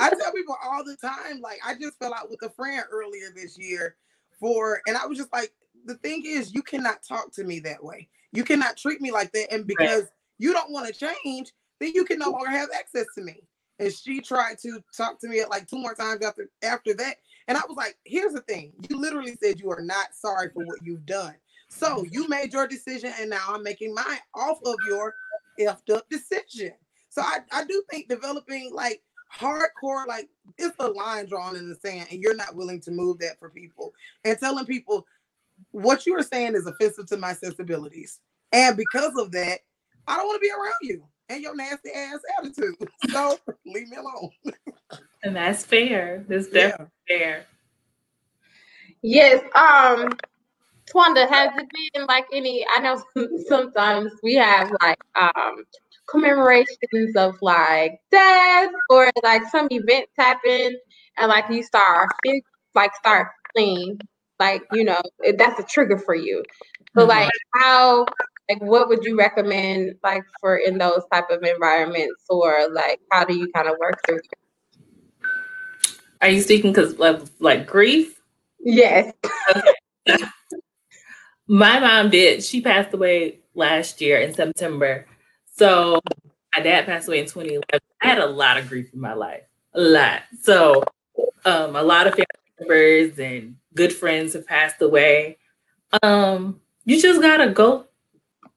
I 0.00 0.10
tell 0.10 0.32
people 0.32 0.56
all 0.64 0.84
the 0.84 0.96
time, 0.96 1.40
like 1.40 1.60
I 1.64 1.74
just 1.74 1.98
fell 1.98 2.14
out 2.14 2.30
with 2.30 2.42
a 2.42 2.50
friend 2.50 2.84
earlier 2.90 3.30
this 3.34 3.56
year 3.56 3.96
for 4.40 4.80
and 4.86 4.96
I 4.96 5.06
was 5.06 5.18
just 5.18 5.32
like, 5.32 5.52
the 5.86 5.94
thing 5.96 6.22
is 6.26 6.54
you 6.54 6.62
cannot 6.62 7.02
talk 7.06 7.32
to 7.32 7.44
me 7.44 7.60
that 7.60 7.82
way. 7.82 8.08
You 8.32 8.42
cannot 8.42 8.76
treat 8.76 9.00
me 9.00 9.12
like 9.12 9.32
that. 9.32 9.52
And 9.52 9.66
because 9.66 10.04
you 10.38 10.52
don't 10.52 10.72
want 10.72 10.92
to 10.92 10.92
change, 10.92 11.52
then 11.78 11.92
you 11.94 12.04
can 12.04 12.18
no 12.18 12.30
longer 12.30 12.50
have 12.50 12.70
access 12.76 13.06
to 13.14 13.22
me. 13.22 13.42
And 13.78 13.92
she 13.92 14.20
tried 14.20 14.58
to 14.62 14.82
talk 14.96 15.20
to 15.20 15.28
me 15.28 15.40
at 15.40 15.50
like 15.50 15.66
two 15.66 15.78
more 15.78 15.94
times 15.94 16.24
after 16.24 16.48
after 16.62 16.94
that. 16.94 17.16
And 17.48 17.58
I 17.58 17.62
was 17.68 17.76
like, 17.76 17.96
here's 18.04 18.32
the 18.32 18.40
thing. 18.42 18.72
You 18.88 19.00
literally 19.00 19.36
said 19.42 19.60
you 19.60 19.70
are 19.70 19.82
not 19.82 20.14
sorry 20.14 20.50
for 20.54 20.64
what 20.64 20.78
you've 20.82 21.06
done. 21.06 21.34
So 21.68 22.04
you 22.10 22.28
made 22.28 22.52
your 22.52 22.68
decision, 22.68 23.12
and 23.18 23.30
now 23.30 23.44
I'm 23.48 23.62
making 23.62 23.94
mine 23.94 24.18
off 24.34 24.58
of 24.64 24.76
your 24.88 25.14
effed 25.60 25.90
up 25.92 26.08
decision. 26.08 26.72
So 27.08 27.22
I, 27.22 27.38
I 27.52 27.64
do 27.64 27.82
think 27.90 28.08
developing 28.08 28.72
like 28.72 29.02
hardcore, 29.34 30.06
like 30.06 30.28
it's 30.58 30.76
a 30.78 30.88
line 30.88 31.26
drawn 31.26 31.56
in 31.56 31.68
the 31.68 31.74
sand, 31.74 32.08
and 32.10 32.20
you're 32.20 32.36
not 32.36 32.54
willing 32.54 32.80
to 32.82 32.90
move 32.90 33.18
that 33.18 33.38
for 33.38 33.50
people. 33.50 33.92
And 34.24 34.38
telling 34.38 34.66
people 34.66 35.06
what 35.72 36.06
you 36.06 36.16
are 36.16 36.22
saying 36.22 36.54
is 36.54 36.66
offensive 36.66 37.06
to 37.06 37.16
my 37.16 37.32
sensibilities. 37.32 38.20
And 38.52 38.76
because 38.76 39.16
of 39.18 39.32
that, 39.32 39.60
I 40.06 40.16
don't 40.16 40.26
want 40.26 40.36
to 40.36 40.46
be 40.46 40.50
around 40.50 40.74
you 40.82 41.04
and 41.28 41.42
your 41.42 41.54
nasty 41.56 41.90
ass 41.94 42.20
attitude. 42.38 42.76
So 43.10 43.38
leave 43.66 43.88
me 43.88 43.96
alone. 43.96 44.30
And 45.22 45.36
that's 45.36 45.64
fair. 45.64 46.24
That's 46.28 46.48
Yeah. 46.52 46.76
fair. 47.08 47.46
yes, 49.02 49.42
um, 49.54 50.10
Twanda, 50.86 51.28
has 51.28 51.50
it 51.56 51.66
been 51.94 52.06
like 52.06 52.26
any? 52.32 52.66
I 52.68 52.78
know 52.80 53.02
sometimes 53.48 54.12
we 54.22 54.34
have 54.34 54.70
like 54.82 54.98
um 55.14 55.64
commemorations 56.08 57.16
of 57.16 57.34
like 57.40 57.98
death 58.10 58.70
or 58.90 59.10
like 59.22 59.42
some 59.50 59.68
events 59.70 60.12
happen 60.18 60.76
and 61.16 61.28
like 61.28 61.46
you 61.50 61.62
start 61.62 62.08
like 62.74 62.94
start 62.96 63.28
feeling 63.56 63.98
like 64.38 64.62
you 64.72 64.84
know 64.84 65.00
that's 65.38 65.58
a 65.58 65.62
trigger 65.64 65.98
for 65.98 66.14
you. 66.14 66.42
So 66.96 67.00
mm-hmm. 67.02 67.08
like 67.10 67.30
how 67.54 68.06
like 68.48 68.62
what 68.62 68.88
would 68.88 69.04
you 69.04 69.16
recommend 69.16 69.94
like 70.02 70.22
for 70.40 70.56
in 70.56 70.78
those 70.78 71.02
type 71.12 71.30
of 71.30 71.42
environments 71.42 72.24
or 72.28 72.68
like 72.70 73.00
how 73.10 73.24
do 73.24 73.36
you 73.36 73.50
kind 73.52 73.68
of 73.68 73.76
work 73.78 73.98
through 74.06 74.20
are 76.24 76.30
you 76.30 76.40
speaking 76.40 76.72
because 76.72 76.94
of 76.94 77.30
like 77.38 77.66
grief? 77.66 78.18
Yes. 78.58 79.12
Okay. 80.08 80.24
my 81.46 81.78
mom 81.78 82.08
did. 82.08 82.42
She 82.42 82.62
passed 82.62 82.94
away 82.94 83.40
last 83.54 84.00
year 84.00 84.20
in 84.20 84.32
september. 84.32 85.06
So 85.52 86.00
my 86.56 86.62
dad 86.62 86.86
passed 86.86 87.08
away 87.08 87.18
in 87.18 87.26
2011 87.26 87.62
i 88.00 88.06
had 88.06 88.18
a 88.18 88.26
lot 88.26 88.56
of 88.56 88.70
grief 88.70 88.88
in 88.94 89.00
my 89.00 89.12
life. 89.12 89.42
A 89.74 89.80
lot. 89.82 90.22
So 90.40 90.84
um, 91.44 91.76
a 91.76 91.82
lot 91.82 92.06
of 92.06 92.14
family 92.14 92.26
members 92.58 93.18
and 93.18 93.56
good 93.74 93.92
friends 93.92 94.32
have 94.32 94.46
passed 94.46 94.80
away. 94.80 95.36
Um, 96.02 96.58
you 96.86 97.02
just 97.02 97.20
gotta 97.20 97.50
go 97.50 97.86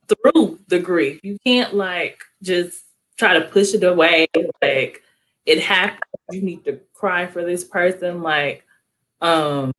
through 0.08 0.60
the 0.68 0.80
grief. 0.80 1.20
You 1.24 1.38
can't 1.46 1.74
like 1.74 2.24
just 2.42 2.84
try 3.18 3.34
to 3.34 3.42
push 3.42 3.74
it 3.74 3.84
away. 3.84 4.28
Like 4.62 5.04
it 5.46 5.62
happens. 5.62 6.02
You 6.32 6.42
need 6.42 6.66
to 6.66 6.80
cry 6.94 7.28
for 7.28 7.44
this 7.44 7.64
person. 7.64 8.22
Like 8.22 8.64
um 9.22 9.72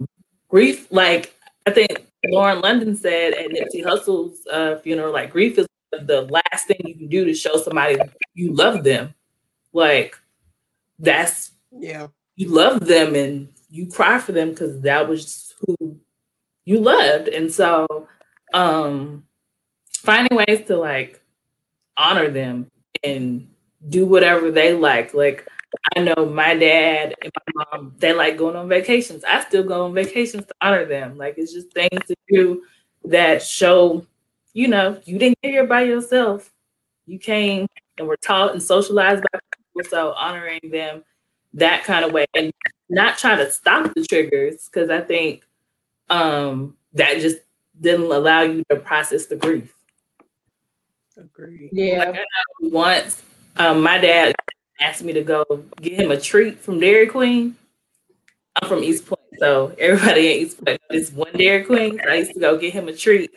grief, 0.48 0.90
like 0.90 1.34
I 1.66 1.70
think 1.70 2.06
Lauren 2.26 2.60
London 2.60 2.96
said 2.96 3.34
at 3.34 3.50
Nipsey 3.50 3.84
Hussle's 3.84 4.46
uh, 4.50 4.78
funeral, 4.78 5.12
like 5.12 5.30
grief 5.30 5.58
is 5.58 5.66
the 5.92 6.22
last 6.22 6.66
thing 6.66 6.80
you 6.84 6.94
can 6.94 7.08
do 7.08 7.24
to 7.24 7.34
show 7.34 7.56
somebody 7.56 7.98
you 8.34 8.54
love 8.54 8.84
them. 8.84 9.14
Like 9.72 10.16
that's 10.98 11.52
yeah, 11.70 12.08
you 12.36 12.48
love 12.48 12.80
them 12.80 13.14
and 13.14 13.48
you 13.70 13.86
cry 13.86 14.18
for 14.18 14.32
them 14.32 14.50
because 14.50 14.80
that 14.80 15.08
was 15.08 15.54
who 15.60 15.98
you 16.64 16.80
loved. 16.80 17.28
And 17.28 17.52
so 17.52 18.08
um 18.54 19.24
finding 20.08 20.38
ways 20.38 20.66
to 20.66 20.74
like 20.74 21.20
honor 21.98 22.30
them 22.30 22.70
and 23.04 23.46
do 23.90 24.06
whatever 24.06 24.50
they 24.50 24.72
like. 24.72 25.12
Like 25.12 25.46
I 25.94 26.00
know 26.00 26.24
my 26.24 26.54
dad 26.54 27.14
and 27.20 27.30
my 27.54 27.64
mom, 27.70 27.94
they 27.98 28.14
like 28.14 28.38
going 28.38 28.56
on 28.56 28.70
vacations. 28.70 29.22
I 29.22 29.44
still 29.44 29.64
go 29.64 29.84
on 29.84 29.92
vacations 29.92 30.46
to 30.46 30.54
honor 30.62 30.86
them. 30.86 31.18
Like 31.18 31.34
it's 31.36 31.52
just 31.52 31.74
things 31.74 32.00
to 32.06 32.14
do 32.30 32.62
that 33.04 33.42
show, 33.42 34.06
you 34.54 34.68
know, 34.68 34.98
you 35.04 35.18
didn't 35.18 35.38
get 35.42 35.50
here 35.50 35.66
by 35.66 35.82
yourself. 35.82 36.50
You 37.04 37.18
came 37.18 37.66
and 37.98 38.08
were 38.08 38.16
taught 38.16 38.52
and 38.52 38.62
socialized 38.62 39.22
by 39.30 39.40
people. 39.58 39.90
So 39.90 40.12
honoring 40.12 40.70
them 40.72 41.04
that 41.52 41.84
kind 41.84 42.06
of 42.06 42.12
way 42.12 42.24
and 42.34 42.50
not 42.88 43.18
try 43.18 43.36
to 43.36 43.50
stop 43.50 43.92
the 43.94 44.06
triggers 44.06 44.70
because 44.72 44.88
I 44.88 45.02
think 45.02 45.44
um 46.08 46.78
that 46.94 47.20
just 47.20 47.40
didn't 47.78 48.10
allow 48.10 48.40
you 48.40 48.64
to 48.70 48.76
process 48.76 49.26
the 49.26 49.36
grief. 49.36 49.74
Agree. 51.18 51.68
Yeah. 51.72 52.11
Like 52.11 52.20
once, 52.61 53.22
um, 53.57 53.83
my 53.83 53.98
dad 53.98 54.35
asked 54.81 55.02
me 55.02 55.12
to 55.12 55.22
go 55.22 55.44
get 55.81 55.94
him 55.94 56.11
a 56.11 56.20
treat 56.20 56.61
from 56.61 56.78
Dairy 56.78 57.09
Queen. 57.09 57.57
I'm 58.61 58.68
from 58.68 58.85
East 58.85 59.07
Point, 59.07 59.20
so 59.38 59.74
everybody 59.78 60.33
in 60.33 60.46
East 60.46 60.64
Point 60.64 60.81
is 60.90 61.12
one 61.12 61.33
Dairy 61.33 61.64
Queen. 61.64 61.98
So 62.02 62.11
I 62.11 62.14
used 62.16 62.35
to 62.35 62.40
go 62.40 62.57
get 62.57 62.72
him 62.72 62.88
a 62.88 62.92
treat, 62.92 63.31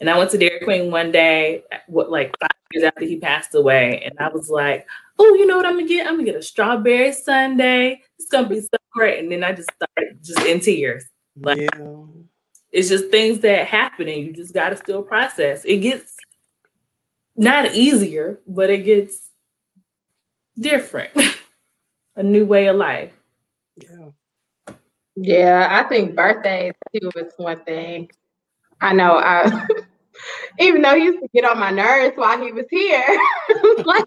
and 0.00 0.10
I 0.10 0.18
went 0.18 0.30
to 0.32 0.38
Dairy 0.38 0.60
Queen 0.64 0.90
one 0.90 1.12
day, 1.12 1.62
what 1.86 2.10
like 2.10 2.34
five 2.40 2.50
years 2.72 2.84
after 2.84 3.04
he 3.04 3.18
passed 3.18 3.54
away, 3.54 4.02
and 4.04 4.18
I 4.18 4.28
was 4.28 4.48
like, 4.48 4.86
"Oh, 5.18 5.34
you 5.34 5.46
know 5.46 5.56
what 5.56 5.66
I'm 5.66 5.74
gonna 5.74 5.86
get? 5.88 6.06
I'm 6.06 6.14
gonna 6.14 6.24
get 6.24 6.36
a 6.36 6.42
strawberry 6.42 7.12
sundae. 7.12 8.00
It's 8.18 8.28
gonna 8.28 8.48
be 8.48 8.60
so 8.60 8.78
great." 8.92 9.20
And 9.20 9.30
then 9.30 9.44
I 9.44 9.52
just 9.52 9.70
started 9.74 10.18
just 10.22 10.40
in 10.40 10.60
tears. 10.60 11.04
Like, 11.36 11.58
yeah. 11.58 12.04
it's 12.72 12.88
just 12.88 13.10
things 13.10 13.40
that 13.40 13.66
happen, 13.66 14.08
and 14.08 14.26
you 14.26 14.32
just 14.32 14.54
gotta 14.54 14.76
still 14.76 15.02
process. 15.02 15.64
It 15.64 15.78
gets 15.78 16.17
not 17.38 17.74
easier, 17.74 18.40
but 18.46 18.70
it 18.70 18.84
gets 18.84 19.30
different. 20.58 21.10
a 22.16 22.22
new 22.22 22.44
way 22.44 22.66
of 22.66 22.76
life. 22.76 23.12
Yeah. 23.76 24.10
Yeah, 25.16 25.68
I 25.70 25.88
think 25.88 26.14
birthdays 26.14 26.74
too 26.94 27.10
is 27.16 27.32
one 27.36 27.64
thing. 27.64 28.10
I 28.80 28.92
know 28.92 29.18
I 29.18 29.66
even 30.58 30.82
though 30.82 30.94
he 30.94 31.04
used 31.04 31.20
to 31.20 31.28
get 31.34 31.44
on 31.44 31.58
my 31.58 31.70
nerves 31.70 32.16
while 32.16 32.40
he 32.42 32.52
was 32.52 32.66
here. 32.70 33.04
like 33.84 34.04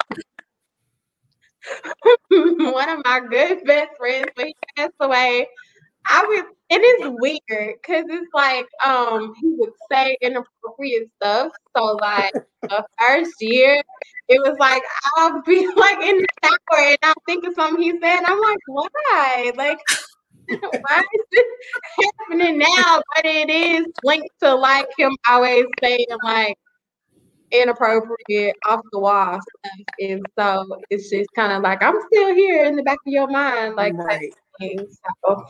one 2.29 2.89
of 2.89 3.01
my 3.05 3.21
good 3.29 3.63
best 3.65 3.91
friends 3.97 4.27
when 4.35 4.47
he 4.47 4.55
passed 4.75 4.93
away, 4.99 5.47
I 6.09 6.23
was 6.25 6.43
it 6.69 6.81
is 6.81 7.11
weird 7.19 7.75
because 7.81 8.05
it's 8.07 8.31
like 8.33 8.65
um 8.85 9.33
he 9.41 9.49
would 9.57 9.73
say 9.91 10.17
inappropriate 10.21 11.09
stuff. 11.17 11.51
So 11.75 11.83
like 11.97 12.33
the 12.63 12.85
first 12.99 13.33
year, 13.41 13.81
it 14.29 14.39
was 14.39 14.57
like 14.59 14.81
I'll 15.17 15.41
be 15.41 15.67
like 15.75 16.01
in 16.01 16.17
the 16.17 16.27
shower 16.43 16.79
and 16.79 16.97
I'll 17.03 17.13
think 17.25 17.45
of 17.45 17.53
something 17.55 17.83
he 17.83 17.91
said. 17.91 18.21
I'm 18.25 18.39
like, 18.39 18.59
why? 18.67 19.51
Like 19.55 19.79
why 20.47 21.03
is 21.13 21.25
this 21.31 22.09
happening 22.29 22.57
now? 22.59 23.01
But 23.15 23.25
it 23.25 23.49
is 23.49 23.85
linked 24.03 24.29
to 24.41 24.55
like 24.55 24.87
him 24.97 25.15
always 25.27 25.65
saying 25.81 26.05
like 26.23 26.57
inappropriate 27.51 28.55
off 28.65 28.81
the 28.91 28.99
wall 28.99 29.39
stuff. 29.41 29.85
And 29.99 30.25
so 30.37 30.65
it's 30.89 31.09
just 31.09 31.29
kind 31.35 31.51
of 31.51 31.63
like 31.63 31.83
I'm 31.83 31.95
still 32.11 32.33
here 32.33 32.65
in 32.65 32.75
the 32.75 32.83
back 32.83 32.99
of 33.05 33.11
your 33.11 33.27
mind, 33.27 33.75
like 33.75 33.93
right. 33.95 34.33
So 34.61 35.45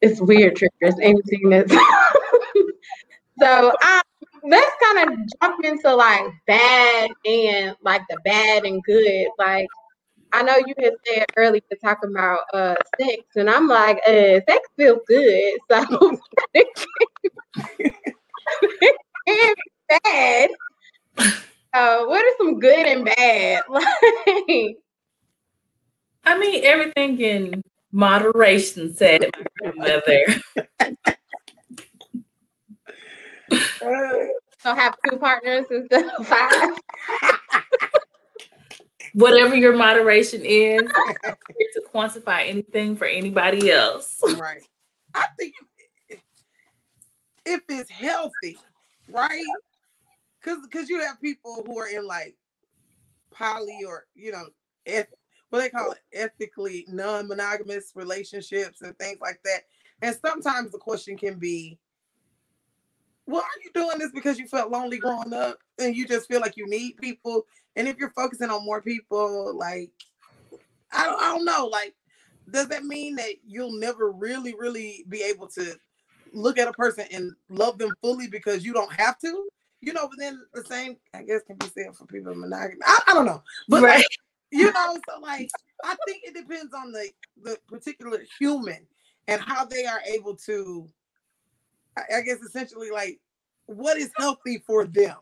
it's 0.00 0.20
weird 0.20 0.56
triggers, 0.56 0.98
anything 1.00 1.50
that's 1.50 1.72
so 3.40 3.68
um 3.70 4.02
let's 4.44 4.70
kind 4.82 5.10
of 5.10 5.18
jump 5.40 5.64
into 5.64 5.94
like 5.94 6.24
bad 6.46 7.10
and 7.24 7.76
like 7.82 8.02
the 8.08 8.18
bad 8.24 8.64
and 8.64 8.82
good. 8.84 9.28
Like 9.38 9.66
I 10.32 10.42
know 10.42 10.56
you 10.66 10.74
had 10.78 10.94
said 11.06 11.26
earlier 11.36 11.60
talking 11.82 12.10
about 12.10 12.40
uh 12.52 12.76
sex, 13.00 13.22
and 13.36 13.48
I'm 13.50 13.68
like, 13.68 13.98
uh, 14.06 14.40
sex 14.48 14.68
feels 14.76 15.00
good, 15.06 15.58
so 15.70 16.18
it's 19.26 19.60
bad. 20.04 20.50
Uh, 21.72 22.04
what 22.06 22.24
are 22.24 22.36
some 22.38 22.58
good 22.58 22.86
and 22.86 23.04
bad? 23.04 23.62
like, 23.68 24.76
I 26.24 26.38
mean, 26.38 26.64
everything 26.64 27.20
in 27.20 27.62
moderation, 27.96 28.94
said 28.94 29.22
my 29.22 29.72
grandmother. 29.72 30.22
so 34.60 34.74
have 34.74 34.94
two 35.08 35.16
partners 35.16 35.64
instead 35.70 36.04
of 36.18 36.26
five. 36.26 36.78
Whatever 39.14 39.56
your 39.56 39.74
moderation 39.74 40.42
is, 40.44 40.82
to 40.82 41.82
quantify 41.92 42.46
anything 42.46 42.96
for 42.96 43.06
anybody 43.06 43.70
else. 43.70 44.20
Right. 44.38 44.62
I 45.14 45.26
think 45.38 45.54
if 47.46 47.62
it's 47.70 47.90
healthy, 47.90 48.58
right? 49.08 49.42
Because 50.38 50.58
because 50.62 50.90
you 50.90 51.00
have 51.00 51.18
people 51.22 51.62
who 51.64 51.78
are 51.78 51.88
in 51.88 52.06
like 52.06 52.36
poly 53.32 53.80
or 53.86 54.04
you 54.14 54.32
know 54.32 54.44
what 55.50 55.60
they 55.60 55.68
call 55.68 55.92
it 55.92 55.98
ethically 56.12 56.84
non-monogamous 56.88 57.92
relationships 57.94 58.82
and 58.82 58.98
things 58.98 59.18
like 59.20 59.40
that. 59.44 59.62
And 60.02 60.16
sometimes 60.24 60.72
the 60.72 60.78
question 60.78 61.16
can 61.16 61.38
be, 61.38 61.78
well, 63.26 63.42
are 63.42 63.62
you 63.64 63.70
doing 63.74 63.98
this 63.98 64.12
because 64.12 64.38
you 64.38 64.46
felt 64.46 64.70
lonely 64.70 64.98
growing 64.98 65.32
up 65.32 65.58
and 65.78 65.96
you 65.96 66.06
just 66.06 66.28
feel 66.28 66.40
like 66.40 66.56
you 66.56 66.68
need 66.68 66.96
people? 66.98 67.46
And 67.74 67.88
if 67.88 67.96
you're 67.98 68.10
focusing 68.10 68.50
on 68.50 68.64
more 68.64 68.80
people, 68.80 69.56
like 69.56 69.90
I 70.92 71.04
don't, 71.04 71.20
I 71.20 71.34
don't 71.34 71.44
know, 71.44 71.66
like 71.66 71.94
does 72.50 72.68
that 72.68 72.84
mean 72.84 73.16
that 73.16 73.34
you'll 73.46 73.78
never 73.78 74.12
really, 74.12 74.54
really 74.54 75.04
be 75.08 75.22
able 75.22 75.48
to 75.48 75.76
look 76.32 76.58
at 76.58 76.68
a 76.68 76.72
person 76.72 77.06
and 77.12 77.32
love 77.48 77.78
them 77.78 77.90
fully 78.02 78.28
because 78.28 78.64
you 78.64 78.72
don't 78.72 78.92
have 78.92 79.18
to? 79.20 79.48
You 79.80 79.92
know, 79.92 80.08
but 80.08 80.18
then 80.18 80.40
the 80.54 80.64
same, 80.64 80.96
I 81.14 81.22
guess, 81.22 81.42
can 81.46 81.56
be 81.56 81.66
said 81.66 81.94
for 81.94 82.06
people 82.06 82.32
in 82.32 82.40
monogamy. 82.40 82.80
I, 82.84 83.00
I 83.08 83.14
don't 83.14 83.26
know, 83.26 83.42
but 83.68 83.82
right. 83.82 83.96
like, 83.96 84.06
you 84.56 84.72
know, 84.72 84.98
so 85.08 85.20
like 85.20 85.50
I 85.84 85.96
think 86.06 86.22
it 86.24 86.34
depends 86.34 86.72
on 86.74 86.92
the 86.92 87.10
the 87.42 87.58
particular 87.68 88.20
human 88.38 88.86
and 89.28 89.40
how 89.40 89.64
they 89.64 89.84
are 89.86 90.00
able 90.06 90.36
to, 90.36 90.86
I, 91.96 92.20
guess, 92.22 92.40
essentially 92.40 92.90
like 92.90 93.20
what 93.66 93.96
is 93.96 94.10
healthy 94.16 94.62
for 94.66 94.84
them. 94.84 95.16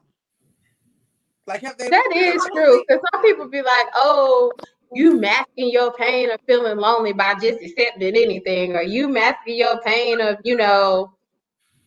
Like 1.47 1.63
have 1.63 1.77
they? 1.77 1.91
That 1.91 2.11
is 2.15 2.49
true 2.55 2.83
because 2.87 3.03
some 3.13 3.23
people 3.23 3.49
be 3.49 3.63
like, 3.63 3.87
"Oh, 3.95 4.53
you 4.93 5.21
masking 5.21 5.71
your 5.71 5.93
pain 5.93 6.31
of 6.31 6.41
feeling 6.47 6.79
lonely 6.79 7.13
by 7.13 7.35
just 7.35 7.61
accepting 7.61 8.17
anything, 8.17 8.75
or 8.75 8.83
you 8.83 9.09
masking 9.09 9.57
your 9.57 9.81
pain 9.83 10.21
of 10.21 10.39
you 10.45 10.57
know 10.57 11.13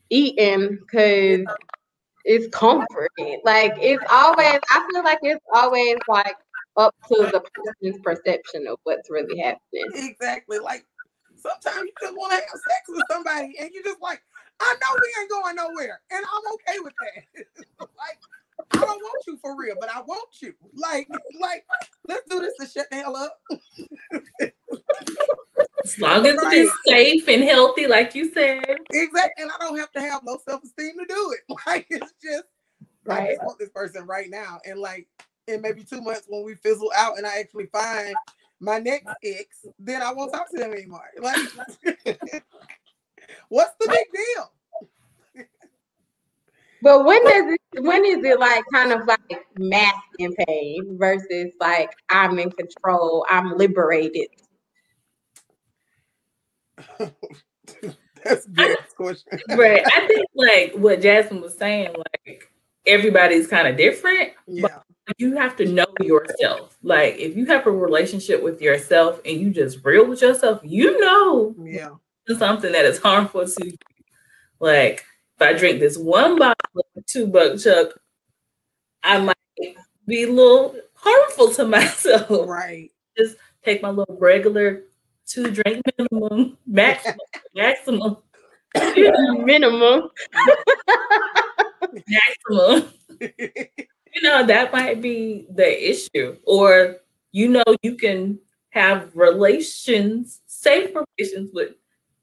eating 0.10 0.78
because 0.80 1.46
it's 2.28 2.48
comforting. 2.56 3.42
Like 3.44 3.74
it's 3.80 4.04
always, 4.12 4.60
I 4.70 4.88
feel 4.92 5.04
like 5.04 5.20
it's 5.24 5.44
always 5.54 5.98
like 6.08 6.36
up 6.78 6.96
to 7.10 7.16
the 7.16 7.44
person's 7.54 8.02
perception 8.02 8.68
of 8.68 8.78
what's 8.84 9.10
really 9.10 9.40
happening. 9.40 9.86
Exactly. 9.94 10.60
Like 10.60 10.86
sometimes 11.36 11.86
you 11.86 11.92
just 12.02 12.16
want 12.16 12.32
to 12.32 12.38
have 12.38 12.46
sex 12.46 12.84
with 12.88 13.04
somebody 13.10 13.56
and 13.60 13.70
you're 13.74 13.84
just 13.84 14.02
like, 14.02 14.22
I 14.60 14.76
know 14.82 15.00
we 15.02 15.22
ain't 15.22 15.30
going 15.30 15.56
nowhere. 15.56 16.02
And 16.12 16.24
I'm 16.26 16.54
okay 16.54 16.80
with 16.80 16.94
that. 17.02 17.46
like 17.80 18.20
I 18.72 18.80
don't 18.80 19.02
want 19.02 19.24
you 19.28 19.38
for 19.38 19.56
real, 19.56 19.76
but 19.80 19.90
I 19.90 20.02
want 20.02 20.30
you. 20.42 20.54
Like, 20.74 21.08
like, 21.40 21.64
let's 22.08 22.28
do 22.30 22.40
this 22.40 22.54
to 22.60 22.68
shut 22.68 22.88
the 22.90 22.98
hell 22.98 23.16
up. 23.16 23.40
As 25.84 26.00
long 26.00 26.26
as 26.26 26.36
it 26.36 26.54
is 26.54 26.72
safe 26.86 27.28
and 27.28 27.44
healthy, 27.44 27.88
like 27.88 28.16
you 28.16 28.32
said. 28.34 28.66
Exactly. 28.92 29.44
And 29.44 29.52
I 29.52 29.58
don't 29.60 29.78
have 29.78 29.92
to 29.92 30.02
have 30.02 30.22
no 30.24 30.40
self-esteem 30.48 30.94
to 31.00 31.06
do 31.08 31.36
it. 31.36 31.58
Like 31.68 31.88
it's 31.90 32.14
just 32.24 32.46
I 33.10 33.28
just 33.28 33.44
want 33.44 33.60
this 33.60 33.70
person 33.70 34.06
right 34.06 34.30
now. 34.30 34.60
And 34.66 34.80
like 34.80 35.08
in 35.48 35.62
maybe 35.62 35.84
two 35.84 36.02
months 36.02 36.26
when 36.28 36.44
we 36.44 36.56
fizzle 36.56 36.92
out 36.96 37.18
and 37.18 37.26
I 37.26 37.40
actually 37.40 37.68
find 37.68 38.16
my 38.60 38.80
next 38.80 39.08
ex, 39.24 39.66
then 39.80 40.02
I 40.02 40.12
won't 40.12 40.34
talk 40.34 40.50
to 40.52 40.58
them 40.58 40.72
anymore. 40.74 41.06
Like 41.22 41.38
what's 43.50 43.76
the 43.80 43.88
big 43.88 44.06
deal? 44.14 44.52
But 46.82 47.06
when 47.06 47.24
does 47.24 47.54
it 47.74 47.84
when 47.84 48.06
is 48.06 48.24
it 48.24 48.40
like 48.40 48.64
kind 48.72 48.92
of 48.92 49.08
like 49.08 49.46
masking 49.58 50.36
pain 50.48 50.98
versus 50.98 51.52
like 51.60 51.92
I'm 52.10 52.40
in 52.40 52.52
control, 52.52 53.26
I'm 53.30 53.58
liberated? 53.58 54.28
That's 58.24 58.46
a 58.46 58.50
good 58.50 58.78
question. 58.96 59.40
Right. 59.58 59.84
I 59.86 60.08
think 60.08 60.28
like 60.36 60.74
what 60.76 61.02
Jasmine 61.02 61.42
was 61.42 61.58
saying, 61.58 61.96
like 61.96 62.52
everybody's 62.86 63.48
kind 63.48 63.68
of 63.68 63.78
different. 63.78 64.34
Yeah. 64.46 64.80
You 65.18 65.36
have 65.38 65.56
to 65.58 65.66
know 65.66 65.86
yourself. 66.02 66.78
Like 66.84 67.16
if 67.18 67.36
you 67.38 67.46
have 67.48 67.66
a 67.66 67.72
relationship 67.72 68.44
with 68.44 68.62
yourself 68.62 69.20
and 69.26 69.40
you 69.40 69.50
just 69.52 69.84
real 69.84 70.06
with 70.08 70.22
yourself, 70.22 70.60
you 70.64 71.00
know 71.00 71.56
Yeah. 71.64 71.92
something 72.38 72.72
that 72.74 72.86
is 72.86 73.00
harmful 73.00 73.46
to 73.48 73.66
you. 73.66 73.74
Like 74.60 75.06
if 75.38 75.42
I 75.42 75.54
drink 75.54 75.80
this 75.80 75.98
one 75.98 76.38
bottle 76.40 76.56
of 76.96 77.06
two 77.06 77.28
buck 77.28 77.60
chuck, 77.60 77.90
I 79.04 79.20
might 79.20 79.36
be 80.08 80.24
a 80.24 80.32
little 80.32 80.76
harmful 80.96 81.52
to 81.54 81.66
myself. 81.68 82.30
Right. 82.48 82.92
Just 83.18 83.38
take 83.64 83.82
my 83.82 83.90
little 83.90 84.18
regular 84.20 84.84
two 85.28 85.52
drink 85.52 85.84
minimum, 85.98 86.58
maximum, 86.68 87.18
maximum, 87.56 88.18
Minimum. 89.46 90.10
maximum. 92.08 92.90
You 94.18 94.24
know, 94.24 94.48
that 94.48 94.74
might 94.74 95.00
be 95.00 95.46
the 95.54 95.92
issue. 95.92 96.38
Or 96.44 96.98
you 97.32 97.50
know, 97.50 97.64
you 97.84 97.96
can 97.96 98.40
have 98.72 99.16
relations, 99.16 100.42
safe 100.48 100.90
relations 100.96 101.52
with 101.54 101.74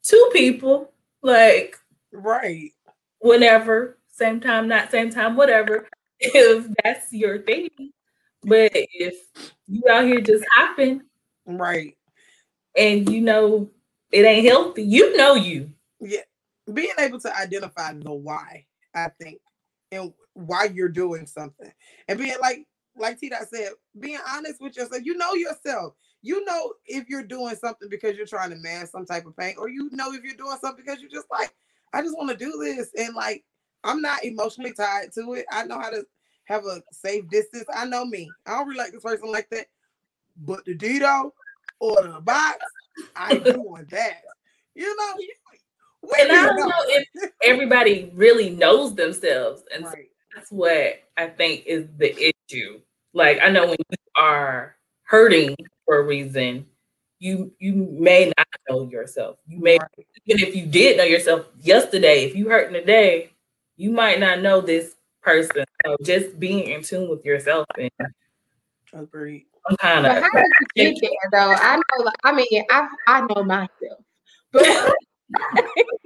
two 0.03 0.29
people, 0.33 0.91
like 1.21 1.77
right. 2.11 2.71
whenever, 3.19 3.97
same 4.09 4.41
time, 4.41 4.67
not 4.67 4.91
same 4.91 5.09
time, 5.09 5.37
whatever, 5.37 5.87
if 6.19 6.67
that's 6.83 7.13
your 7.13 7.39
thing. 7.43 7.69
But 8.43 8.71
if 8.73 9.15
you 9.67 9.83
out 9.89 10.03
here 10.03 10.19
just 10.19 10.43
hopping 10.53 11.01
Right. 11.45 11.95
and 12.77 13.07
you 13.09 13.21
know 13.21 13.69
it 14.11 14.25
ain't 14.25 14.45
healthy, 14.45 14.83
you 14.83 15.15
know 15.15 15.35
you. 15.35 15.71
Yeah. 16.01 16.21
Being 16.73 16.91
able 16.99 17.21
to 17.21 17.37
identify 17.37 17.93
the 17.93 18.11
why, 18.11 18.65
I 18.93 19.09
think, 19.17 19.39
and 19.93 20.11
why 20.35 20.65
you're 20.65 20.89
doing 20.89 21.25
something. 21.25 21.71
And 22.07 22.19
being 22.19 22.35
like 22.39 22.67
like 22.97 23.19
T 23.19 23.29
Dot 23.29 23.47
said, 23.51 23.71
being 23.99 24.19
honest 24.31 24.61
with 24.61 24.77
yourself. 24.77 25.03
You 25.03 25.17
know 25.17 25.33
yourself. 25.33 25.93
You 26.21 26.43
know 26.45 26.73
if 26.85 27.07
you're 27.09 27.23
doing 27.23 27.55
something 27.55 27.89
because 27.89 28.15
you're 28.15 28.25
trying 28.25 28.49
to 28.51 28.55
mask 28.57 28.91
some 28.91 29.05
type 29.05 29.25
of 29.25 29.35
pain, 29.37 29.55
or 29.57 29.69
you 29.69 29.89
know 29.91 30.13
if 30.13 30.23
you're 30.23 30.35
doing 30.35 30.57
something 30.61 30.83
because 30.85 31.01
you're 31.01 31.09
just 31.09 31.27
like, 31.31 31.53
I 31.93 32.01
just 32.01 32.17
want 32.17 32.29
to 32.31 32.37
do 32.37 32.51
this. 32.63 32.91
And 32.97 33.15
like 33.15 33.43
I'm 33.83 34.01
not 34.01 34.23
emotionally 34.23 34.73
tied 34.73 35.13
to 35.13 35.33
it. 35.33 35.45
I 35.51 35.63
know 35.63 35.79
how 35.79 35.89
to 35.89 36.05
have 36.45 36.65
a 36.65 36.81
safe 36.91 37.27
distance. 37.29 37.65
I 37.73 37.85
know 37.85 38.05
me. 38.05 38.29
I 38.45 38.51
don't 38.51 38.67
really 38.67 38.79
like 38.79 38.91
this 38.91 39.03
person 39.03 39.31
like 39.31 39.49
that. 39.51 39.67
But 40.37 40.65
the 40.65 40.75
Dito 40.75 41.31
or 41.79 42.03
the 42.03 42.21
box, 42.21 42.57
I 43.15 43.37
doing 43.39 43.85
that. 43.89 44.21
You 44.73 44.95
know, 44.95 45.13
you, 45.19 45.33
And 46.19 46.31
I 46.31 46.47
do 46.49 46.55
don't 46.55 46.69
know 46.69 46.73
if 46.87 47.31
everybody 47.43 48.11
really 48.15 48.49
knows 48.49 48.95
themselves. 48.95 49.63
And 49.73 49.85
so 49.85 49.91
Right. 49.91 50.09
That's 50.45 50.51
what 50.51 51.01
I 51.17 51.27
think 51.27 51.65
is 51.65 51.87
the 51.97 52.33
issue. 52.49 52.79
Like 53.13 53.39
I 53.41 53.49
know 53.49 53.65
when 53.65 53.77
you 53.89 53.97
are 54.15 54.75
hurting 55.03 55.55
for 55.85 55.97
a 55.99 56.03
reason, 56.03 56.67
you 57.19 57.51
you 57.59 57.73
may 57.73 58.31
not 58.37 58.47
know 58.69 58.87
yourself. 58.87 59.37
You 59.47 59.59
may 59.59 59.77
Right. 59.79 60.07
even 60.25 60.47
if 60.47 60.55
you 60.55 60.65
did 60.67 60.97
know 60.97 61.03
yourself 61.03 61.47
yesterday, 61.61 62.25
if 62.25 62.35
you 62.35 62.49
hurting 62.49 62.73
today, 62.73 63.31
you 63.77 63.89
might 63.91 64.19
not 64.19 64.41
know 64.41 64.61
this 64.61 64.95
person. 65.23 65.65
So 65.83 65.95
just 66.03 66.39
being 66.39 66.67
in 66.69 66.83
tune 66.83 67.09
with 67.09 67.25
yourself 67.25 67.65
and 67.79 67.89
Agreed. 68.93 69.45
some 69.67 69.77
kind 69.77 70.05
of 70.05 70.11
how 70.11 70.21
did 70.21 70.45
you 70.75 70.93
get 70.93 71.01
there 71.01 71.31
though? 71.31 71.53
I 71.53 71.75
know 71.75 72.03
like, 72.03 72.15
I 72.23 72.31
mean 72.33 72.63
I 72.69 72.87
I 73.07 73.21
know 73.21 73.43
myself. 73.43 74.03
But 74.51 74.67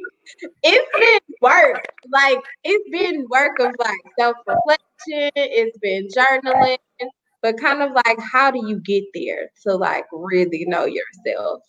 it's 0.64 1.00
been 1.00 1.36
work. 1.42 1.86
Like 2.12 2.40
it's 2.64 2.90
been 2.90 3.26
work 3.30 3.60
of 3.60 3.74
like 3.80 4.00
self-reflection, 4.18 5.32
it's 5.36 5.78
been 5.80 6.08
journaling, 6.08 6.78
but 7.42 7.60
kind 7.60 7.82
of 7.82 7.92
like 7.92 8.20
how 8.20 8.52
do 8.52 8.66
you 8.68 8.80
get 8.80 9.04
there 9.14 9.50
to 9.64 9.76
like 9.76 10.06
really 10.12 10.66
know 10.66 10.86
yourself? 10.86 11.62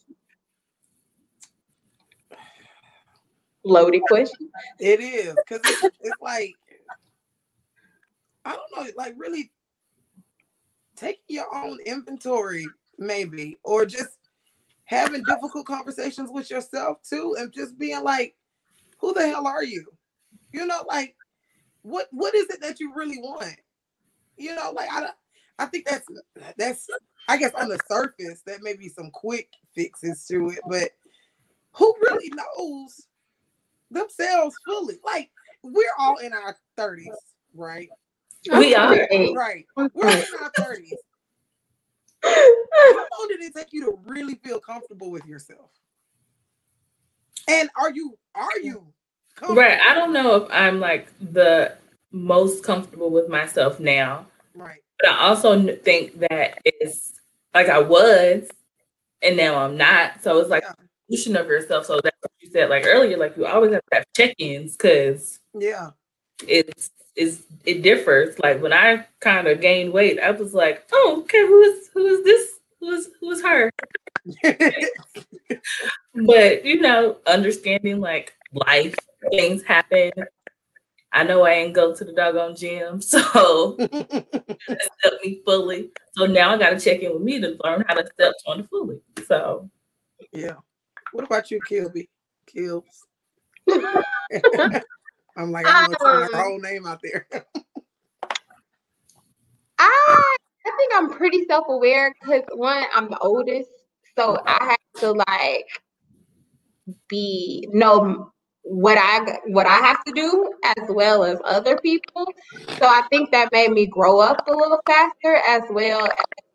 Loaded 3.64 4.02
question. 4.08 4.50
It 4.78 5.00
is 5.00 5.34
because 5.46 5.60
it's, 5.64 5.96
it's 6.00 6.20
like 6.20 6.54
I 8.44 8.56
don't 8.56 8.86
know, 8.86 8.90
like 8.96 9.14
really 9.18 9.52
taking 10.96 11.22
your 11.28 11.54
own 11.54 11.78
inventory, 11.84 12.66
maybe, 12.98 13.58
or 13.62 13.84
just 13.84 14.18
having 14.84 15.22
difficult 15.24 15.66
conversations 15.66 16.30
with 16.32 16.50
yourself 16.50 16.98
too, 17.02 17.36
and 17.38 17.52
just 17.52 17.78
being 17.78 18.02
like, 18.02 18.34
"Who 19.00 19.12
the 19.14 19.26
hell 19.28 19.46
are 19.46 19.64
you?" 19.64 19.86
You 20.52 20.66
know, 20.66 20.84
like 20.88 21.16
what 21.82 22.08
what 22.10 22.34
is 22.34 22.48
it 22.50 22.60
that 22.60 22.80
you 22.80 22.92
really 22.94 23.18
want? 23.18 23.56
You 24.36 24.54
know, 24.54 24.72
like 24.72 24.90
I 24.92 25.00
don't- 25.00 25.14
I 25.58 25.66
think 25.66 25.86
that's 25.86 26.06
that's 26.56 26.86
I 27.28 27.36
guess 27.36 27.52
on 27.54 27.68
the 27.68 27.78
surface 27.86 28.42
that 28.46 28.62
may 28.62 28.74
be 28.74 28.88
some 28.88 29.10
quick 29.10 29.50
fixes 29.74 30.24
to 30.26 30.48
it, 30.50 30.60
but 30.68 30.90
who 31.72 31.94
really 32.02 32.30
knows 32.30 33.06
themselves 33.90 34.56
fully? 34.66 34.98
Like 35.04 35.30
we're 35.62 35.84
all 35.98 36.16
in 36.16 36.32
our 36.32 36.56
30s, 36.78 37.06
right? 37.54 37.88
We 38.58 38.74
are. 38.74 38.94
Right. 39.36 39.66
We're 39.92 40.08
in 40.08 40.24
our 40.40 40.50
30s. 40.58 40.92
How 42.22 43.06
long 43.18 43.28
did 43.28 43.42
it 43.42 43.54
take 43.54 43.72
you 43.72 43.84
to 43.84 43.98
really 44.06 44.36
feel 44.36 44.60
comfortable 44.60 45.10
with 45.10 45.26
yourself? 45.26 45.70
And 47.50 47.70
are 47.76 47.90
you 47.92 48.16
are 48.34 48.58
you 48.62 48.86
right. 49.48 49.80
I 49.88 49.94
don't 49.94 50.12
know 50.12 50.36
if 50.36 50.48
I'm 50.50 50.80
like 50.80 51.08
the 51.20 51.74
most 52.12 52.62
comfortable 52.64 53.10
with 53.10 53.28
myself 53.28 53.80
now. 53.80 54.26
Right. 54.54 54.80
But 55.00 55.10
I 55.10 55.18
also 55.28 55.76
think 55.76 56.18
that 56.20 56.58
it's 56.64 57.12
like 57.54 57.68
I 57.68 57.80
was, 57.80 58.48
and 59.22 59.36
now 59.36 59.56
I'm 59.56 59.76
not. 59.76 60.22
So 60.22 60.38
it's 60.38 60.50
like 60.50 60.62
Yeah. 60.62 60.72
evolution 61.08 61.36
of 61.36 61.46
yourself. 61.48 61.86
So 61.86 62.00
that's 62.02 62.16
what 62.20 62.30
you 62.40 62.50
said 62.50 62.70
like 62.70 62.84
earlier. 62.86 63.16
Like 63.16 63.36
you 63.36 63.46
always 63.46 63.72
have 63.72 63.82
to 63.90 63.96
have 63.96 64.04
check-ins 64.16 64.76
because 64.76 65.40
Yeah. 65.58 65.90
it's 66.46 66.90
it's 67.16 67.42
it 67.64 67.82
differs. 67.82 68.38
Like 68.38 68.62
when 68.62 68.72
I 68.72 69.06
kind 69.20 69.48
of 69.48 69.60
gained 69.60 69.92
weight, 69.92 70.20
I 70.20 70.30
was 70.30 70.54
like, 70.54 70.86
oh, 70.92 71.20
okay, 71.22 71.46
who 71.46 71.60
is 71.62 71.90
who 71.92 72.06
is 72.06 72.24
this? 72.24 72.60
Who 72.80 72.90
is 72.92 73.10
who 73.20 73.30
is 73.30 73.42
her? 73.42 73.70
But 76.14 76.64
you 76.64 76.80
know, 76.80 77.18
understanding 77.26 78.00
like 78.00 78.34
life, 78.52 78.94
things 79.30 79.62
happen. 79.62 80.10
I 81.12 81.24
know 81.24 81.42
I 81.42 81.52
ain't 81.52 81.74
go 81.74 81.94
to 81.94 82.04
the 82.04 82.12
doggone 82.12 82.54
gym, 82.56 83.00
so 83.02 83.76
accept 83.80 85.24
me 85.24 85.40
fully. 85.44 85.90
So 86.16 86.26
now 86.26 86.50
I 86.50 86.58
got 86.58 86.70
to 86.70 86.80
check 86.80 87.00
in 87.00 87.12
with 87.12 87.22
me 87.22 87.40
to 87.40 87.56
learn 87.64 87.84
how 87.88 87.94
to 87.94 88.06
step 88.14 88.34
on 88.46 88.58
the 88.58 88.64
fully. 88.64 89.00
So 89.26 89.70
yeah. 90.32 90.54
What 91.12 91.24
about 91.24 91.50
you, 91.50 91.60
Kilby? 91.66 92.08
Kills. 92.46 92.84
I'm 95.36 95.52
like, 95.52 95.66
I'm 95.66 95.86
gonna 95.86 95.96
throw 95.98 96.20
my 96.20 96.38
Um, 96.38 96.44
whole 96.44 96.60
name 96.60 96.86
out 96.86 97.00
there. 97.02 97.26
I 99.78 100.22
I 100.66 100.70
think 100.76 100.92
I'm 100.94 101.10
pretty 101.10 101.46
self-aware 101.46 102.14
because 102.20 102.42
one, 102.54 102.84
I'm 102.94 103.08
the 103.08 103.18
oldest, 103.18 103.70
so 104.20 104.36
I 104.46 104.64
have 104.76 105.00
to 105.00 105.12
like 105.12 105.66
be 107.08 107.68
know 107.72 108.32
what 108.62 108.98
I 108.98 109.38
what 109.46 109.66
I 109.66 109.76
have 109.76 110.04
to 110.04 110.12
do 110.12 110.52
as 110.78 110.88
well 110.90 111.24
as 111.24 111.38
other 111.44 111.78
people. 111.78 112.26
So 112.78 112.86
I 112.86 113.02
think 113.10 113.30
that 113.32 113.50
made 113.52 113.70
me 113.70 113.86
grow 113.86 114.20
up 114.20 114.46
a 114.46 114.52
little 114.52 114.80
faster 114.86 115.36
as 115.48 115.62
well 115.70 116.08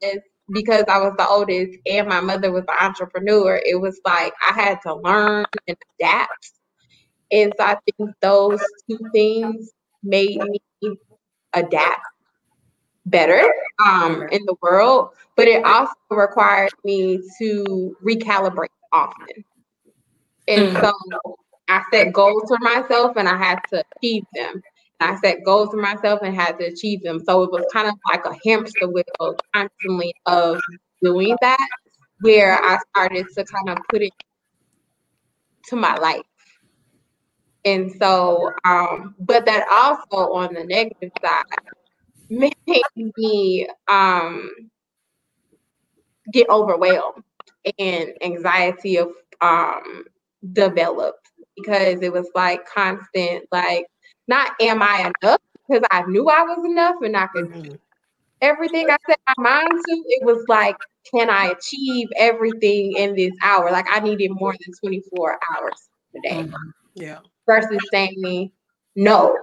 as 0.04 0.19
because 0.54 0.86
I 0.88 0.99
was 0.99 1.13
the 1.17 1.28
oldest 1.28 1.80
and 1.88 2.08
my 2.08 2.21
mother 2.21 2.51
was 2.51 2.65
an 2.67 2.78
entrepreneur. 2.88 3.60
It 3.65 3.82
was 3.82 3.99
like 4.06 4.34
I 4.47 4.54
had 4.54 4.80
to 4.84 4.95
learn 4.95 5.45
and 5.67 5.78
adapt. 5.99 6.51
And 7.32 7.54
so 7.58 7.65
I 7.65 7.78
think 7.86 8.12
those 8.21 8.62
two 8.89 8.99
things 9.13 9.71
made 10.04 10.39
me 10.41 10.60
adapt 11.54 12.01
better 13.06 13.41
um, 13.86 14.24
in 14.32 14.44
the 14.46 14.56
world, 14.62 15.10
but 15.36 15.48
it 15.48 15.63
also 15.65 15.94
required 16.12 16.72
me 16.84 17.20
to 17.39 17.96
recalibrate 18.04 18.68
often. 18.91 19.44
And 20.48 20.78
Mm. 20.78 20.82
so 20.82 20.91
I 21.70 21.84
set 21.91 22.13
goals 22.13 22.44
for 22.48 22.58
myself 22.60 23.13
and 23.18 23.28
I 23.28 23.38
had 23.38 23.60
to 23.72 23.84
achieve 23.98 24.24
them. 24.34 24.62
And 25.00 25.12
I 25.12 25.15
set 25.20 25.44
goals 25.44 25.70
for 25.72 25.82
myself 25.82 26.20
and 26.24 26.36
had 26.36 26.58
to 26.60 26.65
achieve 26.65 27.04
them. 27.04 27.20
So 27.26 27.44
it 27.44 27.52
was 27.52 27.65
kind 27.74 27.88
of 27.88 27.96
like 28.12 28.26
a 28.26 28.36
hamster 28.48 28.88
wheel 28.88 29.04
constantly 29.54 30.13
of 30.26 30.60
doing 31.02 31.36
that, 31.41 31.68
where 32.22 32.54
I 32.63 32.78
started 32.96 33.28
to 33.36 33.46
kind 33.46 33.70
of 33.70 33.78
put 33.89 34.02
it 34.02 34.13
to 35.68 35.76
my 35.76 35.96
life. 35.98 36.22
And 37.65 37.91
so, 38.00 38.52
um, 38.65 39.15
but 39.20 39.46
that 39.46 39.68
also 39.72 40.34
on 40.34 40.54
the 40.54 40.63
negative 40.63 41.12
side 41.22 41.44
made 42.39 43.13
me 43.17 43.67
um, 43.89 44.50
get 46.32 46.50
overwhelmed 46.50 47.24
and 47.80 48.10
anxiety 48.21 48.98
of 48.98 49.10
um, 49.41 50.06
developed 50.54 51.30
because 51.56 52.02
it 52.02 52.12
was 52.12 52.30
like 52.36 52.65
constant, 52.67 53.45
like, 53.52 53.86
not 54.28 54.52
am 54.62 54.82
I 54.82 55.12
enough? 55.24 55.39
Because 55.67 55.84
I 55.91 56.04
knew 56.08 56.30
I 56.30 56.43
was 56.43 56.65
enough 56.65 56.95
and 57.02 57.15
I 57.17 57.28
could 57.28 57.45
Mhm. 57.45 57.80
everything 58.41 58.89
I 58.89 58.98
set 59.10 59.19
my 59.38 59.43
mind 59.43 59.80
to, 59.88 59.91
it 60.08 60.24
was 60.26 60.43
like, 60.48 60.76
can 61.13 61.30
I 61.30 61.48
achieve 61.48 62.08
everything 62.17 62.93
in 62.98 63.15
this 63.15 63.34
hour? 63.43 63.71
Like 63.71 63.86
I 63.91 64.00
needed 64.00 64.32
more 64.32 64.54
than 64.54 64.74
24 64.84 65.39
hours 65.56 65.89
a 66.15 66.21
day 66.21 66.45
Yeah. 66.95 67.19
versus 67.48 67.88
saying 67.91 68.52
no. 68.95 69.38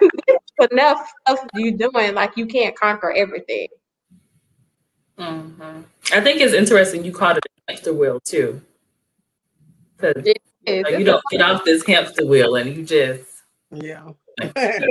Enough 0.70 1.08
stuff 1.26 1.46
you 1.54 1.72
doing, 1.76 2.14
like 2.14 2.36
you 2.36 2.46
can't 2.46 2.74
conquer 2.76 3.12
everything. 3.12 3.68
Mhm. 5.18 5.84
I 6.12 6.20
think 6.20 6.40
it's 6.40 6.54
interesting 6.54 7.04
you 7.04 7.12
called 7.12 7.38
it 7.38 7.44
a 7.46 7.72
hamster 7.72 7.92
wheel 7.92 8.20
too. 8.20 8.60
Because 9.96 10.26
It's- 10.26 10.98
you 10.98 11.04
don't 11.04 11.22
get 11.30 11.40
off 11.40 11.64
this 11.64 11.84
hamster 11.86 12.26
wheel 12.26 12.56
and 12.56 12.74
you 12.76 12.84
just 12.84 13.24
Yeah. 13.70 14.10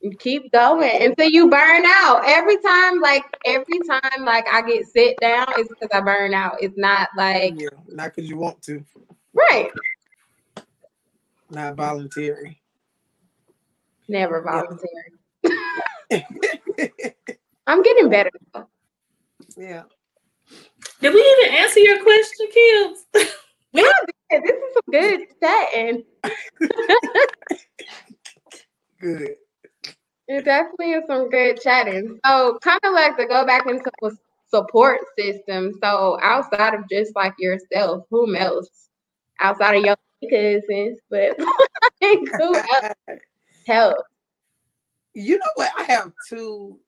you 0.00 0.16
keep 0.18 0.50
going 0.52 1.02
until 1.02 1.28
you 1.28 1.48
burn 1.50 1.82
out. 1.86 2.22
Every 2.26 2.56
time, 2.58 3.00
like 3.00 3.24
every 3.44 3.80
time, 3.80 4.24
like 4.24 4.46
I 4.48 4.62
get 4.62 4.86
sit 4.86 5.18
down, 5.20 5.46
it's 5.56 5.68
because 5.68 5.88
I 5.92 6.00
burn 6.00 6.32
out. 6.34 6.62
It's 6.62 6.76
not 6.76 7.08
like 7.16 7.54
yeah. 7.56 7.68
Not 7.88 8.14
because 8.14 8.28
you 8.28 8.36
want 8.36 8.62
to. 8.62 8.84
right. 9.32 9.70
Not 11.50 11.74
voluntary. 11.76 12.60
Never 14.08 14.42
Yeah. 14.44 14.62
voluntary. 14.62 15.12
I'm 17.66 17.82
getting 17.82 18.08
better. 18.08 18.30
yeah. 19.56 19.82
Did 21.00 21.14
we 21.14 21.20
even 21.20 21.54
answer 21.56 21.80
your 21.80 22.02
question, 22.02 22.46
kids? 22.52 23.06
Yeah, 23.74 23.84
this 24.30 24.40
is 24.50 24.72
some 24.74 24.82
good 24.90 25.20
chatting. 25.42 26.02
Good. 29.00 29.34
It 30.26 30.44
definitely 30.46 30.92
is 30.92 31.04
some 31.06 31.28
good 31.30 31.60
chatting. 31.60 32.18
So, 32.24 32.58
kind 32.62 32.80
of 32.84 32.94
like 32.94 33.16
to 33.18 33.26
go 33.26 33.44
back 33.46 33.66
into 33.66 33.90
a 34.02 34.10
support 34.48 35.00
system. 35.18 35.74
So, 35.82 36.18
outside 36.22 36.74
of 36.74 36.88
just 36.90 37.14
like 37.14 37.34
yourself, 37.38 38.04
whom 38.10 38.36
else? 38.36 38.88
Outside 39.40 39.76
of 39.76 39.84
your 39.84 39.96
cousins, 40.30 40.98
but 41.10 41.38
like, 42.02 42.20
who 42.38 42.56
else 42.56 42.94
help? 43.68 43.98
You 45.14 45.38
know 45.38 45.50
what? 45.54 45.70
I 45.78 45.84
have 45.84 46.12
two 46.28 46.78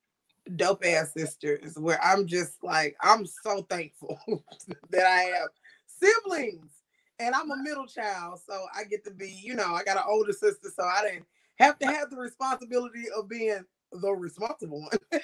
dope 0.57 0.85
ass 0.85 1.13
sisters 1.13 1.79
where 1.79 2.03
I'm 2.03 2.27
just 2.27 2.63
like, 2.63 2.97
I'm 3.01 3.27
so 3.27 3.63
thankful 3.69 4.19
that 4.91 5.07
I 5.07 5.39
have 5.39 5.49
siblings. 5.87 6.71
And 7.19 7.35
I'm 7.35 7.51
a 7.51 7.57
middle 7.63 7.87
child, 7.87 8.41
so 8.49 8.65
I 8.75 8.85
get 8.85 9.05
to 9.05 9.11
be, 9.11 9.29
you 9.29 9.55
know, 9.55 9.75
I 9.75 9.85
got 9.85 9.99
an 9.99 10.05
older 10.09 10.33
sister, 10.33 10.71
so 10.75 10.83
I 10.85 11.03
didn't 11.03 11.27
have 11.59 11.79
to 11.81 11.87
have 11.87 12.09
the 12.09 12.17
responsibility 12.17 13.05
of 13.15 13.29
being 13.29 13.63
the 13.93 14.11
responsible 14.11 14.81
one. 14.81 14.99
and 15.13 15.21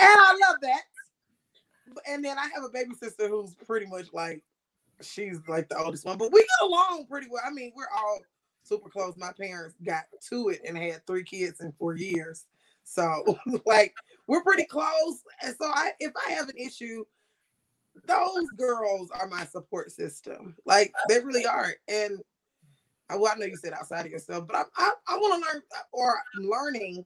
I 0.00 0.38
love 0.48 0.56
that. 0.62 0.80
And 2.08 2.24
then 2.24 2.38
I 2.38 2.48
have 2.52 2.64
a 2.64 2.70
baby 2.70 2.96
sister 3.00 3.28
who's 3.28 3.54
pretty 3.54 3.86
much 3.86 4.06
like, 4.12 4.42
she's 5.00 5.38
like 5.46 5.68
the 5.68 5.78
oldest 5.78 6.04
one, 6.04 6.18
but 6.18 6.32
we 6.32 6.40
get 6.40 6.68
along 6.68 7.06
pretty 7.08 7.28
well. 7.30 7.42
I 7.46 7.52
mean, 7.52 7.70
we're 7.76 7.86
all 7.96 8.18
super 8.72 8.88
close. 8.88 9.16
My 9.16 9.32
parents 9.32 9.76
got 9.84 10.04
to 10.30 10.48
it 10.48 10.60
and 10.66 10.76
had 10.76 11.06
three 11.06 11.24
kids 11.24 11.60
in 11.60 11.72
four 11.78 11.96
years. 11.96 12.46
So 12.84 13.38
like 13.66 13.94
we're 14.26 14.42
pretty 14.42 14.64
close. 14.64 15.22
And 15.42 15.54
so 15.60 15.66
I 15.66 15.92
if 16.00 16.12
I 16.26 16.32
have 16.32 16.48
an 16.48 16.56
issue, 16.56 17.04
those 18.06 18.48
girls 18.56 19.10
are 19.10 19.28
my 19.28 19.44
support 19.44 19.90
system. 19.90 20.56
Like 20.64 20.92
they 21.08 21.20
really 21.20 21.46
are. 21.46 21.72
And 21.88 22.18
I, 23.10 23.16
well, 23.16 23.32
I 23.34 23.38
know 23.38 23.46
you 23.46 23.56
said 23.56 23.74
outside 23.74 24.06
of 24.06 24.12
yourself, 24.12 24.46
but 24.46 24.56
I 24.56 24.62
I, 24.76 24.92
I 25.08 25.16
want 25.16 25.42
to 25.42 25.52
learn 25.52 25.62
uh, 25.76 25.82
or 25.92 26.14
I'm 26.36 26.48
learning 26.48 27.04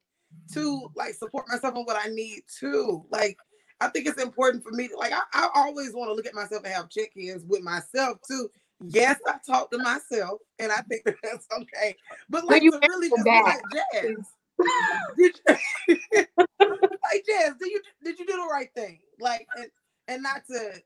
to 0.52 0.88
like 0.94 1.14
support 1.14 1.46
myself 1.48 1.74
on 1.74 1.85
what 1.85 2.00
I 2.00 2.09
need 2.09 2.42
to. 2.61 3.05
Like 3.11 3.37
I 3.81 3.88
think 3.88 4.07
it's 4.07 4.22
important 4.22 4.62
for 4.62 4.70
me 4.70 4.87
to 4.88 4.96
like 4.96 5.12
I, 5.12 5.22
I 5.35 5.48
always 5.55 5.92
want 5.94 6.11
to 6.11 6.14
look 6.14 6.26
at 6.26 6.35
myself 6.35 6.64
and 6.64 6.72
have 6.72 6.90
check-ins 6.90 7.44
with 7.44 7.62
myself 7.62 8.18
too. 8.29 8.48
Yes, 8.85 9.19
I 9.27 9.37
talk 9.47 9.71
to 9.71 9.79
myself, 9.79 10.41
and 10.59 10.71
I 10.71 10.83
think 10.83 11.05
that 11.05 11.17
that's 11.23 11.47
okay. 11.61 11.97
But 12.29 12.43
But 12.43 12.49
like 12.49 12.62
you 12.62 12.73
to 12.73 12.81
really 12.89 13.09
just 13.09 13.27
like 13.27 13.62
Jazz, 13.73 14.17
did 15.17 15.41
you, 15.47 15.97
like 16.61 17.25
Jazz, 17.27 17.55
did 17.59 17.71
you 17.71 17.81
did 18.05 18.19
you 18.19 18.27
do 18.27 18.37
the 18.37 18.49
right 18.51 18.69
thing? 18.75 19.01
Like 19.21 19.47
and 19.57 19.69
and 20.09 20.23
not 20.23 20.43
to 20.51 20.83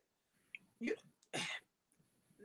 you 0.79 0.95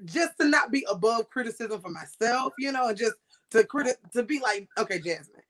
just 0.05 0.37
to 0.39 0.47
not 0.47 0.71
be 0.71 0.85
above 0.89 1.29
criticism 1.29 1.79
for 1.79 1.89
myself, 1.89 2.53
you 2.57 2.71
know, 2.71 2.89
and 2.89 2.97
just 2.97 3.15
to 3.51 3.63
criti- 3.63 3.95
to 4.13 4.23
be 4.23 4.39
like, 4.39 4.67
okay, 4.77 4.99
Jasmine, 4.99 5.41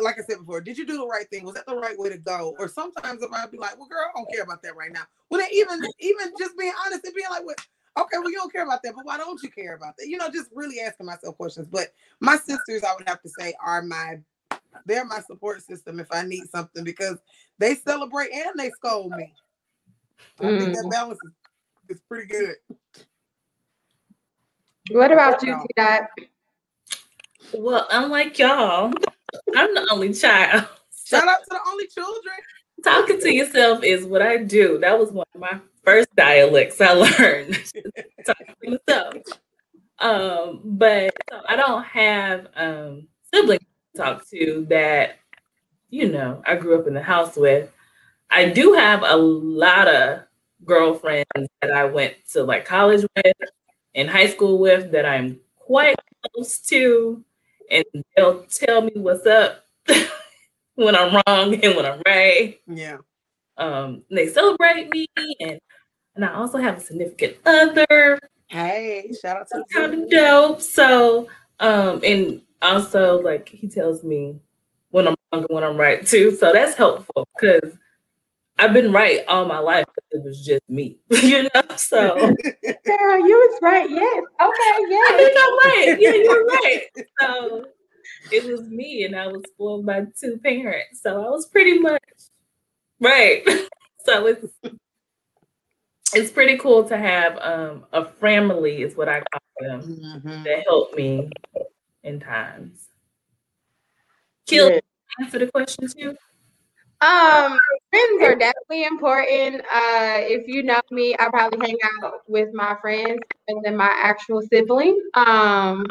like 0.00 0.16
I 0.18 0.22
said 0.22 0.38
before, 0.38 0.60
did 0.60 0.78
you 0.78 0.86
do 0.86 0.98
the 0.98 1.06
right 1.06 1.28
thing? 1.28 1.44
Was 1.44 1.54
that 1.54 1.66
the 1.66 1.76
right 1.76 1.98
way 1.98 2.10
to 2.10 2.18
go? 2.18 2.54
Or 2.58 2.68
sometimes 2.68 3.22
if 3.22 3.32
I'd 3.32 3.50
be 3.50 3.58
like, 3.58 3.78
well, 3.78 3.88
girl, 3.88 4.04
I 4.14 4.18
don't 4.18 4.30
care 4.32 4.44
about 4.44 4.62
that 4.62 4.76
right 4.76 4.92
now. 4.92 5.02
Well, 5.30 5.40
then 5.40 5.50
even 5.52 5.80
even 5.98 6.32
just 6.38 6.56
being 6.58 6.72
honest 6.84 7.04
and 7.04 7.14
being 7.14 7.26
like, 7.30 7.44
well, 7.44 7.56
okay, 7.98 8.18
well, 8.18 8.30
you 8.30 8.36
don't 8.36 8.52
care 8.52 8.64
about 8.64 8.82
that, 8.82 8.94
but 8.94 9.04
why 9.04 9.16
don't 9.16 9.42
you 9.42 9.50
care 9.50 9.74
about 9.74 9.96
that? 9.98 10.08
You 10.08 10.16
know, 10.16 10.30
just 10.30 10.50
really 10.54 10.80
asking 10.80 11.06
myself 11.06 11.36
questions. 11.36 11.68
But 11.68 11.88
my 12.20 12.36
sisters, 12.36 12.82
I 12.82 12.94
would 12.96 13.08
have 13.08 13.22
to 13.22 13.28
say, 13.28 13.54
are 13.64 13.82
my 13.82 14.18
they're 14.86 15.04
my 15.04 15.20
support 15.20 15.62
system 15.62 16.00
if 16.00 16.08
I 16.10 16.22
need 16.22 16.48
something 16.50 16.84
because 16.84 17.18
they 17.58 17.74
celebrate 17.76 18.32
and 18.32 18.58
they 18.58 18.70
scold 18.70 19.12
me. 19.12 19.32
I 20.40 20.50
think 20.58 20.74
that 20.74 20.84
Mm. 20.84 20.90
balance 20.90 21.20
is, 21.22 21.30
is 21.88 22.00
pretty 22.08 22.26
good. 22.26 22.56
What 24.90 25.12
about 25.12 25.42
you, 25.42 25.56
T 25.62 25.68
Dot? 25.76 26.02
Well, 27.54 27.86
unlike 27.92 28.38
y'all, 28.38 28.92
I'm 29.54 29.74
the 29.74 29.88
only 29.92 30.12
child. 30.12 30.66
Shout 31.06 31.28
out 31.28 31.44
to 31.44 31.50
the 31.50 31.60
only 31.68 31.86
children. 31.86 32.34
talking 32.82 33.20
to 33.20 33.32
yourself 33.32 33.84
is 33.84 34.04
what 34.04 34.22
I 34.22 34.38
do. 34.38 34.78
That 34.78 34.98
was 34.98 35.12
one 35.12 35.26
of 35.34 35.40
my 35.40 35.60
first 35.84 36.08
dialects 36.16 36.80
I 36.80 36.92
learned. 36.92 37.58
talking 38.26 38.78
myself. 38.88 39.14
Um, 40.00 40.60
but 40.64 41.14
so 41.30 41.40
I 41.48 41.56
don't 41.56 41.84
have 41.84 42.48
um 42.56 43.08
siblings 43.32 43.62
to 43.94 44.02
talk 44.02 44.28
to 44.30 44.66
that, 44.70 45.18
you 45.90 46.10
know, 46.10 46.42
I 46.46 46.56
grew 46.56 46.78
up 46.80 46.86
in 46.86 46.94
the 46.94 47.02
house 47.02 47.36
with. 47.36 47.70
I 48.30 48.48
do 48.50 48.72
have 48.74 49.02
a 49.04 49.16
lot 49.16 49.88
of 49.88 50.20
girlfriends 50.64 51.26
that 51.62 51.72
I 51.72 51.84
went 51.86 52.14
to 52.32 52.44
like 52.44 52.64
college 52.64 53.06
with 53.16 53.34
and 53.94 54.10
high 54.10 54.28
school 54.28 54.58
with 54.58 54.92
that 54.92 55.06
I'm 55.06 55.40
quite 55.56 55.96
close 56.34 56.58
to, 56.68 57.24
and 57.70 57.84
they'll 58.16 58.44
tell 58.44 58.82
me 58.82 58.92
what's 58.96 59.26
up 59.26 59.64
when 60.74 60.96
I'm 60.96 61.14
wrong 61.26 61.54
and 61.54 61.76
when 61.76 61.86
I'm 61.86 62.02
right. 62.06 62.60
Yeah. 62.66 62.98
Um, 63.56 64.02
they 64.10 64.28
celebrate 64.28 64.90
me, 64.90 65.06
and 65.40 65.60
and 66.16 66.24
I 66.24 66.34
also 66.34 66.58
have 66.58 66.78
a 66.78 66.80
significant 66.80 67.36
other 67.46 68.18
Hey, 68.48 69.10
shout 69.20 69.38
out 69.38 69.48
to 69.48 69.64
kind 69.72 69.94
of 69.94 70.10
dope. 70.10 70.60
So, 70.60 71.28
um, 71.58 72.00
and 72.04 72.40
also 72.62 73.20
like 73.20 73.48
he 73.48 73.68
tells 73.68 74.04
me 74.04 74.38
when 74.90 75.08
I'm 75.08 75.14
wrong 75.32 75.42
and 75.42 75.46
when 75.50 75.64
I'm 75.64 75.76
right 75.76 76.06
too. 76.06 76.30
So 76.36 76.52
that's 76.52 76.76
helpful 76.76 77.26
because 77.34 77.72
I've 78.58 78.72
been 78.72 78.92
right 78.92 79.24
all 79.26 79.44
my 79.46 79.58
life. 79.58 79.86
it 80.12 80.22
was 80.22 80.44
just 80.44 80.62
me, 80.68 80.98
you 81.10 81.48
know. 81.54 81.62
So 81.76 82.14
Girl, 82.84 83.18
you 83.18 83.36
was 83.36 83.58
right. 83.62 83.90
Yes. 83.90 84.24
Okay. 84.40 84.40
I 84.40 84.86
Yes. 84.88 85.16
think 85.16 85.36
I'm 85.40 85.56
right. 85.58 85.96
Yeah, 85.98 86.14
you're 86.14 86.46
right. 86.46 86.82
So 87.20 87.64
it 88.30 88.44
was 88.44 88.68
me, 88.68 89.04
and 89.04 89.16
I 89.16 89.26
was 89.26 89.42
spoiled 89.48 89.84
by 89.86 90.06
two 90.20 90.38
parents. 90.38 91.00
So 91.02 91.24
I 91.24 91.28
was 91.30 91.46
pretty 91.46 91.78
much 91.78 92.02
right. 93.00 93.42
So 94.04 94.26
it's 94.26 94.46
it's 96.14 96.30
pretty 96.30 96.56
cool 96.58 96.88
to 96.88 96.96
have 96.96 97.38
um, 97.38 97.84
a 97.92 98.04
family, 98.04 98.82
is 98.82 98.96
what 98.96 99.08
I 99.08 99.20
call 99.20 99.40
them, 99.60 100.22
Mhm. 100.26 100.44
that 100.44 100.64
help 100.66 100.94
me 100.94 101.30
in 102.02 102.20
times. 102.20 102.88
Kill 104.46 104.70
Yeah. 104.70 104.80
answer 105.20 105.38
the 105.38 105.50
question 105.50 105.88
too. 105.88 106.16
Um, 107.00 107.58
friends 107.90 108.22
are 108.22 108.34
definitely 108.34 108.84
important. 108.84 109.60
Uh, 109.72 110.18
if 110.20 110.46
you 110.48 110.62
know 110.62 110.80
me, 110.90 111.14
I 111.18 111.28
probably 111.28 111.66
hang 111.66 111.78
out 112.02 112.20
with 112.28 112.52
my 112.54 112.76
friends 112.80 113.20
and 113.48 113.62
then 113.64 113.76
my 113.76 113.92
actual 114.02 114.42
sibling. 114.42 115.00
Um, 115.14 115.86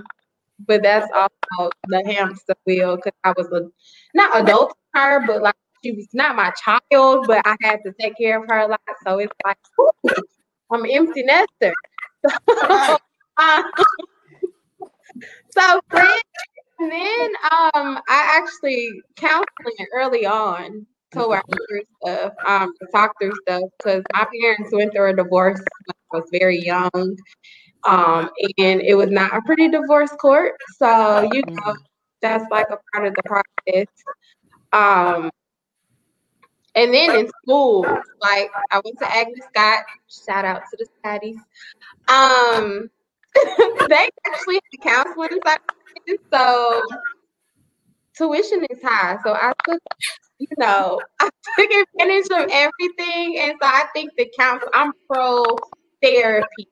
but 0.67 0.81
that's 0.81 1.09
also 1.13 1.71
the 1.87 2.03
hamster 2.05 2.55
wheel 2.65 2.95
because 2.95 3.13
I 3.23 3.33
was 3.35 3.47
a, 3.47 3.69
not 4.13 4.41
adult 4.41 4.69
to 4.71 4.99
her, 4.99 5.27
but 5.27 5.41
like 5.41 5.55
she 5.83 5.91
was 5.91 6.07
not 6.13 6.35
my 6.35 6.51
child, 6.51 7.25
but 7.27 7.45
I 7.45 7.55
had 7.61 7.79
to 7.85 7.93
take 7.99 8.17
care 8.17 8.41
of 8.41 8.49
her 8.49 8.59
a 8.59 8.67
lot. 8.67 8.79
So 9.05 9.19
it's 9.19 9.33
like, 9.45 9.57
ooh, 9.79 10.13
I'm 10.71 10.83
an 10.83 10.91
empty 10.91 11.23
nester. 11.23 11.73
Right. 12.47 12.97
Uh, 13.35 13.63
so 15.49 15.79
and 16.79 16.91
then 16.91 17.29
um, 17.51 17.99
I 18.07 18.41
actually 18.41 19.01
counseling 19.15 19.87
early 19.93 20.25
on 20.25 20.85
to 21.11 21.27
work 21.27 21.43
through 21.67 21.81
stuff, 22.01 22.33
um, 22.45 22.73
to 22.79 22.87
talk 22.91 23.13
through 23.19 23.33
stuff 23.41 23.63
because 23.77 24.03
my 24.13 24.25
parents 24.41 24.71
went 24.71 24.93
through 24.93 25.09
a 25.11 25.15
divorce 25.15 25.59
when 25.59 25.95
I 26.13 26.17
was 26.17 26.29
very 26.31 26.59
young. 26.59 27.17
Um, 27.85 28.29
and 28.57 28.81
it 28.81 28.95
was 28.95 29.09
not 29.09 29.35
a 29.35 29.41
pretty 29.41 29.67
divorce 29.69 30.11
court. 30.11 30.53
So, 30.77 31.27
you 31.31 31.41
know, 31.47 31.75
that's 32.21 32.45
like 32.49 32.67
a 32.69 32.77
part 32.93 33.07
of 33.07 33.15
the 33.15 33.23
process. 33.23 33.87
Um, 34.71 35.29
and 36.75 36.93
then 36.93 37.15
in 37.15 37.29
school, 37.41 37.83
like 38.21 38.49
I 38.71 38.81
went 38.83 38.97
to 38.99 39.15
Agnes 39.15 39.45
Scott, 39.49 39.83
shout 40.09 40.45
out 40.45 40.61
to 40.71 40.77
the 40.77 40.87
Scotties. 40.99 41.37
Um, 42.07 42.89
they 43.89 44.09
actually 44.27 44.55
had 44.55 44.81
counseling 44.81 45.39
sessions, 45.45 46.19
so 46.31 46.81
tuition 48.17 48.65
is 48.69 48.81
high. 48.83 49.17
So 49.23 49.33
I 49.33 49.53
took, 49.65 49.81
you 50.39 50.47
know, 50.57 50.99
I 51.19 51.29
took 51.57 51.71
advantage 51.71 52.25
of 52.31 52.49
everything, 52.51 53.39
and 53.39 53.53
so 53.61 53.67
I 53.67 53.85
think 53.93 54.11
the 54.17 54.31
counsel, 54.37 54.69
I'm 54.73 54.93
pro 55.09 55.45
therapy, 56.01 56.67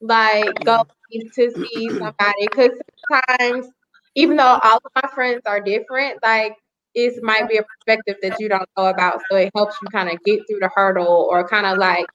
like 0.00 0.48
go 0.64 0.84
to 1.12 1.50
see 1.50 1.88
somebody 1.88 2.46
because 2.48 2.70
sometimes, 3.10 3.68
even 4.14 4.36
though 4.36 4.58
all 4.62 4.76
of 4.84 4.92
my 5.02 5.08
friends 5.14 5.42
are 5.46 5.60
different, 5.60 6.22
like 6.22 6.56
it 6.94 7.22
might 7.22 7.48
be 7.48 7.58
a 7.58 7.62
perspective 7.62 8.16
that 8.22 8.40
you 8.40 8.48
don't 8.48 8.68
know 8.76 8.86
about, 8.86 9.20
so 9.30 9.36
it 9.36 9.50
helps 9.54 9.76
you 9.82 9.88
kind 9.88 10.08
of 10.10 10.22
get 10.24 10.40
through 10.48 10.60
the 10.60 10.70
hurdle 10.74 11.28
or 11.30 11.46
kind 11.48 11.66
of 11.66 11.78
like 11.78 12.06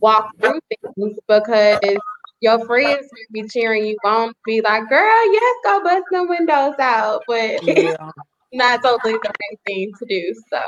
walk 0.00 0.30
through 0.40 0.60
things 0.96 1.18
because 1.28 1.78
your 2.40 2.64
friends 2.66 3.08
may 3.12 3.42
be 3.42 3.48
cheering 3.48 3.86
you 3.86 3.96
on, 4.04 4.32
be 4.44 4.60
like, 4.60 4.88
"Girl, 4.88 5.32
yes, 5.32 5.56
go 5.64 5.82
bust 5.82 6.04
the 6.10 6.24
windows 6.24 6.74
out," 6.78 7.22
but 7.26 7.62
Yeah. 7.62 8.10
not 8.52 8.82
totally 8.82 9.14
the 9.14 9.28
right 9.28 9.60
thing 9.66 9.92
to 9.98 10.06
do. 10.06 10.34
So, 10.50 10.60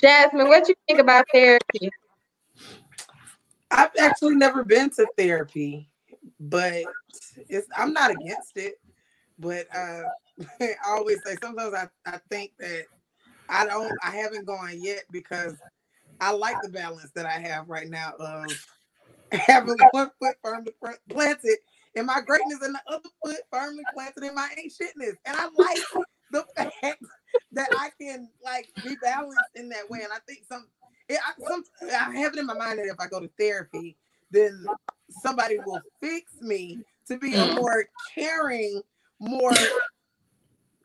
Jasmine, 0.00 0.48
what 0.48 0.68
you 0.68 0.74
think 0.88 1.00
about 1.00 1.26
therapy? 1.32 1.90
I've 3.70 3.90
actually 3.98 4.34
never 4.34 4.64
been 4.64 4.90
to 4.90 5.06
therapy, 5.16 5.88
but 6.40 6.82
it's 7.48 7.68
I'm 7.76 7.92
not 7.92 8.10
against 8.10 8.56
it. 8.56 8.74
But 9.38 9.66
uh, 9.74 10.02
I 10.60 10.74
always 10.88 11.22
say 11.24 11.36
sometimes 11.42 11.74
I, 11.74 11.88
I 12.06 12.18
think 12.30 12.52
that 12.58 12.86
I 13.48 13.66
don't 13.66 13.94
I 14.02 14.10
haven't 14.10 14.46
gone 14.46 14.80
yet 14.80 15.04
because 15.10 15.54
I 16.20 16.32
like 16.32 16.60
the 16.62 16.68
balance 16.68 17.10
that 17.14 17.26
I 17.26 17.38
have 17.40 17.68
right 17.68 17.88
now 17.88 18.12
of 18.20 18.58
having 19.32 19.78
one 19.92 20.10
foot 20.20 20.36
firmly 20.42 20.72
planted 21.10 21.58
in 21.94 22.06
my 22.06 22.20
greatness 22.20 22.60
and 22.62 22.74
the 22.74 22.82
other 22.88 23.08
foot 23.24 23.40
firmly 23.52 23.84
planted 23.92 24.24
in 24.24 24.34
my 24.34 24.48
ain't 24.58 24.72
shitness. 24.72 25.16
And 25.26 25.36
I 25.36 25.48
like 25.54 25.88
the 26.30 26.44
fact 26.82 27.02
that 27.52 27.68
I 27.74 27.90
can 28.00 28.30
like 28.44 28.68
be 28.82 28.96
balanced 28.96 29.50
in 29.54 29.68
that 29.70 29.88
way. 29.90 30.00
And 30.02 30.12
I 30.12 30.18
think 30.28 30.40
some 30.48 30.66
it, 31.08 31.18
I, 31.26 31.32
some, 31.48 31.64
I 31.82 32.16
have 32.18 32.34
it 32.34 32.38
in 32.38 32.46
my 32.46 32.54
mind 32.54 32.78
that 32.78 32.86
if 32.86 33.00
I 33.00 33.08
go 33.08 33.20
to 33.20 33.30
therapy, 33.38 33.96
then 34.30 34.70
somebody 35.10 35.58
will 35.64 35.82
fix 36.00 36.32
me 36.40 36.80
to 37.08 37.18
be 37.18 37.36
a 37.36 37.46
Mm. 37.46 37.54
more 37.54 37.86
caring, 38.14 38.82
more 39.20 39.58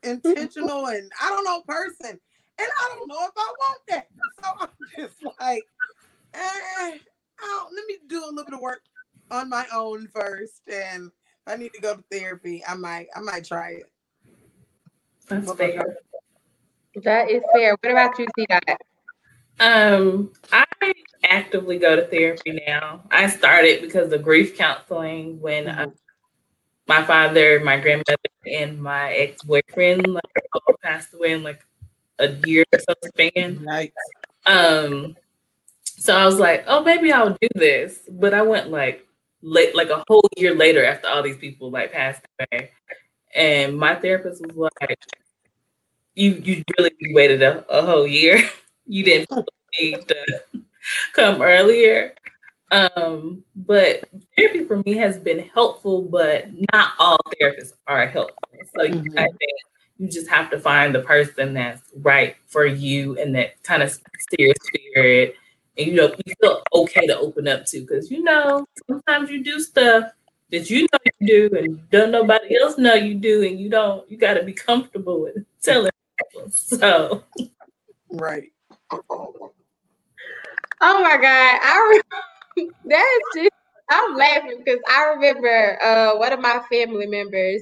intentional, 0.05 0.87
and 0.87 1.11
I 1.21 1.29
don't 1.29 1.43
know 1.43 1.61
person. 1.67 2.19
And 2.57 2.67
I 2.81 2.95
don't 2.95 3.07
know 3.07 3.17
if 3.21 3.31
I 3.37 3.53
want 3.59 3.79
that. 3.89 4.07
So 4.43 4.49
I'm 4.59 4.69
just 4.97 5.15
like, 5.39 5.63
eh, 6.33 6.39
I 6.39 6.99
let 7.73 7.85
me 7.87 7.97
do 8.07 8.23
a 8.23 8.27
little 8.27 8.43
bit 8.43 8.53
of 8.53 8.59
work 8.59 8.81
on 9.31 9.49
my 9.49 9.65
own 9.73 10.07
first. 10.07 10.61
And 10.67 11.05
if 11.05 11.53
I 11.53 11.55
need 11.55 11.73
to 11.73 11.81
go 11.81 11.95
to 11.95 12.03
therapy, 12.11 12.63
I 12.67 12.75
might, 12.75 13.07
I 13.15 13.21
might 13.21 13.45
try 13.45 13.71
it. 13.71 13.91
That's 15.27 15.47
What 15.47 15.57
fair. 15.57 15.97
That 17.03 17.29
is 17.29 17.41
fair. 17.53 17.75
What 17.81 17.91
about 17.91 18.19
you, 18.19 18.27
C. 18.37 18.45
Dot? 18.47 18.63
Um, 19.59 20.31
I 20.51 20.65
actively 21.23 21.77
go 21.77 21.95
to 21.95 22.05
therapy 22.07 22.61
now. 22.67 23.03
I 23.09 23.27
started 23.27 23.81
because 23.81 24.11
of 24.11 24.21
grief 24.21 24.57
counseling 24.57 25.39
when 25.39 25.67
uh, 25.67 25.87
my 26.87 27.03
father, 27.03 27.59
my 27.63 27.79
grandmother, 27.79 28.17
and 28.51 28.81
my 28.81 29.13
ex 29.13 29.41
boyfriend 29.43 30.07
like 30.07 30.23
all 30.53 30.75
passed 30.83 31.13
away 31.13 31.33
in 31.33 31.43
like 31.43 31.65
a 32.19 32.29
year 32.45 32.65
or 32.73 32.79
so 32.79 32.93
span. 33.05 33.63
Right. 33.65 33.93
Um, 34.45 35.15
so 35.83 36.15
I 36.15 36.25
was 36.25 36.39
like, 36.39 36.63
oh, 36.67 36.83
maybe 36.83 37.11
I'll 37.11 37.37
do 37.41 37.47
this. 37.55 37.99
But 38.09 38.33
I 38.33 38.41
went 38.43 38.69
like 38.71 39.07
late, 39.41 39.75
like 39.75 39.89
a 39.89 40.03
whole 40.07 40.27
year 40.37 40.55
later 40.55 40.85
after 40.85 41.07
all 41.07 41.23
these 41.23 41.37
people 41.37 41.71
like 41.71 41.93
passed 41.93 42.23
away, 42.39 42.71
and 43.35 43.77
my 43.77 43.95
therapist 43.95 44.45
was 44.55 44.71
like, 44.81 44.99
"You 46.15 46.31
you 46.43 46.63
really 46.77 46.95
waited 47.13 47.41
a, 47.41 47.65
a 47.69 47.85
whole 47.85 48.07
year. 48.07 48.41
you 48.87 49.03
didn't 49.03 49.29
need 49.79 50.07
to 50.07 50.15
come 51.13 51.41
earlier." 51.41 52.15
Um, 52.75 53.43
but 53.55 54.03
therapy 54.37 54.65
for 54.65 54.81
me 54.85 54.93
has 54.97 55.17
been 55.17 55.39
helpful, 55.53 56.01
but 56.01 56.47
not 56.73 56.91
all 56.99 57.17
therapists 57.41 57.73
are 57.87 58.05
helpful. 58.05 58.35
So 58.75 58.83
you- 58.83 58.95
Mhm. 58.95 59.19
I 59.19 59.27
think 59.27 59.59
you 59.97 60.07
just 60.09 60.27
have 60.27 60.49
to 60.51 60.59
find 60.59 60.93
the 60.93 61.01
person 61.01 61.53
that's 61.53 61.81
right 61.95 62.35
for 62.47 62.65
you 62.65 63.17
and 63.17 63.33
that 63.35 63.61
kind 63.63 63.81
of 63.81 63.91
speaks 63.91 64.25
to 64.27 64.41
your 64.41 64.53
spirit 64.61 65.35
and 65.77 65.87
you 65.87 65.93
know 65.93 66.13
you 66.25 66.33
feel 66.41 66.61
okay 66.73 67.07
to 67.07 67.17
open 67.17 67.47
up 67.47 67.65
to 67.67 67.79
because 67.81 68.11
you 68.11 68.21
know 68.23 68.65
sometimes 68.89 69.29
you 69.29 69.41
do 69.43 69.59
stuff 69.61 70.11
that 70.51 70.69
you 70.69 70.81
know 70.81 70.99
you 71.21 71.27
do 71.49 71.57
and 71.57 71.89
don't 71.91 72.11
nobody 72.11 72.57
else 72.59 72.77
know 72.77 72.93
you 72.93 73.15
do 73.15 73.43
and 73.43 73.57
you 73.57 73.69
don't 73.69 74.09
you 74.11 74.17
got 74.17 74.33
to 74.33 74.43
be 74.43 74.51
comfortable 74.53 75.21
with 75.21 75.37
telling 75.61 75.91
people 76.33 76.49
so 76.49 77.23
Right. 78.09 78.51
Oh 80.81 81.01
my 81.01 81.17
God, 81.17 81.59
I 81.63 81.89
re- 81.91 82.01
that's 82.85 83.25
just 83.35 83.51
I'm 83.89 84.15
laughing 84.15 84.61
because 84.65 84.81
I 84.89 85.13
remember 85.15 85.79
uh, 85.83 86.17
one 86.17 86.33
of 86.33 86.39
my 86.41 86.59
family 86.71 87.07
members 87.07 87.61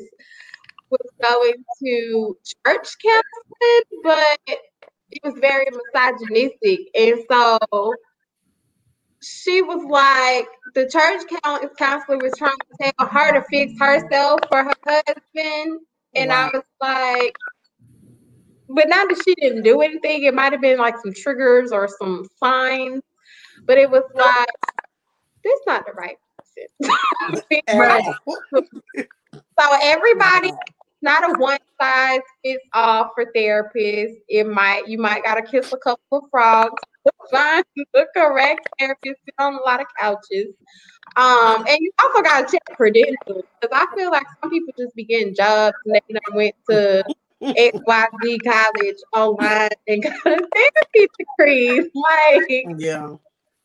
was 0.90 1.10
going 1.30 1.64
to 1.84 2.38
church 2.66 2.88
counseling, 3.04 4.02
but 4.04 4.40
it 4.48 5.22
was 5.24 5.34
very 5.42 5.68
misogynistic, 5.94 6.80
and 6.96 7.20
so 7.30 7.60
she 9.22 9.62
was 9.62 9.84
like, 9.90 10.48
the 10.76 10.88
church 10.90 11.22
coun- 11.44 11.70
counselor 11.78 12.18
was 12.20 12.38
trying 12.38 12.52
to 12.80 12.92
tell 12.98 13.08
her 13.08 13.34
to 13.34 13.46
fix 13.50 13.74
herself 13.80 14.40
for 14.50 14.64
her 14.64 14.74
husband, 14.86 15.80
and 16.16 16.32
I 16.32 16.50
was 16.54 16.64
like, 16.82 17.36
but 18.70 18.88
not 18.88 19.10
that 19.10 19.22
she 19.24 19.36
didn't 19.36 19.64
do 19.64 19.82
anything. 19.82 20.24
It 20.24 20.34
might 20.34 20.52
have 20.54 20.62
been 20.62 20.78
like 20.80 20.98
some 21.00 21.14
triggers 21.14 21.72
or 21.72 21.88
some 21.88 22.26
signs, 22.38 23.02
but 23.66 23.78
it 23.78 23.90
was 23.90 24.04
like, 24.16 24.50
that's 25.44 25.62
not 25.68 25.86
the 25.86 25.94
right 25.94 26.18
person. 26.38 26.68
Right. 27.74 28.04
so 28.54 29.78
everybody, 29.82 30.52
not 31.02 31.24
a 31.24 31.40
one 31.40 31.60
size 31.80 32.22
fits 32.44 32.64
all 32.74 33.12
for 33.16 33.32
therapists. 33.36 34.16
It 34.30 34.48
might 34.48 34.88
you 34.88 34.98
might 34.98 35.24
gotta 35.24 35.42
kiss 35.42 35.72
a 35.74 35.78
couple 35.78 36.20
of 36.20 36.24
frogs, 36.32 36.82
find 37.32 37.64
the 37.94 38.08
correct 38.16 38.68
therapist, 38.80 39.20
sit 39.26 39.36
on 39.40 39.56
a 39.56 39.62
lot 39.62 39.82
of 39.82 39.88
couches. 40.00 40.54
Um, 41.16 41.66
and 41.68 41.78
you 41.80 41.92
also 42.02 42.22
gotta 42.22 42.52
check 42.52 42.64
credentials 42.76 43.44
because 43.62 43.70
I 43.72 43.86
feel 43.96 44.12
like 44.12 44.26
some 44.42 44.50
people 44.50 44.74
just 44.78 44.96
be 44.96 45.04
getting 45.04 45.36
jobs 45.36 45.76
and 45.86 46.02
they 46.10 46.20
went 46.34 46.56
to 46.70 47.04
XYZ 47.42 48.44
college 48.44 48.96
online 49.14 49.70
and 49.88 50.04
got 50.04 50.16
a 50.26 50.48
therapy 50.56 51.08
degree. 51.38 51.92
Like, 51.94 52.80
Yeah. 52.80 53.16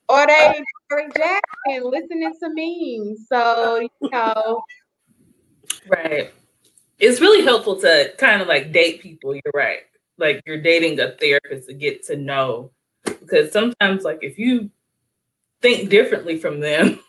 Or 0.08 0.26
they 0.26 0.62
rejecting 0.90 1.90
listening 1.90 2.34
to 2.40 2.48
memes. 2.54 3.26
So, 3.28 3.80
you 3.80 4.10
know, 4.10 4.62
Right. 5.88 6.32
It's 6.98 7.20
really 7.20 7.44
helpful 7.44 7.80
to 7.80 8.12
kind 8.18 8.42
of 8.42 8.48
like 8.48 8.72
date 8.72 9.00
people. 9.00 9.34
You're 9.34 9.52
right. 9.54 9.80
Like 10.18 10.42
you're 10.46 10.60
dating 10.60 10.98
a 11.00 11.12
therapist 11.12 11.68
to 11.68 11.74
get 11.74 12.04
to 12.06 12.16
know. 12.16 12.72
Because 13.04 13.52
sometimes, 13.52 14.04
like, 14.04 14.18
if 14.22 14.38
you 14.38 14.70
think 15.62 15.90
differently 15.90 16.38
from 16.38 16.60
them, 16.60 17.00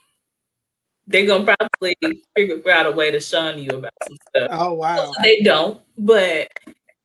they're 1.08 1.26
going 1.26 1.46
to 1.46 1.56
probably 1.56 1.96
figure 2.36 2.72
out 2.72 2.86
a 2.86 2.92
way 2.92 3.10
to 3.12 3.20
shun 3.20 3.58
you 3.58 3.72
about 3.72 3.94
some 4.04 4.18
stuff. 4.30 4.50
Oh 4.52 4.74
wow. 4.74 5.12
They 5.24 5.42
don't. 5.42 5.82
But, 5.98 6.52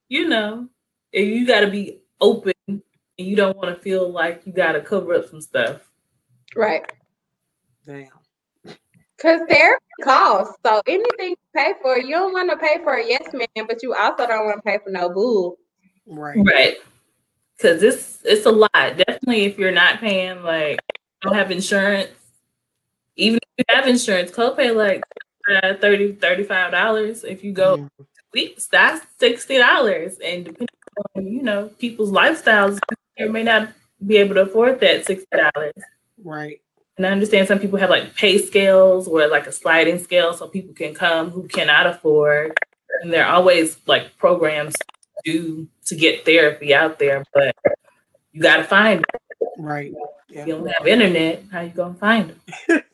you 0.08 0.28
know, 0.28 0.68
if 1.12 1.26
you 1.26 1.46
got 1.46 1.60
to 1.60 1.70
be 1.70 2.00
open 2.20 2.53
and 3.18 3.26
you 3.28 3.36
don't 3.36 3.56
want 3.56 3.74
to 3.74 3.80
feel 3.82 4.10
like 4.10 4.42
you 4.44 4.52
got 4.52 4.72
to 4.72 4.80
cover 4.80 5.14
up 5.14 5.28
some 5.28 5.40
stuff. 5.40 5.80
right. 6.56 6.90
Damn. 7.86 8.08
Because 9.16 9.40
therapy 9.48 9.84
costs. 10.02 10.56
So 10.64 10.80
anything 10.86 11.30
you 11.30 11.36
pay 11.54 11.74
for, 11.82 11.98
you 11.98 12.10
don't 12.10 12.32
want 12.32 12.50
to 12.50 12.56
pay 12.56 12.78
for 12.82 12.94
a 12.94 13.06
yes 13.06 13.32
man, 13.32 13.66
but 13.66 13.82
you 13.82 13.94
also 13.94 14.26
don't 14.26 14.46
want 14.46 14.58
to 14.58 14.62
pay 14.62 14.78
for 14.82 14.90
no 14.90 15.08
boo. 15.10 15.56
Right. 16.06 16.38
Right. 16.44 16.74
Cause 17.60 17.82
it's 17.82 18.20
it's 18.24 18.46
a 18.46 18.50
lot. 18.50 18.70
Definitely 18.74 19.44
if 19.44 19.58
you're 19.58 19.70
not 19.70 20.00
paying 20.00 20.42
like 20.42 20.80
don't 21.22 21.34
have 21.34 21.50
insurance, 21.50 22.10
even 23.16 23.38
if 23.38 23.48
you 23.58 23.64
have 23.68 23.86
insurance, 23.86 24.30
copay 24.30 24.74
like 24.74 25.02
uh, 25.62 25.74
30 25.80 26.14
$35. 26.14 27.24
If 27.24 27.44
you 27.44 27.52
go 27.52 27.76
Mhm. 27.76 27.88
weeks, 28.32 28.66
that's 28.66 29.06
sixty 29.20 29.58
dollars. 29.58 30.18
And 30.18 30.44
depending 30.46 30.68
on, 31.14 31.26
you 31.26 31.42
know, 31.42 31.70
people's 31.78 32.10
lifestyles, 32.10 32.78
you 33.18 33.30
may 33.30 33.42
not 33.42 33.70
be 34.04 34.16
able 34.18 34.34
to 34.34 34.42
afford 34.42 34.80
that 34.80 35.06
sixty 35.06 35.26
dollars. 35.36 35.72
Right. 36.22 36.60
And 36.96 37.06
I 37.06 37.10
understand 37.10 37.48
some 37.48 37.58
people 37.58 37.78
have 37.78 37.90
like 37.90 38.14
pay 38.14 38.38
scales 38.38 39.08
or 39.08 39.26
like 39.26 39.46
a 39.46 39.52
sliding 39.52 39.98
scale 39.98 40.32
so 40.32 40.46
people 40.46 40.74
can 40.74 40.94
come 40.94 41.30
who 41.30 41.48
cannot 41.48 41.86
afford. 41.86 42.56
And 43.02 43.12
there 43.12 43.26
are 43.26 43.34
always 43.34 43.76
like 43.86 44.16
programs 44.16 44.74
to 44.74 44.84
do 45.24 45.68
to 45.86 45.96
get 45.96 46.24
therapy 46.24 46.72
out 46.72 46.98
there, 47.00 47.24
but 47.34 47.56
you 48.32 48.40
got 48.40 48.58
to 48.58 48.64
find 48.64 49.00
it. 49.00 49.48
Right. 49.58 49.92
If 50.28 50.36
Yeah. 50.36 50.46
you 50.46 50.52
don't 50.54 50.70
have 50.78 50.86
internet, 50.86 51.42
how 51.50 51.60
you 51.62 51.70
going 51.70 51.94
to 51.94 52.00
find 52.00 52.30
them? 52.30 52.40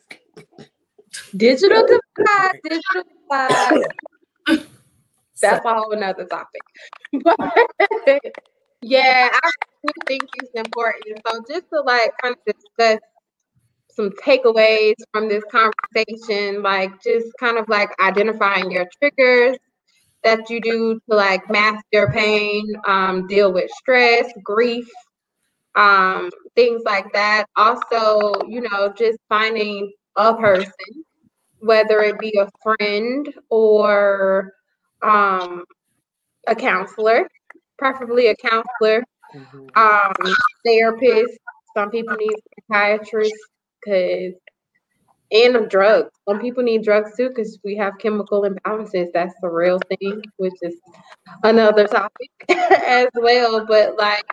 Digital 1.35 1.85
divide, 1.85 2.59
digital 2.63 3.03
divide. 3.21 3.85
That's 5.41 5.65
a 5.65 5.73
whole 5.73 5.95
nother 5.95 6.25
topic. 6.25 6.61
Yeah, 8.81 9.29
I 9.31 9.51
think 10.07 10.23
it's 10.35 10.51
important. 10.55 11.19
So 11.27 11.41
just 11.49 11.69
to 11.69 11.81
like 11.81 12.11
kind 12.21 12.35
of 12.35 12.55
discuss 12.55 12.99
some 13.91 14.11
takeaways 14.11 14.95
from 15.13 15.29
this 15.29 15.43
conversation, 15.51 16.63
like 16.63 16.91
just 17.03 17.27
kind 17.39 17.57
of 17.57 17.67
like 17.69 17.89
identifying 18.01 18.71
your 18.71 18.87
triggers 19.01 19.57
that 20.23 20.49
you 20.49 20.61
do 20.61 20.99
to 21.09 21.15
like 21.15 21.49
mask 21.51 21.85
your 21.91 22.11
pain, 22.11 22.65
um, 22.87 23.27
deal 23.27 23.53
with 23.53 23.69
stress, 23.71 24.31
grief, 24.43 24.87
um, 25.75 26.29
things 26.55 26.81
like 26.85 27.11
that. 27.13 27.45
Also, 27.57 28.31
you 28.47 28.61
know, 28.61 28.93
just 28.97 29.19
finding 29.29 29.91
a 30.17 30.35
person, 30.35 30.73
whether 31.59 31.99
it 32.01 32.19
be 32.19 32.33
a 32.39 32.49
friend 32.63 33.33
or 33.49 34.53
um, 35.03 35.63
a 36.47 36.55
counselor, 36.55 37.27
preferably 37.81 38.27
a 38.29 38.35
counselor, 38.35 39.03
Mhm. 39.33 39.77
um, 39.77 40.35
therapist. 40.65 41.39
Some 41.77 41.91
people 41.91 42.15
need 42.17 42.35
psychiatrists 42.69 43.47
because 43.83 44.33
and 45.31 45.69
drugs. 45.69 46.11
Some 46.27 46.39
people 46.39 46.63
need 46.63 46.83
drugs 46.83 47.15
too 47.17 47.29
because 47.29 47.59
we 47.63 47.75
have 47.77 47.97
chemical 47.99 48.43
imbalances. 48.43 49.07
That's 49.13 49.33
the 49.41 49.49
real 49.49 49.79
thing, 50.01 50.21
which 50.37 50.53
is 50.61 50.75
another 51.43 51.87
topic 51.87 52.29
as 52.49 53.07
well. 53.15 53.65
But 53.65 53.97
like 53.97 54.25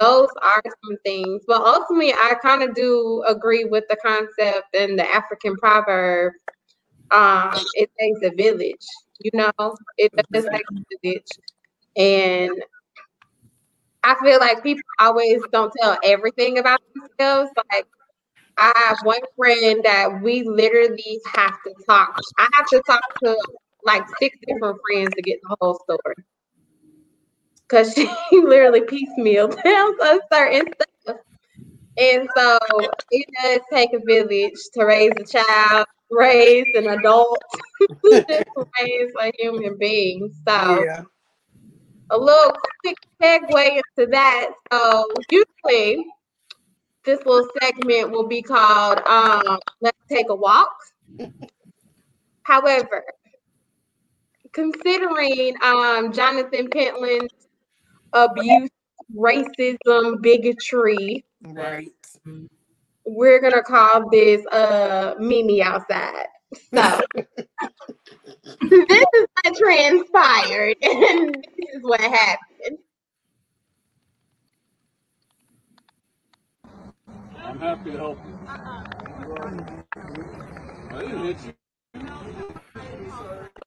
those 0.00 0.28
are 0.42 0.62
some 0.84 0.96
things. 1.04 1.42
But 1.46 1.62
ultimately, 1.62 2.12
I 2.12 2.34
kind 2.42 2.62
of 2.62 2.74
do 2.74 3.24
agree 3.26 3.64
with 3.64 3.84
the 3.88 3.96
concept 4.04 4.74
and 4.74 4.98
the 4.98 5.08
African 5.14 5.56
proverb. 5.56 6.34
Um, 7.10 7.66
it 7.74 7.90
takes 8.00 8.20
a 8.22 8.34
village. 8.36 8.86
You 9.20 9.30
know, 9.34 9.76
it 9.98 10.12
does 10.32 10.46
take 10.52 10.66
a 11.02 11.08
village, 11.08 11.26
and 11.98 12.52
I 14.04 14.16
feel 14.22 14.38
like 14.40 14.62
people 14.62 14.82
always 15.00 15.42
don't 15.52 15.72
tell 15.82 15.98
everything 16.04 16.58
about 16.58 16.80
themselves. 16.94 17.50
Like 17.72 17.86
I 18.58 18.72
have 18.76 18.98
one 19.04 19.20
friend 19.36 19.82
that 19.84 20.22
we 20.22 20.42
literally 20.44 21.20
have 21.34 21.54
to 21.66 21.74
talk. 21.86 22.18
I 22.38 22.48
have 22.54 22.66
to 22.68 22.82
talk 22.86 23.02
to 23.24 23.36
like 23.84 24.04
six 24.20 24.36
different 24.46 24.78
friends 24.90 25.14
to 25.14 25.22
get 25.22 25.38
the 25.42 25.56
whole 25.60 25.78
story. 25.84 26.16
Cause 27.68 27.94
she 27.94 28.08
literally 28.32 28.82
piecemeal 28.82 29.48
tells 29.48 29.98
us 30.02 30.20
certain 30.32 30.72
stuff. 30.74 31.16
And 31.98 32.28
so 32.36 32.58
it 33.10 33.26
does 33.42 33.60
take 33.72 33.90
a 33.94 34.00
village 34.06 34.54
to 34.74 34.84
raise 34.84 35.12
a 35.18 35.24
child, 35.24 35.86
raise 36.10 36.66
an 36.74 36.88
adult, 36.88 37.42
raise 38.80 39.12
a 39.20 39.32
human 39.38 39.76
being. 39.78 40.32
So 40.46 40.84
Yeah. 40.84 41.02
A 42.10 42.16
little 42.18 42.52
quick 42.82 42.96
segue 43.22 43.80
into 43.96 44.10
that. 44.10 44.50
So 44.72 45.06
usually 45.30 46.06
this 47.04 47.18
little 47.26 47.48
segment 47.62 48.10
will 48.10 48.26
be 48.26 48.42
called 48.42 49.00
um, 49.06 49.58
Let's 49.80 49.98
Take 50.08 50.26
a 50.30 50.34
Walk. 50.34 50.70
However, 52.42 53.04
considering 54.52 55.54
um, 55.62 56.12
Jonathan 56.12 56.68
Pentland's 56.70 57.34
abuse, 58.12 58.70
racism, 59.14 60.20
bigotry, 60.22 61.24
Right. 61.42 61.88
we're 63.04 63.40
gonna 63.40 63.62
call 63.62 64.08
this 64.10 64.44
uh 64.46 65.14
Meet 65.18 65.44
me 65.46 65.62
outside. 65.62 66.26
So 66.74 67.00
this 68.70 69.06
is 69.16 69.26
what 69.44 69.56
transpired 69.56 70.76
and 70.82 71.34
this 71.34 71.70
is 71.74 71.82
what 71.82 72.00
happened. 72.00 72.78
I'm 77.44 77.58
happy 77.60 77.92
to 77.92 77.98
help 77.98 78.18
you. 78.26 78.38
I 80.90 81.02
didn't 81.02 81.24
hit 81.24 81.36
you. 81.46 81.54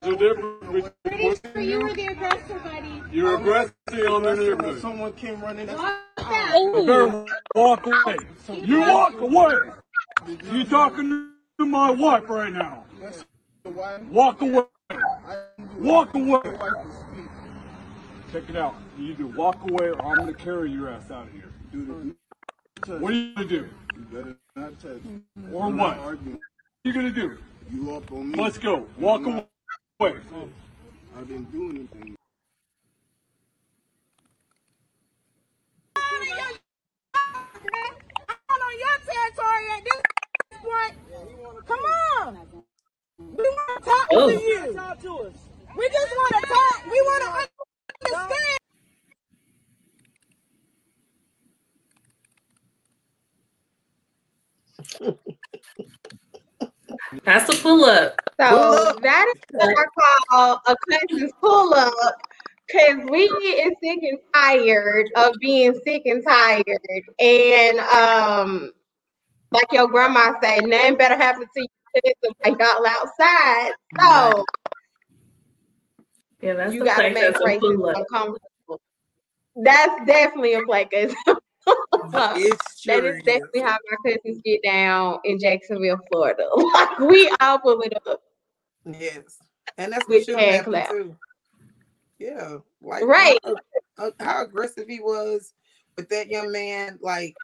There's 0.01 0.15
a 0.15 0.19
difference 0.19 0.91
between 1.03 1.31
pushing 1.43 1.69
You 1.69 1.79
were 1.81 1.89
you. 1.89 1.95
the 1.95 2.07
aggressor, 2.07 2.59
buddy. 2.59 3.03
You're 3.11 3.37
aggressive 3.37 3.73
on 4.09 4.23
the 4.23 4.35
neighborhood. 4.35 4.81
Someone 4.81 5.13
came 5.13 5.41
running. 5.41 5.69
You 5.69 6.85
better 6.85 7.25
walk 7.55 7.85
away. 7.87 8.17
You 8.63 8.81
walk 8.81 9.19
away. 9.21 9.55
You 10.51 10.65
talking 10.65 11.31
to 11.61 11.65
my 11.67 11.91
wife 11.91 12.27
right 12.27 12.51
now. 12.51 12.83
Walk 14.09 14.41
away. 14.41 14.63
Walk 15.77 16.13
away. 16.15 16.41
Check 18.31 18.49
it 18.49 18.55
out. 18.55 18.75
You 18.97 19.11
either 19.11 19.27
walk 19.27 19.57
away 19.69 19.89
or 19.89 20.05
I'm 20.05 20.15
gonna 20.15 20.33
carry 20.33 20.71
your 20.71 20.89
ass 20.89 21.11
out 21.11 21.27
of 21.27 21.33
here. 21.33 21.51
What 22.99 23.11
are 23.11 23.15
you 23.15 23.35
gonna 23.35 23.47
do? 23.47 23.69
You 23.95 24.01
better 24.11 24.37
not 24.55 24.79
touch 24.79 25.03
me. 25.03 25.21
Or 25.53 25.65
I'm 25.65 25.77
what? 25.77 25.97
not 25.97 26.05
arguing. 26.05 26.33
What 26.33 26.41
are 26.41 26.89
you 26.89 26.93
gonna 26.93 27.11
do? 27.11 27.37
You 27.71 27.95
up 27.95 28.11
on 28.11 28.31
me. 28.31 28.41
Let's 28.41 28.57
go. 28.57 28.87
Walk 28.97 29.25
away. 29.25 29.45
I 29.99 31.21
didn't 31.27 31.51
do 31.51 31.69
anything. 31.69 32.15
On 38.49 38.79
your 38.79 38.97
territory 39.05 39.65
at 39.77 39.83
this 39.83 40.10
point. 40.71 41.65
Come 41.67 41.79
on. 41.79 42.39
We 43.37 43.43
want 43.43 43.83
to 43.83 43.89
talk 43.89 44.09
Oh. 44.11 44.29
to 44.29 44.43
you. 44.43 44.73
Talk 44.75 45.01
to 45.01 45.13
us. 45.19 45.33
We 45.77 45.89
just 45.89 46.11
want 46.15 46.35
to 46.43 46.49
talk. 46.49 46.85
We 46.85 47.01
want 47.01 47.23
to 47.23 48.09
understand. 48.09 48.59
That's 57.25 57.49
a 57.49 57.61
pull 57.61 57.85
up. 57.85 58.21
So 58.39 58.99
that 59.01 59.33
is 59.35 59.43
what 59.51 59.69
I 59.79 59.85
call 60.29 60.61
a 60.67 60.75
cousin's 60.91 61.31
pull 61.41 61.73
up. 61.75 62.15
Cause 62.71 62.97
we 63.09 63.21
is 63.23 63.73
sick 63.83 63.99
and 64.03 64.19
tired 64.33 65.07
of 65.17 65.33
being 65.41 65.73
sick 65.85 66.03
and 66.05 66.23
tired. 66.27 66.65
And 67.19 67.79
um 67.79 68.71
like 69.51 69.67
your 69.71 69.87
grandma 69.87 70.33
say, 70.41 70.59
nothing 70.61 70.95
better 70.97 71.15
happen 71.15 71.43
to 71.53 71.61
you 71.61 71.67
than 72.03 72.33
while 72.39 72.57
y'all 72.59 72.87
outside. 72.87 73.71
So 73.99 74.45
Yeah, 76.41 76.53
that's 76.53 76.73
you 76.73 76.83
gotta 76.85 77.03
make 77.09 77.15
that's 77.15 77.41
a 77.41 77.45
races 77.45 77.79
uncomfortable. 77.83 78.81
That's 79.57 80.05
definitely 80.05 80.53
a 80.53 80.63
placard. 80.63 81.13
It's 82.35 82.81
true. 82.81 82.93
is 82.93 83.23
definitely 83.23 83.61
how 83.61 83.77
my 83.89 84.11
cousins 84.11 84.41
get 84.43 84.63
down 84.63 85.19
in 85.23 85.37
Jacksonville, 85.39 85.99
Florida. 86.09 86.47
Like 86.55 86.99
we 86.99 87.29
all 87.39 87.59
pull 87.59 87.81
it 87.81 87.93
up. 88.07 88.21
Yes, 88.85 89.37
and 89.77 89.91
that's 89.93 90.07
what 90.07 90.15
With 90.15 90.25
should 90.25 90.39
hand 90.39 90.55
happen 90.55 90.71
clap. 90.71 90.89
too. 90.89 91.15
Yeah, 92.17 92.57
like 92.81 93.03
Right. 93.05 93.37
how, 93.43 93.53
uh, 93.53 93.55
how- 93.97 94.13
how 94.25 94.43
aggressive 94.43 94.87
he 94.87 94.99
was 94.99 95.53
with 95.97 96.09
that 96.09 96.29
young 96.29 96.51
man. 96.51 96.97
Like 97.01 97.35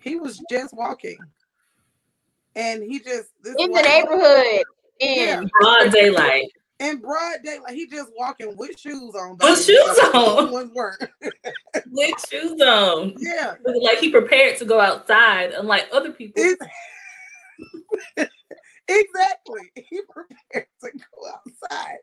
he 0.00 0.16
was 0.16 0.38
just 0.50 0.74
walking, 0.74 1.18
and 2.56 2.82
he 2.82 2.98
just 2.98 3.28
this 3.42 3.54
In 3.58 3.68
the 3.70 3.72
white- 3.72 3.84
neighborhood. 3.84 4.62
Yeah. 5.00 5.40
And 5.40 5.50
Broad 5.60 5.92
daylight. 5.92 6.48
in 6.78 6.98
broad 6.98 7.38
daylight. 7.44 7.74
He 7.74 7.86
just 7.88 8.10
walking 8.16 8.56
with 8.56 8.78
shoes 8.78 9.14
on. 9.14 9.32
With 9.32 9.40
baby, 9.40 9.56
shoes 9.62 9.98
on. 10.14 10.38
other 10.38 10.52
ones. 10.52 10.70
With 11.90 12.26
shoes 12.30 12.60
on. 12.60 13.14
yeah, 13.18 13.54
Like 13.64 13.98
he 13.98 14.10
prepared 14.10 14.58
to 14.58 14.64
go 14.64 14.78
outside, 14.80 15.52
unlike 15.52 15.88
other 15.92 16.12
people. 16.12 16.42
Exactly. 18.88 19.60
He 19.76 20.00
prepared 20.02 20.66
to 20.82 20.90
go 20.90 21.28
outside, 21.32 21.98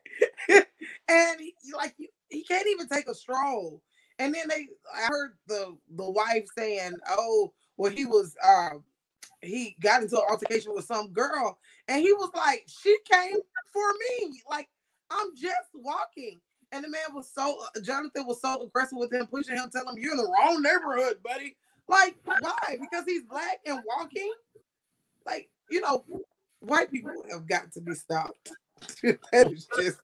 and 1.08 1.38
he, 1.40 1.54
like 1.76 1.94
he, 1.96 2.08
he 2.30 2.42
can't 2.42 2.66
even 2.66 2.88
take 2.88 3.06
a 3.08 3.14
stroll. 3.14 3.82
And 4.18 4.34
then 4.34 4.48
they, 4.48 4.66
I 4.92 5.06
heard 5.06 5.32
the 5.46 5.76
the 5.94 6.10
wife 6.10 6.46
saying, 6.56 6.92
"Oh, 7.10 7.52
well, 7.76 7.92
he 7.92 8.06
was, 8.06 8.34
uh, 8.42 8.70
he 9.42 9.76
got 9.80 10.02
into 10.02 10.16
an 10.16 10.24
altercation 10.28 10.72
with 10.74 10.84
some 10.84 11.12
girl, 11.12 11.58
and 11.88 12.02
he 12.02 12.12
was 12.12 12.30
like, 12.34 12.64
she 12.66 12.96
came 13.10 13.36
for 13.72 13.92
me, 14.20 14.40
like 14.48 14.68
I'm 15.10 15.34
just 15.36 15.70
walking." 15.74 16.40
And 16.72 16.84
the 16.84 16.88
man 16.88 17.14
was 17.14 17.28
so, 17.34 17.58
uh, 17.62 17.80
Jonathan 17.80 18.26
was 18.26 18.40
so 18.40 18.62
aggressive 18.62 18.96
with 18.98 19.12
him, 19.12 19.26
pushing 19.26 19.56
him, 19.56 19.70
telling 19.70 19.96
him, 19.96 20.02
"You're 20.02 20.12
in 20.12 20.18
the 20.18 20.32
wrong 20.38 20.62
neighborhood, 20.62 21.18
buddy." 21.24 21.56
Like, 21.88 22.14
why? 22.24 22.78
Because 22.80 23.04
he's 23.04 23.24
black 23.24 23.58
and 23.66 23.80
walking. 23.84 24.32
Like, 25.26 25.50
you 25.70 25.80
know, 25.80 26.04
white 26.60 26.90
people 26.90 27.12
have 27.32 27.48
got 27.48 27.72
to 27.72 27.80
be 27.80 27.94
stopped. 27.94 28.52
that 29.02 29.50
is 29.50 29.66
just 29.76 29.98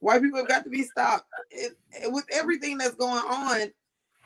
white 0.00 0.20
people 0.20 0.38
have 0.38 0.48
got 0.48 0.64
to 0.64 0.70
be 0.70 0.82
stopped. 0.82 1.24
It, 1.50 1.78
it- 1.92 2.12
with 2.12 2.26
everything 2.30 2.76
that's 2.76 2.94
going 2.94 3.24
on, 3.24 3.72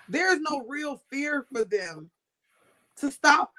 there's 0.09 0.41
no 0.41 0.65
real 0.67 1.01
fear 1.11 1.47
for 1.53 1.65
them 1.65 2.11
to 2.97 3.11
stop 3.13 3.53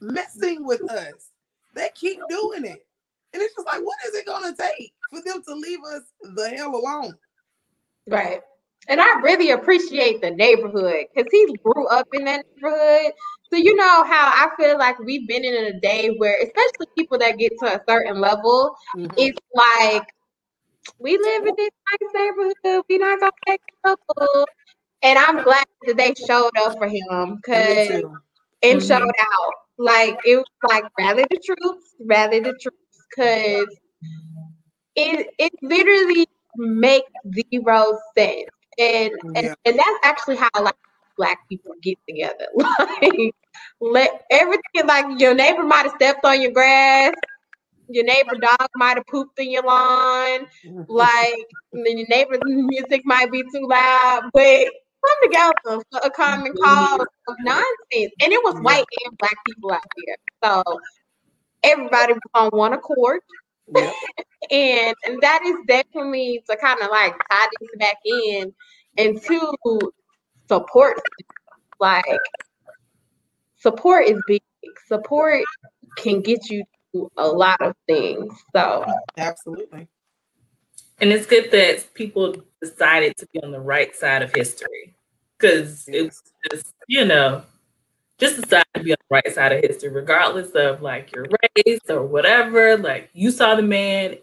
messing 0.00 0.64
with 0.66 0.88
us. 0.90 1.30
They 1.74 1.90
keep 1.94 2.18
doing 2.28 2.64
it. 2.64 2.86
And 3.32 3.42
it's 3.42 3.54
just 3.54 3.66
like, 3.66 3.80
what 3.82 3.96
is 4.06 4.14
it 4.14 4.26
gonna 4.26 4.54
take 4.56 4.92
for 5.10 5.22
them 5.22 5.42
to 5.42 5.54
leave 5.54 5.80
us 5.84 6.02
the 6.36 6.48
hell 6.50 6.74
alone? 6.74 7.14
right. 8.08 8.40
And 8.88 9.00
I 9.00 9.20
really 9.20 9.50
appreciate 9.50 10.20
the 10.20 10.30
neighborhood 10.30 11.06
because 11.14 11.30
he 11.30 11.46
grew 11.62 11.86
up 11.88 12.08
in 12.12 12.24
that 12.24 12.44
neighborhood. 12.56 13.12
So 13.52 13.56
you 13.56 13.76
know 13.76 14.04
how 14.04 14.26
I 14.34 14.48
feel 14.58 14.78
like 14.78 14.98
we've 15.00 15.28
been 15.28 15.44
in 15.44 15.54
a 15.66 15.80
day 15.80 16.08
where, 16.18 16.36
especially 16.36 16.86
people 16.96 17.18
that 17.18 17.38
get 17.38 17.52
to 17.60 17.66
a 17.76 17.80
certain 17.88 18.20
level, 18.20 18.74
Mhm. 18.96 19.12
it's 19.16 19.38
like 19.54 20.04
we 20.98 21.18
live 21.18 21.46
in 21.46 21.54
this 21.56 21.70
nice 21.92 22.10
neighborhood. 22.14 22.84
We 22.88 22.98
not 22.98 23.20
gonna 23.20 23.32
take 23.46 23.60
trouble. 23.84 24.46
And 25.02 25.18
I'm 25.18 25.42
glad 25.44 25.66
that 25.86 25.96
they 25.96 26.14
showed 26.14 26.50
up 26.58 26.78
for 26.78 26.88
him 26.88 27.36
because 27.36 27.88
too. 27.88 28.18
and 28.62 28.80
Mhm. 28.80 28.86
showed 28.86 29.00
out. 29.20 29.54
Like 29.80 30.18
it 30.26 30.36
was 30.36 30.46
like 30.70 30.84
rally 30.98 31.24
the 31.30 31.40
troops, 31.44 31.96
rally 32.00 32.40
the 32.40 32.54
troops, 32.60 33.06
because 33.10 33.68
it 34.96 35.28
it 35.38 35.52
literally 35.62 36.26
makes 36.56 37.10
zero 37.52 37.98
sense. 38.16 38.50
And, 38.78 39.12
oh, 39.24 39.32
and 39.36 39.46
Yeah. 39.46 39.54
and 39.66 39.78
that's 39.78 39.98
actually 40.04 40.36
how 40.36 40.50
like 40.62 40.76
black 41.16 41.38
people 41.48 41.74
get 41.82 41.98
together. 42.08 42.46
Like 42.56 43.34
let 43.80 44.22
everything 44.30 44.86
like 44.86 45.20
your 45.20 45.34
neighbor 45.34 45.62
might 45.64 45.84
have 45.84 45.94
stepped 45.96 46.24
on 46.24 46.40
your 46.42 46.52
grass, 46.52 47.14
your 47.88 48.04
neighbor 48.04 48.36
dog 48.40 48.68
might 48.76 48.96
have 48.96 49.06
pooped 49.06 49.38
in 49.38 49.50
your 49.50 49.64
lawn, 49.64 50.46
like 50.88 51.46
then 51.72 51.98
your 51.98 52.08
neighbor's 52.08 52.40
music 52.44 53.02
might 53.04 53.30
be 53.32 53.42
too 53.42 53.66
loud, 53.68 54.30
but 54.32 54.68
come 55.04 55.30
together 55.30 55.82
for 55.90 56.00
a 56.04 56.10
common 56.10 56.52
mm-hmm. 56.52 56.64
cause 56.64 57.06
of 57.28 57.36
nonsense. 57.40 58.12
And 58.22 58.32
it 58.32 58.42
was 58.42 58.60
white 58.62 58.84
and 59.04 59.18
black 59.18 59.36
people 59.46 59.72
out 59.72 59.84
there. 60.06 60.16
So 60.44 60.62
everybody 61.62 62.14
was 62.14 62.20
on 62.34 62.48
one 62.50 62.72
accord. 62.72 63.20
Yep. 63.74 63.94
And, 64.50 64.96
and 65.04 65.20
that 65.20 65.42
is 65.44 65.54
definitely 65.68 66.42
to 66.48 66.56
kind 66.56 66.80
of 66.80 66.88
like 66.90 67.12
tie 67.30 67.46
this 67.60 67.68
back 67.78 67.98
in 68.06 68.54
and 68.96 69.22
to 69.22 69.52
support. 70.48 70.98
Like 71.78 72.04
support 73.58 74.06
is 74.06 74.18
big. 74.26 74.42
Support 74.88 75.44
can 75.98 76.22
get 76.22 76.48
you 76.48 76.64
to 76.94 77.10
a 77.18 77.28
lot 77.28 77.60
of 77.60 77.76
things. 77.86 78.34
So 78.56 78.84
Absolutely. 79.18 79.88
And 81.00 81.12
it's 81.12 81.26
good 81.26 81.50
that 81.52 81.92
people 81.94 82.36
decided 82.62 83.16
to 83.18 83.26
be 83.32 83.40
on 83.42 83.50
the 83.50 83.60
right 83.60 83.94
side 83.96 84.22
of 84.22 84.34
history. 84.34 84.94
Because 85.38 85.84
it's 85.88 86.22
just, 86.50 86.74
you 86.88 87.06
know, 87.06 87.42
just 88.18 88.40
decide 88.42 88.64
to 88.74 88.82
be 88.82 88.92
on 88.92 88.98
the 89.08 89.14
right 89.14 89.34
side 89.34 89.52
of 89.52 89.62
history, 89.62 89.88
regardless 89.88 90.50
of 90.50 90.82
like 90.82 91.10
your 91.14 91.26
race 91.56 91.80
or 91.88 92.04
whatever. 92.04 92.76
Like 92.76 93.08
you 93.14 93.30
saw 93.30 93.54
the 93.54 93.62
man 93.62 94.16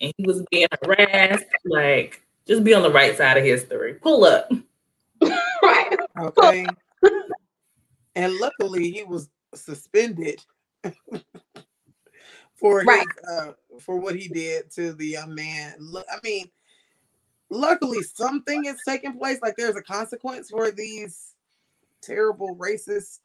and 0.00 0.12
he 0.16 0.26
was 0.26 0.44
being 0.50 0.66
harassed. 0.84 1.44
Like 1.64 2.20
just 2.48 2.64
be 2.64 2.74
on 2.74 2.82
the 2.82 2.90
right 2.90 3.16
side 3.16 3.36
of 3.36 3.44
history. 3.44 3.94
Pull 3.94 4.24
up. 4.24 4.50
right. 5.62 5.96
Okay. 6.18 6.66
and 8.16 8.34
luckily 8.38 8.90
he 8.90 9.04
was 9.04 9.28
suspended 9.54 10.44
for 12.56 12.80
his, 12.80 12.86
Right. 12.88 13.06
uh 13.30 13.52
for 13.80 13.98
what 13.98 14.16
he 14.16 14.28
did 14.28 14.70
to 14.72 14.92
the 14.92 15.06
young 15.06 15.34
man. 15.34 15.74
I 15.94 16.18
mean, 16.22 16.50
luckily 17.50 18.02
something 18.02 18.64
is 18.66 18.80
taking 18.86 19.18
place. 19.18 19.38
Like 19.42 19.56
there's 19.56 19.76
a 19.76 19.82
consequence 19.82 20.50
for 20.50 20.70
these 20.70 21.34
terrible 22.02 22.56
racist 22.56 23.20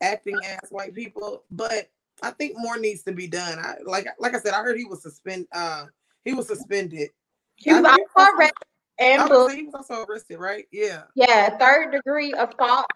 acting 0.00 0.38
ass 0.44 0.70
white 0.70 0.94
people. 0.94 1.44
But 1.50 1.90
I 2.22 2.30
think 2.32 2.54
more 2.56 2.78
needs 2.78 3.02
to 3.04 3.12
be 3.12 3.28
done. 3.28 3.58
I 3.58 3.76
like 3.84 4.06
like 4.18 4.34
I 4.34 4.40
said, 4.40 4.54
I 4.54 4.62
heard 4.62 4.78
he 4.78 4.84
was 4.84 5.02
suspend 5.02 5.46
uh 5.52 5.86
he 6.24 6.34
was 6.34 6.48
suspended. 6.48 7.10
He 7.56 7.72
was 7.72 7.84
also 7.84 8.30
arrested 8.36 8.54
and 8.98 9.28
was 9.28 9.52
he 9.52 9.64
was 9.64 9.74
also 9.74 10.04
arrested, 10.04 10.38
right? 10.38 10.66
Yeah. 10.72 11.02
Yeah, 11.14 11.56
third 11.58 11.92
degree 11.92 12.32
assault 12.32 12.86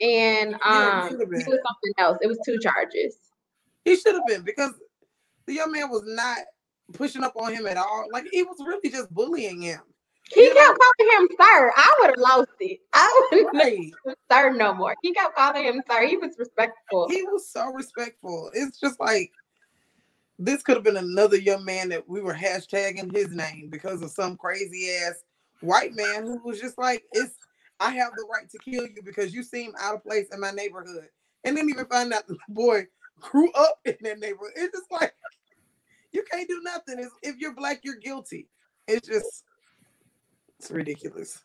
and 0.00 0.54
um 0.54 0.60
have 0.62 1.12
it 1.20 1.20
was 1.20 1.44
something 1.44 1.92
else. 1.98 2.18
It 2.22 2.26
was 2.26 2.38
two 2.44 2.58
charges. 2.58 3.16
He 3.84 3.96
should 3.96 4.14
have 4.14 4.26
been 4.26 4.42
because 4.42 4.72
the 5.50 5.56
young 5.56 5.72
man 5.72 5.90
was 5.90 6.02
not 6.06 6.38
pushing 6.92 7.24
up 7.24 7.34
on 7.36 7.52
him 7.52 7.66
at 7.66 7.76
all. 7.76 8.06
Like 8.12 8.24
he 8.30 8.44
was 8.44 8.56
really 8.60 8.88
just 8.88 9.12
bullying 9.12 9.60
him. 9.62 9.80
He 10.32 10.44
You 10.44 10.54
know- 10.54 10.60
kept 10.60 10.78
calling 10.78 11.22
him 11.22 11.28
sir. 11.40 11.72
I 11.76 11.94
would 12.00 12.10
have 12.10 12.18
lost 12.18 12.50
it. 12.60 12.78
I 12.92 13.28
wouldn't 13.32 13.52
Right. 13.54 13.92
sir 14.30 14.50
no 14.52 14.72
more. 14.72 14.94
He 15.02 15.12
kept 15.12 15.34
calling 15.34 15.64
him 15.64 15.82
sir. 15.90 16.06
He 16.06 16.16
was 16.16 16.36
respectful. 16.38 17.08
He 17.08 17.24
was 17.24 17.50
so 17.50 17.72
respectful. 17.72 18.52
It's 18.54 18.78
just 18.78 19.00
like 19.00 19.32
this 20.38 20.62
could 20.62 20.76
have 20.76 20.84
been 20.84 20.96
another 20.96 21.36
young 21.36 21.64
man 21.64 21.88
that 21.88 22.08
we 22.08 22.20
were 22.20 22.32
hashtagging 22.32 23.14
his 23.14 23.30
name 23.30 23.70
because 23.70 24.02
of 24.02 24.10
some 24.12 24.36
crazy 24.36 24.88
ass 25.04 25.24
white 25.62 25.94
man 25.96 26.24
who 26.24 26.38
was 26.44 26.60
just 26.60 26.78
like, 26.78 27.04
"It's 27.12 27.34
I 27.80 27.90
have 27.90 28.12
the 28.14 28.24
right 28.32 28.48
to 28.50 28.58
kill 28.58 28.86
you 28.86 29.02
because 29.04 29.34
you 29.34 29.42
seem 29.42 29.74
out 29.80 29.96
of 29.96 30.02
place 30.04 30.28
in 30.32 30.38
my 30.40 30.52
neighborhood," 30.52 31.10
and 31.42 31.56
didn't 31.56 31.70
even 31.70 31.86
find 31.86 32.12
out 32.12 32.26
the 32.28 32.38
boy 32.48 32.86
grew 33.18 33.50
up 33.52 33.80
in 33.84 33.96
that 34.02 34.18
neighborhood. 34.20 34.52
It's 34.56 34.78
just 34.78 34.90
like 34.92 35.12
you 36.12 36.24
can't 36.30 36.48
do 36.48 36.60
nothing. 36.62 36.96
It's, 36.98 37.14
if 37.22 37.36
you're 37.38 37.54
black, 37.54 37.80
you're 37.82 37.96
guilty. 37.96 38.48
It's 38.88 39.06
just 39.06 39.44
it's 40.58 40.70
ridiculous. 40.70 41.40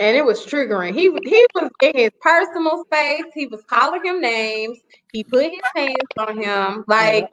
and 0.00 0.16
it 0.16 0.24
was 0.24 0.44
triggering. 0.46 0.94
He 0.94 1.10
he 1.28 1.46
was 1.54 1.70
in 1.82 1.92
his 1.94 2.10
personal 2.20 2.84
space. 2.84 3.24
He 3.34 3.46
was 3.46 3.62
calling 3.64 4.04
him 4.04 4.20
names. 4.20 4.78
He 5.12 5.24
put 5.24 5.44
his 5.44 5.60
hands 5.74 5.96
on 6.18 6.40
him. 6.40 6.84
Like 6.88 7.28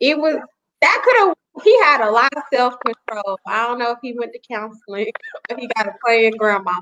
it 0.00 0.18
was 0.18 0.36
that 0.80 1.02
could 1.04 1.26
have. 1.26 1.34
He 1.64 1.74
had 1.80 2.06
a 2.06 2.10
lot 2.10 2.30
of 2.36 2.42
self 2.52 2.74
control. 2.84 3.38
I 3.46 3.66
don't 3.66 3.78
know 3.78 3.90
if 3.92 3.98
he 4.02 4.12
went 4.12 4.32
to 4.34 4.40
counseling, 4.46 5.10
but 5.48 5.58
he 5.58 5.68
got 5.74 5.86
a 5.86 5.92
playing 6.04 6.36
grandma. 6.36 6.74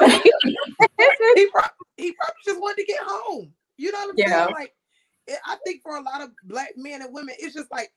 he 0.00 0.32
probably 1.50 1.72
he 1.96 2.12
probably 2.12 2.42
just 2.46 2.60
wanted 2.60 2.76
to 2.82 2.84
get 2.86 3.00
home. 3.04 3.52
You 3.78 3.90
know 3.92 3.98
what 3.98 4.10
I'm 4.10 4.14
Yeah. 4.16 4.44
saying? 4.44 4.54
Like, 4.54 4.74
I 5.44 5.56
think 5.64 5.82
for 5.82 5.96
a 5.96 6.02
lot 6.02 6.20
of 6.20 6.30
black 6.44 6.70
men 6.76 7.02
and 7.02 7.12
women, 7.12 7.34
it's 7.38 7.54
just 7.54 7.70
like, 7.72 7.90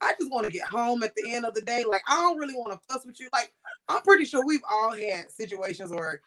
I 0.00 0.14
just 0.18 0.30
want 0.30 0.46
to 0.46 0.52
get 0.52 0.66
home 0.66 1.02
at 1.02 1.14
the 1.14 1.32
end 1.32 1.44
of 1.44 1.54
the 1.54 1.60
day. 1.60 1.84
Like, 1.86 2.02
I 2.08 2.16
don't 2.16 2.38
really 2.38 2.54
want 2.54 2.72
to 2.72 2.80
fuss 2.88 3.04
with 3.04 3.20
you. 3.20 3.28
Like, 3.32 3.52
I'm 3.88 4.02
pretty 4.02 4.24
sure 4.24 4.44
we've 4.44 4.62
all 4.70 4.92
had 4.92 5.30
situations 5.30 5.92
or 5.92 6.20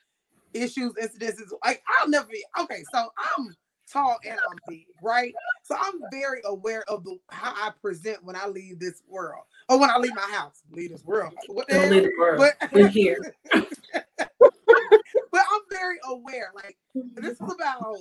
issues, 0.53 0.93
incidences. 0.93 1.49
Like, 1.65 1.81
I'll 1.99 2.09
never 2.09 2.27
be 2.27 2.43
okay. 2.59 2.83
So 2.93 3.09
I'm 3.37 3.55
tall 3.91 4.17
and 4.25 4.33
I'm 4.33 4.57
big, 4.67 4.85
right? 5.01 5.33
So 5.63 5.75
I'm 5.79 6.01
very 6.11 6.41
aware 6.45 6.83
of 6.89 7.03
the 7.03 7.17
how 7.29 7.53
I 7.55 7.71
present 7.81 8.23
when 8.23 8.35
I 8.35 8.47
leave 8.47 8.79
this 8.79 9.01
world 9.07 9.43
or 9.69 9.79
when 9.79 9.89
I 9.89 9.97
leave 9.97 10.15
my 10.15 10.29
house. 10.31 10.61
Leave 10.71 10.91
this 10.91 11.05
world. 11.05 11.33
What 11.47 11.67
the 11.67 11.75
Don't 11.75 11.83
hell? 11.83 11.91
leave 11.91 12.03
the 12.03 12.11
world. 12.19 12.37
But 12.59 12.71
We're 12.71 12.87
here. 12.87 13.35
but 13.53 13.67
I'm 15.33 15.61
very 15.69 15.97
aware. 16.09 16.51
Like 16.55 16.77
this 17.15 17.33
is 17.33 17.41
about 17.41 17.97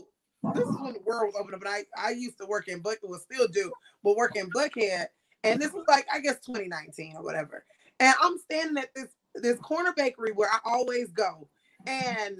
this 0.54 0.66
is 0.68 0.76
when 0.80 0.94
the 0.94 1.02
world 1.04 1.32
was 1.32 1.34
open 1.38 1.54
up. 1.54 1.60
But 1.60 1.68
I 1.70 1.84
I 1.96 2.10
used 2.10 2.38
to 2.38 2.46
work 2.46 2.68
in 2.68 2.82
Buckhead, 2.82 3.04
well 3.04 3.20
still 3.20 3.48
do, 3.48 3.72
but 4.02 4.16
work 4.16 4.36
in 4.36 4.50
Buckhead, 4.50 5.06
and 5.44 5.60
this 5.60 5.72
was 5.72 5.84
like 5.88 6.06
I 6.12 6.20
guess 6.20 6.40
2019 6.40 7.16
or 7.16 7.22
whatever. 7.22 7.64
And 8.00 8.14
I'm 8.20 8.38
standing 8.38 8.82
at 8.82 8.94
this 8.94 9.08
this 9.34 9.58
corner 9.58 9.92
bakery 9.96 10.32
where 10.32 10.50
I 10.50 10.58
always 10.64 11.10
go, 11.12 11.48
and 11.86 12.36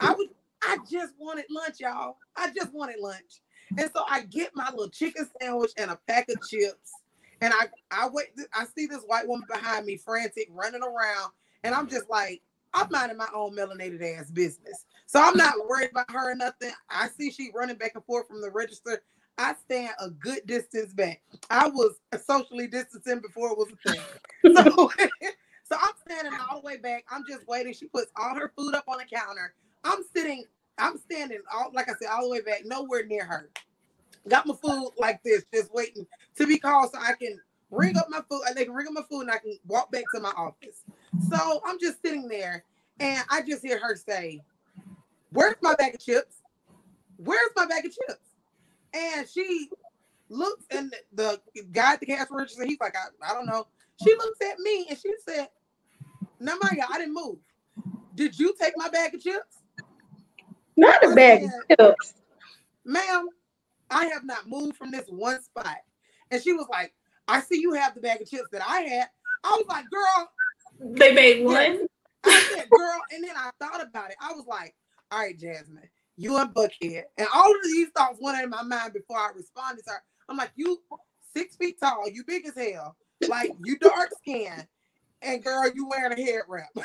I 0.00 0.14
would 0.14 0.28
I 0.62 0.78
just 0.90 1.14
wanted 1.18 1.46
lunch, 1.50 1.76
y'all. 1.80 2.16
I 2.36 2.50
just 2.54 2.72
wanted 2.72 3.00
lunch, 3.00 3.40
and 3.78 3.90
so 3.94 4.02
I 4.08 4.22
get 4.22 4.50
my 4.54 4.70
little 4.70 4.88
chicken 4.88 5.28
sandwich 5.40 5.72
and 5.76 5.90
a 5.90 5.98
pack 6.06 6.28
of 6.28 6.36
chips. 6.48 6.92
And 7.42 7.54
I, 7.54 7.68
I 7.90 8.08
wait. 8.08 8.28
I 8.54 8.66
see 8.66 8.86
this 8.86 9.02
white 9.06 9.26
woman 9.26 9.46
behind 9.50 9.86
me, 9.86 9.96
frantic, 9.96 10.48
running 10.50 10.82
around, 10.82 11.32
and 11.64 11.74
I'm 11.74 11.88
just 11.88 12.10
like, 12.10 12.42
I'm 12.74 12.88
minding 12.90 13.16
my 13.16 13.28
own 13.34 13.56
melanated 13.56 14.02
ass 14.02 14.30
business. 14.30 14.84
So 15.06 15.20
I'm 15.20 15.36
not 15.36 15.54
worried 15.68 15.90
about 15.90 16.10
her 16.10 16.32
or 16.32 16.34
nothing. 16.34 16.72
I 16.88 17.08
see 17.08 17.30
she 17.30 17.50
running 17.54 17.76
back 17.76 17.92
and 17.94 18.04
forth 18.04 18.28
from 18.28 18.40
the 18.40 18.50
register. 18.50 19.02
I 19.38 19.54
stand 19.64 19.90
a 20.00 20.10
good 20.10 20.46
distance 20.46 20.92
back. 20.92 21.22
I 21.48 21.68
was 21.68 21.94
socially 22.26 22.66
distancing 22.66 23.20
before 23.20 23.50
it 23.52 23.58
was 23.58 23.68
a 23.72 23.88
thing. 23.88 24.06
So, 24.42 24.90
so 25.64 25.76
I'm 25.78 25.92
standing 26.08 26.32
all 26.50 26.60
the 26.60 26.66
way 26.66 26.78
back. 26.78 27.04
I'm 27.10 27.24
just 27.28 27.46
waiting. 27.46 27.74
She 27.74 27.86
puts 27.86 28.10
all 28.16 28.34
her 28.34 28.52
food 28.56 28.74
up 28.74 28.84
on 28.88 28.98
the 28.98 29.04
counter. 29.04 29.54
I'm 29.84 30.00
sitting, 30.14 30.44
I'm 30.78 30.98
standing 30.98 31.40
all 31.54 31.70
like 31.74 31.90
I 31.90 31.94
said, 32.00 32.08
all 32.10 32.24
the 32.24 32.30
way 32.30 32.40
back, 32.40 32.62
nowhere 32.64 33.06
near 33.06 33.24
her. 33.24 33.50
Got 34.28 34.46
my 34.46 34.54
food 34.54 34.92
like 34.98 35.22
this, 35.22 35.44
just 35.52 35.72
waiting 35.74 36.06
to 36.36 36.46
be 36.46 36.58
called 36.58 36.90
so 36.92 36.98
I 37.00 37.12
can 37.12 37.38
ring 37.70 37.96
up 37.96 38.06
my 38.08 38.20
food 38.28 38.42
they 38.54 38.64
can 38.64 38.74
ring 38.74 38.86
up 38.88 38.94
my 38.94 39.02
food 39.08 39.22
and 39.22 39.30
I 39.30 39.38
can 39.38 39.58
walk 39.66 39.92
back 39.92 40.04
to 40.14 40.20
my 40.20 40.32
office. 40.36 40.82
So 41.30 41.60
I'm 41.64 41.78
just 41.78 42.02
sitting 42.02 42.28
there 42.28 42.64
and 42.98 43.22
I 43.30 43.42
just 43.42 43.62
hear 43.62 43.78
her 43.78 43.96
say, 43.96 44.42
Where's 45.32 45.56
my 45.62 45.74
bag 45.74 45.94
of 45.94 46.00
chips? 46.00 46.36
Where's 47.16 47.50
my 47.56 47.66
bag 47.66 47.84
of 47.84 47.92
chips? 47.92 48.29
And 48.94 49.28
she 49.28 49.68
looks 50.28 50.64
and 50.70 50.94
the 51.12 51.40
guy 51.72 51.94
at 51.94 52.00
the 52.00 52.06
cash 52.06 52.26
register, 52.30 52.64
he's 52.64 52.80
like, 52.80 52.94
I, 52.96 53.30
I 53.30 53.34
don't 53.34 53.46
know. 53.46 53.66
She 54.02 54.10
looks 54.14 54.38
at 54.42 54.58
me 54.58 54.86
and 54.88 54.98
she 54.98 55.12
said, 55.28 55.48
No, 56.40 56.56
my 56.62 56.70
God, 56.76 56.88
I 56.92 56.98
didn't 56.98 57.14
move. 57.14 57.38
Did 58.14 58.38
you 58.38 58.54
take 58.60 58.74
my 58.76 58.88
bag 58.88 59.14
of 59.14 59.22
chips? 59.22 59.58
Not 60.76 61.04
a 61.04 61.14
bag 61.14 61.44
of 61.44 61.50
chips. 61.78 62.14
Ma'am, 62.84 63.28
I 63.90 64.06
have 64.06 64.24
not 64.24 64.48
moved 64.48 64.76
from 64.76 64.90
this 64.90 65.06
one 65.08 65.42
spot. 65.42 65.76
And 66.30 66.42
she 66.42 66.52
was 66.52 66.66
like, 66.70 66.94
I 67.28 67.40
see 67.40 67.60
you 67.60 67.74
have 67.74 67.94
the 67.94 68.00
bag 68.00 68.22
of 68.22 68.30
chips 68.30 68.48
that 68.52 68.62
I 68.66 68.80
had. 68.82 69.08
I 69.44 69.50
was 69.50 69.66
like, 69.68 69.84
girl, 69.90 70.30
They 70.80 71.12
made 71.12 71.44
one. 71.44 71.86
I 72.24 72.44
said, 72.50 72.68
girl, 72.70 73.00
and 73.12 73.24
then 73.24 73.36
I 73.36 73.50
thought 73.60 73.82
about 73.86 74.10
it. 74.10 74.16
I 74.20 74.32
was 74.32 74.46
like, 74.46 74.74
all 75.10 75.20
right, 75.20 75.38
Jasmine, 75.38 75.88
you 76.20 76.36
and 76.36 76.52
Buckhead. 76.54 77.04
And 77.16 77.26
all 77.34 77.50
of 77.50 77.62
these 77.64 77.88
thoughts 77.96 78.18
went 78.20 78.42
in 78.42 78.50
my 78.50 78.62
mind 78.62 78.92
before 78.92 79.16
I 79.16 79.30
responded 79.34 79.84
to 79.84 79.92
her. 79.92 80.02
I'm 80.28 80.36
like, 80.36 80.52
you 80.54 80.78
six 81.34 81.56
feet 81.56 81.80
tall, 81.80 82.08
you 82.10 82.24
big 82.26 82.46
as 82.46 82.54
hell, 82.54 82.94
like 83.28 83.52
you 83.64 83.78
dark 83.78 84.10
skinned, 84.18 84.66
and 85.22 85.42
girl, 85.42 85.70
you 85.74 85.88
wearing 85.88 86.18
a 86.18 86.22
head 86.22 86.42
wrap. 86.46 86.68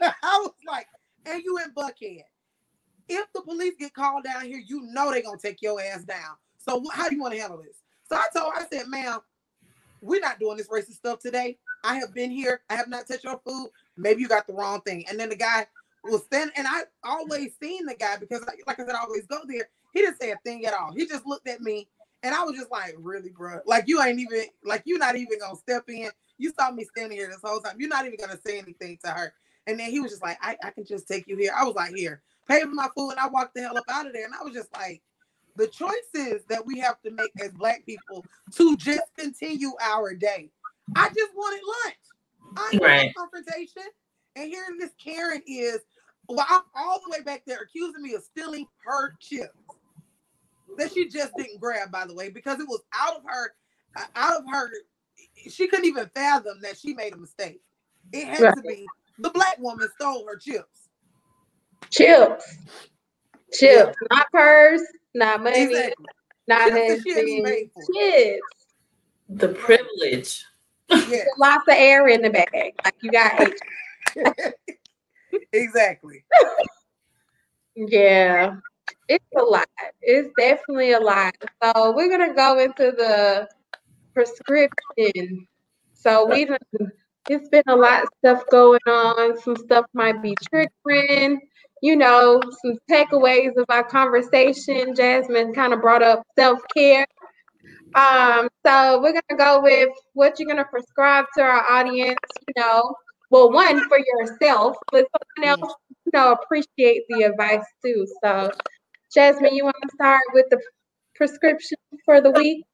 I 0.00 0.38
was 0.40 0.52
like, 0.66 0.86
and 1.26 1.42
you 1.42 1.58
in 1.58 1.74
Buckhead. 1.74 2.22
If 3.08 3.26
the 3.34 3.42
police 3.42 3.74
get 3.78 3.92
called 3.92 4.24
down 4.24 4.44
here, 4.44 4.62
you 4.64 4.82
know 4.82 5.10
they're 5.10 5.22
gonna 5.22 5.38
take 5.38 5.62
your 5.62 5.80
ass 5.80 6.04
down. 6.04 6.36
So 6.58 6.82
how 6.92 7.08
do 7.08 7.16
you 7.16 7.22
want 7.22 7.34
to 7.34 7.40
handle 7.40 7.58
this? 7.58 7.82
So 8.08 8.16
I 8.16 8.26
told 8.36 8.54
her, 8.54 8.60
I 8.60 8.66
said, 8.68 8.88
ma'am, 8.88 9.18
we're 10.00 10.20
not 10.20 10.38
doing 10.38 10.56
this 10.56 10.68
racist 10.68 10.94
stuff 10.94 11.18
today. 11.18 11.58
I 11.82 11.96
have 11.96 12.14
been 12.14 12.30
here. 12.30 12.60
I 12.70 12.76
have 12.76 12.88
not 12.88 13.06
touched 13.06 13.24
your 13.24 13.40
food. 13.44 13.70
Maybe 13.96 14.22
you 14.22 14.28
got 14.28 14.46
the 14.46 14.54
wrong 14.54 14.80
thing. 14.82 15.04
And 15.08 15.18
then 15.18 15.28
the 15.28 15.36
guy 15.36 15.66
was 16.10 16.24
standing, 16.24 16.54
and 16.56 16.66
I 16.66 16.82
always 17.04 17.52
seen 17.60 17.86
the 17.86 17.94
guy 17.94 18.16
because, 18.16 18.40
like, 18.46 18.60
like 18.66 18.80
I 18.80 18.86
said, 18.86 18.94
I 18.94 19.02
always 19.02 19.26
go 19.26 19.40
there. 19.46 19.68
He 19.92 20.00
didn't 20.00 20.20
say 20.20 20.30
a 20.30 20.36
thing 20.44 20.64
at 20.66 20.74
all. 20.74 20.92
He 20.92 21.06
just 21.06 21.26
looked 21.26 21.48
at 21.48 21.60
me, 21.60 21.88
and 22.22 22.34
I 22.34 22.42
was 22.42 22.56
just 22.56 22.70
like, 22.70 22.94
really, 22.98 23.30
bro? 23.30 23.60
Like 23.66 23.84
you 23.86 24.02
ain't 24.02 24.18
even, 24.18 24.44
like 24.64 24.82
you're 24.84 24.98
not 24.98 25.16
even 25.16 25.38
gonna 25.38 25.56
step 25.56 25.84
in. 25.88 26.10
You 26.38 26.52
saw 26.58 26.70
me 26.70 26.84
standing 26.84 27.18
here 27.18 27.28
this 27.28 27.40
whole 27.42 27.60
time. 27.60 27.76
You're 27.78 27.88
not 27.88 28.06
even 28.06 28.18
gonna 28.18 28.38
say 28.44 28.58
anything 28.58 28.98
to 29.04 29.10
her. 29.10 29.32
And 29.66 29.80
then 29.80 29.90
he 29.90 30.00
was 30.00 30.12
just 30.12 30.22
like, 30.22 30.38
I, 30.40 30.56
I 30.62 30.70
can 30.70 30.84
just 30.84 31.08
take 31.08 31.26
you 31.26 31.36
here. 31.36 31.52
I 31.56 31.64
was 31.64 31.74
like, 31.74 31.94
here, 31.94 32.22
pay 32.48 32.60
for 32.60 32.68
my 32.68 32.88
food, 32.96 33.10
and 33.10 33.20
I 33.20 33.26
walked 33.28 33.54
the 33.54 33.62
hell 33.62 33.76
up 33.76 33.84
out 33.88 34.06
of 34.06 34.12
there. 34.12 34.24
And 34.24 34.34
I 34.34 34.44
was 34.44 34.54
just 34.54 34.72
like, 34.72 35.02
the 35.56 35.66
choices 35.66 36.44
that 36.48 36.64
we 36.64 36.78
have 36.78 37.00
to 37.02 37.10
make 37.10 37.30
as 37.40 37.50
black 37.52 37.84
people 37.86 38.24
to 38.52 38.76
just 38.76 39.14
continue 39.18 39.72
our 39.82 40.14
day. 40.14 40.50
I 40.94 41.08
just 41.08 41.34
wanted 41.34 41.62
lunch. 41.84 41.96
I 42.56 42.78
right. 42.80 43.14
confrontation. 43.16 43.82
And 44.36 44.48
here 44.50 44.64
this 44.78 44.92
Karen 45.02 45.42
is, 45.46 45.80
well, 46.28 46.46
I'm 46.48 46.62
all 46.74 47.00
the 47.04 47.10
way 47.10 47.22
back 47.22 47.42
there 47.46 47.58
accusing 47.58 48.02
me 48.02 48.14
of 48.14 48.22
stealing 48.22 48.66
her 48.84 49.14
chips 49.20 49.52
that 50.76 50.92
she 50.92 51.08
just 51.08 51.32
didn't 51.36 51.60
grab, 51.60 51.90
by 51.90 52.06
the 52.06 52.14
way, 52.14 52.28
because 52.28 52.60
it 52.60 52.68
was 52.68 52.82
out 52.94 53.16
of 53.16 53.22
her, 53.26 53.54
uh, 53.96 54.04
out 54.14 54.38
of 54.40 54.44
her. 54.50 54.70
She 55.48 55.68
couldn't 55.68 55.86
even 55.86 56.10
fathom 56.14 56.60
that 56.62 56.78
she 56.78 56.94
made 56.94 57.14
a 57.14 57.16
mistake. 57.16 57.60
It 58.12 58.26
had 58.26 58.54
to 58.54 58.62
be 58.62 58.86
the 59.18 59.30
black 59.30 59.58
woman 59.58 59.88
stole 59.98 60.26
her 60.26 60.36
chips. 60.36 60.88
Chips. 61.90 62.56
Chips. 63.52 63.96
Not 64.10 64.26
purse, 64.32 64.82
not 65.14 65.42
money, 65.42 65.62
Exactly. 65.62 66.06
not 66.48 66.68
Chips 66.70 66.88
that 66.88 67.00
she 67.02 67.18
ain't 67.18 67.28
even 67.28 67.46
anything. 67.46 67.86
Chips. 67.94 68.66
The 69.28 69.48
privilege. 69.48 70.44
Yeah, 70.88 71.24
Lots 71.38 71.64
of 71.68 71.74
air 71.74 72.06
in 72.08 72.22
the 72.22 72.30
bag. 72.30 72.74
Like 72.84 72.94
you 73.02 73.10
got 73.10 73.40
exactly. 75.52 76.24
Yeah, 77.74 78.56
it's 79.08 79.24
a 79.36 79.42
lot. 79.42 79.68
It's 80.02 80.30
definitely 80.38 80.92
a 80.92 81.00
lot. 81.00 81.34
So 81.62 81.92
we're 81.94 82.08
gonna 82.08 82.34
go 82.34 82.58
into 82.58 82.92
the 82.96 83.48
prescription. 84.14 85.46
So 85.94 86.26
we 86.26 86.48
it's 87.28 87.48
been 87.48 87.62
a 87.68 87.76
lot 87.76 88.04
of 88.04 88.08
stuff 88.18 88.44
going 88.50 88.80
on. 88.86 89.38
Some 89.40 89.56
stuff 89.56 89.86
might 89.94 90.22
be 90.22 90.34
triggering. 90.52 91.38
You 91.82 91.96
know, 91.96 92.40
some 92.62 92.78
takeaways 92.90 93.56
of 93.56 93.66
our 93.68 93.84
conversation. 93.84 94.94
Jasmine 94.94 95.52
kind 95.52 95.72
of 95.74 95.80
brought 95.82 96.02
up 96.02 96.22
self 96.38 96.60
care. 96.74 97.06
Um, 97.94 98.48
so 98.64 99.00
we're 99.02 99.12
gonna 99.12 99.38
go 99.38 99.62
with 99.62 99.90
what 100.14 100.38
you're 100.38 100.48
gonna 100.48 100.66
prescribe 100.70 101.26
to 101.36 101.42
our 101.42 101.62
audience. 101.70 102.18
You 102.48 102.62
know, 102.62 102.94
well, 103.30 103.50
one 103.50 103.86
for 103.88 103.98
yourself, 103.98 104.76
but 104.92 105.06
someone 105.38 105.60
else 105.60 105.74
you 106.04 106.12
know, 106.14 106.32
appreciate 106.32 107.02
the 107.08 107.22
advice 107.24 107.64
too. 107.84 108.06
So, 108.22 108.50
Jasmine, 109.12 109.54
you 109.54 109.64
want 109.64 109.76
to 109.82 109.88
start 109.94 110.22
with 110.32 110.46
the 110.50 110.60
prescription 111.14 111.78
for 112.04 112.20
the 112.20 112.30
week? 112.30 112.64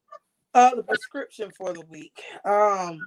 Uh, 0.55 0.74
the 0.74 0.82
prescription 0.82 1.50
for 1.57 1.72
the 1.72 1.82
week. 1.88 2.20
Um, 2.44 3.00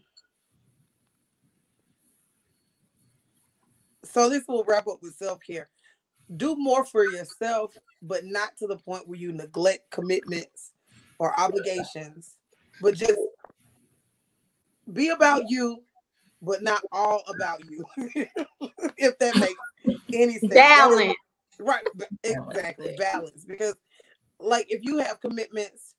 so 4.04 4.30
this 4.30 4.44
will 4.48 4.64
wrap 4.64 4.88
up 4.88 5.00
with 5.02 5.16
self 5.16 5.40
care. 5.46 5.70
Do 6.38 6.56
more 6.56 6.86
for 6.86 7.06
yourself, 7.06 7.78
but 8.02 8.26
not 8.26 8.58
to 8.58 8.68
the 8.68 8.78
point 8.78 9.08
where 9.08 9.20
you 9.20 9.32
neglect 9.32 9.92
commitments 9.92 10.72
or 11.20 11.40
obligations. 11.40 12.36
But 12.82 12.96
just 12.96 13.20
be 14.92 15.10
about 15.10 15.44
you, 15.50 15.84
but 16.42 16.64
not 16.64 16.82
all 16.92 17.24
about 17.28 17.62
you. 17.70 17.86
if 18.98 19.18
that 19.20 19.36
makes 19.36 19.98
any 20.14 20.40
sense. 20.40 20.54
Balance. 20.54 21.16
Right, 21.60 21.84
exactly. 22.24 22.96
Balance. 22.98 23.46
Because, 23.46 23.76
like, 24.40 24.68
if 24.70 24.82
you 24.84 24.98
have 24.98 25.22
commitments, 25.22 25.96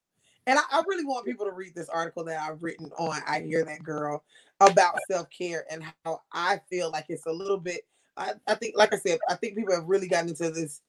and 0.46 0.58
I, 0.58 0.62
I 0.70 0.82
really 0.86 1.04
want 1.04 1.26
people 1.26 1.46
to 1.46 1.52
read 1.52 1.74
this 1.74 1.88
article 1.88 2.24
that 2.24 2.40
I've 2.40 2.62
written 2.62 2.90
on 2.98 3.20
I 3.26 3.40
Hear 3.40 3.64
That 3.64 3.82
Girl 3.82 4.22
about 4.60 4.98
self 5.10 5.28
care 5.30 5.64
and 5.70 5.82
how 6.04 6.22
I 6.32 6.60
feel 6.70 6.90
like 6.90 7.06
it's 7.08 7.26
a 7.26 7.32
little 7.32 7.58
bit. 7.58 7.82
I, 8.16 8.32
I 8.46 8.54
think, 8.54 8.76
like 8.76 8.94
I 8.94 8.98
said, 8.98 9.18
I 9.28 9.34
think 9.34 9.56
people 9.56 9.74
have 9.74 9.84
really 9.86 10.08
gotten 10.08 10.30
into 10.30 10.50
this. 10.50 10.80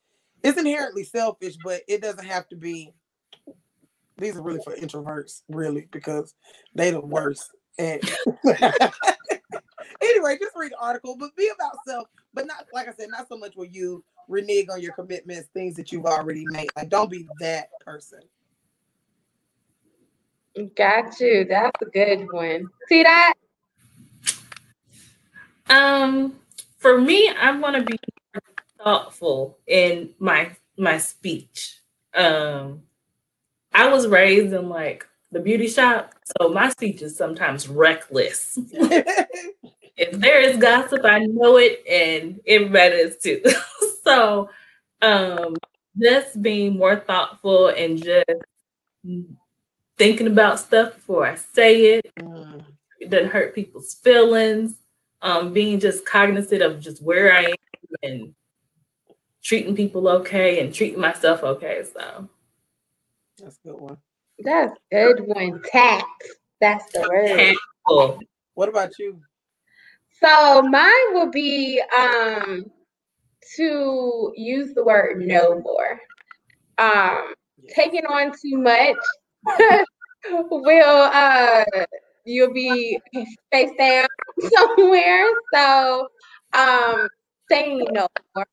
It's 0.43 0.57
inherently 0.57 1.03
selfish, 1.03 1.55
but 1.63 1.81
it 1.87 2.01
doesn't 2.01 2.25
have 2.25 2.47
to 2.49 2.55
be. 2.55 2.93
These 4.17 4.35
are 4.35 4.41
really 4.41 4.61
for 4.63 4.75
introverts, 4.75 5.41
really, 5.49 5.87
because 5.91 6.33
they 6.73 6.91
the 6.91 7.01
worst. 7.01 7.51
And 7.77 8.01
anyway, 10.01 10.37
just 10.39 10.55
read 10.55 10.71
the 10.71 10.79
article, 10.79 11.15
but 11.17 11.35
be 11.35 11.49
about 11.53 11.73
self, 11.85 12.07
but 12.33 12.47
not 12.47 12.65
like 12.73 12.87
I 12.87 12.93
said, 12.93 13.09
not 13.09 13.27
so 13.27 13.37
much 13.37 13.55
where 13.55 13.67
you 13.67 14.03
renege 14.27 14.67
on 14.69 14.81
your 14.81 14.93
commitments, 14.93 15.49
things 15.53 15.75
that 15.75 15.91
you've 15.91 16.05
already 16.05 16.45
made. 16.47 16.69
Like, 16.75 16.89
don't 16.89 17.09
be 17.09 17.27
that 17.39 17.69
person. 17.81 18.19
Got 20.75 21.19
you. 21.19 21.45
That's 21.45 21.81
a 21.81 21.85
good 21.85 22.31
one. 22.31 22.67
See 22.89 23.03
that? 23.03 23.35
Um, 25.69 26.39
for 26.77 26.99
me, 26.99 27.29
I'm 27.29 27.61
gonna 27.61 27.83
be 27.83 27.99
thoughtful 28.83 29.57
in 29.67 30.13
my 30.19 30.51
my 30.77 30.97
speech. 30.97 31.79
Um, 32.13 32.83
I 33.73 33.89
was 33.89 34.07
raised 34.07 34.53
in 34.53 34.69
like 34.69 35.05
the 35.31 35.39
beauty 35.39 35.67
shop, 35.67 36.13
so 36.39 36.49
my 36.49 36.69
speech 36.69 37.01
is 37.01 37.15
sometimes 37.15 37.67
reckless. 37.67 38.57
if 39.97 40.11
there 40.11 40.39
is 40.41 40.57
gossip, 40.57 41.01
I 41.03 41.19
know 41.19 41.57
it, 41.57 41.83
and 41.89 42.39
everybody 42.45 42.95
is 42.95 43.17
too. 43.17 43.41
so, 44.03 44.49
um, 45.01 45.55
just 45.99 46.41
being 46.41 46.77
more 46.77 46.97
thoughtful 46.97 47.69
and 47.69 48.01
just 48.03 48.29
thinking 49.97 50.27
about 50.27 50.59
stuff 50.59 50.95
before 50.95 51.25
I 51.25 51.35
say 51.35 51.97
it. 51.97 52.11
Mm. 52.19 52.63
It 52.99 53.09
doesn't 53.09 53.31
hurt 53.31 53.55
people's 53.55 53.95
feelings. 53.95 54.75
Um, 55.21 55.51
being 55.51 55.79
just 55.79 56.05
cognizant 56.05 56.61
of 56.61 56.79
just 56.79 57.01
where 57.01 57.33
I 57.33 57.45
am 57.45 57.55
and 58.03 58.35
treating 59.43 59.75
people 59.75 60.07
okay 60.07 60.59
and 60.59 60.71
treating 60.71 60.99
myself 60.99 61.41
okay. 61.41 61.83
So 61.91 62.29
That's 63.39 63.57
a 63.65 63.67
good 63.67 63.79
one. 63.79 63.97
That's 64.39 64.77
good 64.91 65.21
one. 65.21 65.59
Tact. 65.71 66.05
That's 66.61 66.91
the 66.93 67.01
word. 67.01 67.35
tactful. 67.35 68.19
What 68.53 68.69
about 68.69 68.99
you? 68.99 69.19
So 70.23 70.61
mine 70.63 71.13
will 71.13 71.29
be 71.31 71.81
um 71.97 72.65
to 73.57 74.33
use 74.35 74.73
the 74.73 74.83
word 74.83 75.21
no 75.25 75.59
more. 75.61 75.99
Um 76.77 77.33
taking 77.69 78.05
on 78.05 78.31
too 78.31 78.57
much 78.57 78.97
will 80.51 81.01
uh 81.13 81.65
you'll 82.25 82.53
be 82.53 82.99
face 83.51 83.71
down 83.77 84.07
somewhere. 84.39 85.27
So 85.53 86.07
um 86.53 87.07
saying 87.49 87.87
no 87.91 88.07
more. 88.35 88.45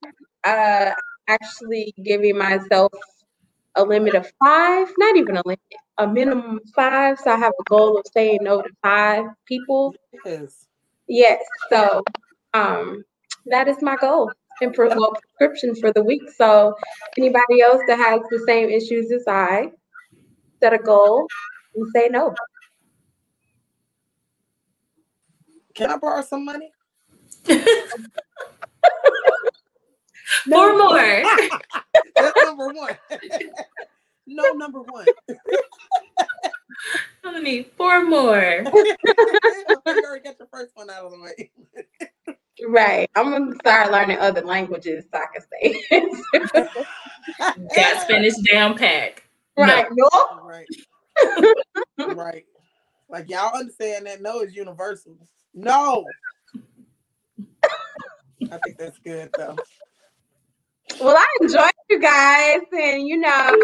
Uh 0.44 0.92
actually 1.28 1.94
giving 2.04 2.38
myself 2.38 2.92
a 3.76 3.84
limit 3.84 4.14
of 4.14 4.30
five, 4.44 4.88
not 4.98 5.16
even 5.16 5.36
a 5.36 5.42
limit, 5.44 5.60
a 5.98 6.06
minimum 6.06 6.56
of 6.58 6.70
five. 6.74 7.18
So 7.20 7.32
I 7.32 7.36
have 7.38 7.52
a 7.60 7.64
goal 7.64 7.98
of 7.98 8.06
saying 8.12 8.40
no 8.42 8.62
to 8.62 8.70
five 8.82 9.26
people. 9.46 9.94
Yes. 10.24 10.66
Yes. 11.08 11.42
So 11.70 12.02
um 12.54 13.04
that 13.46 13.68
is 13.68 13.82
my 13.82 13.96
goal 13.96 14.30
and 14.60 14.74
for 14.74 14.88
well, 14.88 15.12
prescription 15.12 15.74
for 15.74 15.92
the 15.92 16.02
week. 16.02 16.22
So 16.36 16.74
anybody 17.18 17.60
else 17.60 17.82
that 17.86 17.98
has 17.98 18.20
the 18.30 18.42
same 18.46 18.70
issues 18.70 19.10
as 19.10 19.24
I, 19.26 19.70
set 20.60 20.72
a 20.72 20.78
goal 20.78 21.26
and 21.74 21.86
say 21.94 22.08
no. 22.08 22.34
Can 25.74 25.90
I 25.90 25.96
borrow 25.96 26.22
some 26.22 26.44
money? 26.44 26.70
Four 30.50 30.78
more. 30.78 31.22
That's 32.16 32.44
number 32.44 32.68
one. 32.68 32.96
no, 34.26 34.52
number 34.52 34.82
one. 34.82 35.06
I 37.24 37.40
need 37.40 37.70
four 37.76 38.04
more. 38.04 38.62
you 38.64 38.96
already 39.86 40.24
got 40.24 40.38
your 40.38 40.48
first 40.52 40.72
one 40.74 40.90
out 40.90 41.04
of 41.04 41.12
the 41.12 41.20
way. 41.20 41.50
Right. 42.66 43.10
I'm 43.16 43.30
gonna 43.30 43.54
start 43.56 43.90
learning 43.90 44.18
other 44.18 44.42
languages 44.42 45.04
so 45.12 45.20
I 45.20 45.26
can 45.32 45.42
say 45.42 45.82
it. 45.90 46.86
Got 47.76 48.02
Spanish 48.02 48.34
down 48.50 48.76
pack. 48.78 49.24
right. 49.56 49.86
No. 49.92 50.08
Right. 50.42 50.66
right. 52.14 52.44
Like 53.08 53.28
y'all 53.28 53.56
understand 53.56 54.06
that 54.06 54.22
no 54.22 54.40
is 54.40 54.54
universal. 54.54 55.16
No. 55.52 56.04
I 58.50 58.58
think 58.58 58.78
that's 58.78 58.98
good 58.98 59.30
though. 59.36 59.56
Well, 61.00 61.16
I 61.16 61.26
enjoyed 61.40 61.72
you 61.90 62.00
guys 62.00 62.60
and 62.72 63.06
you 63.06 63.18
know, 63.18 63.56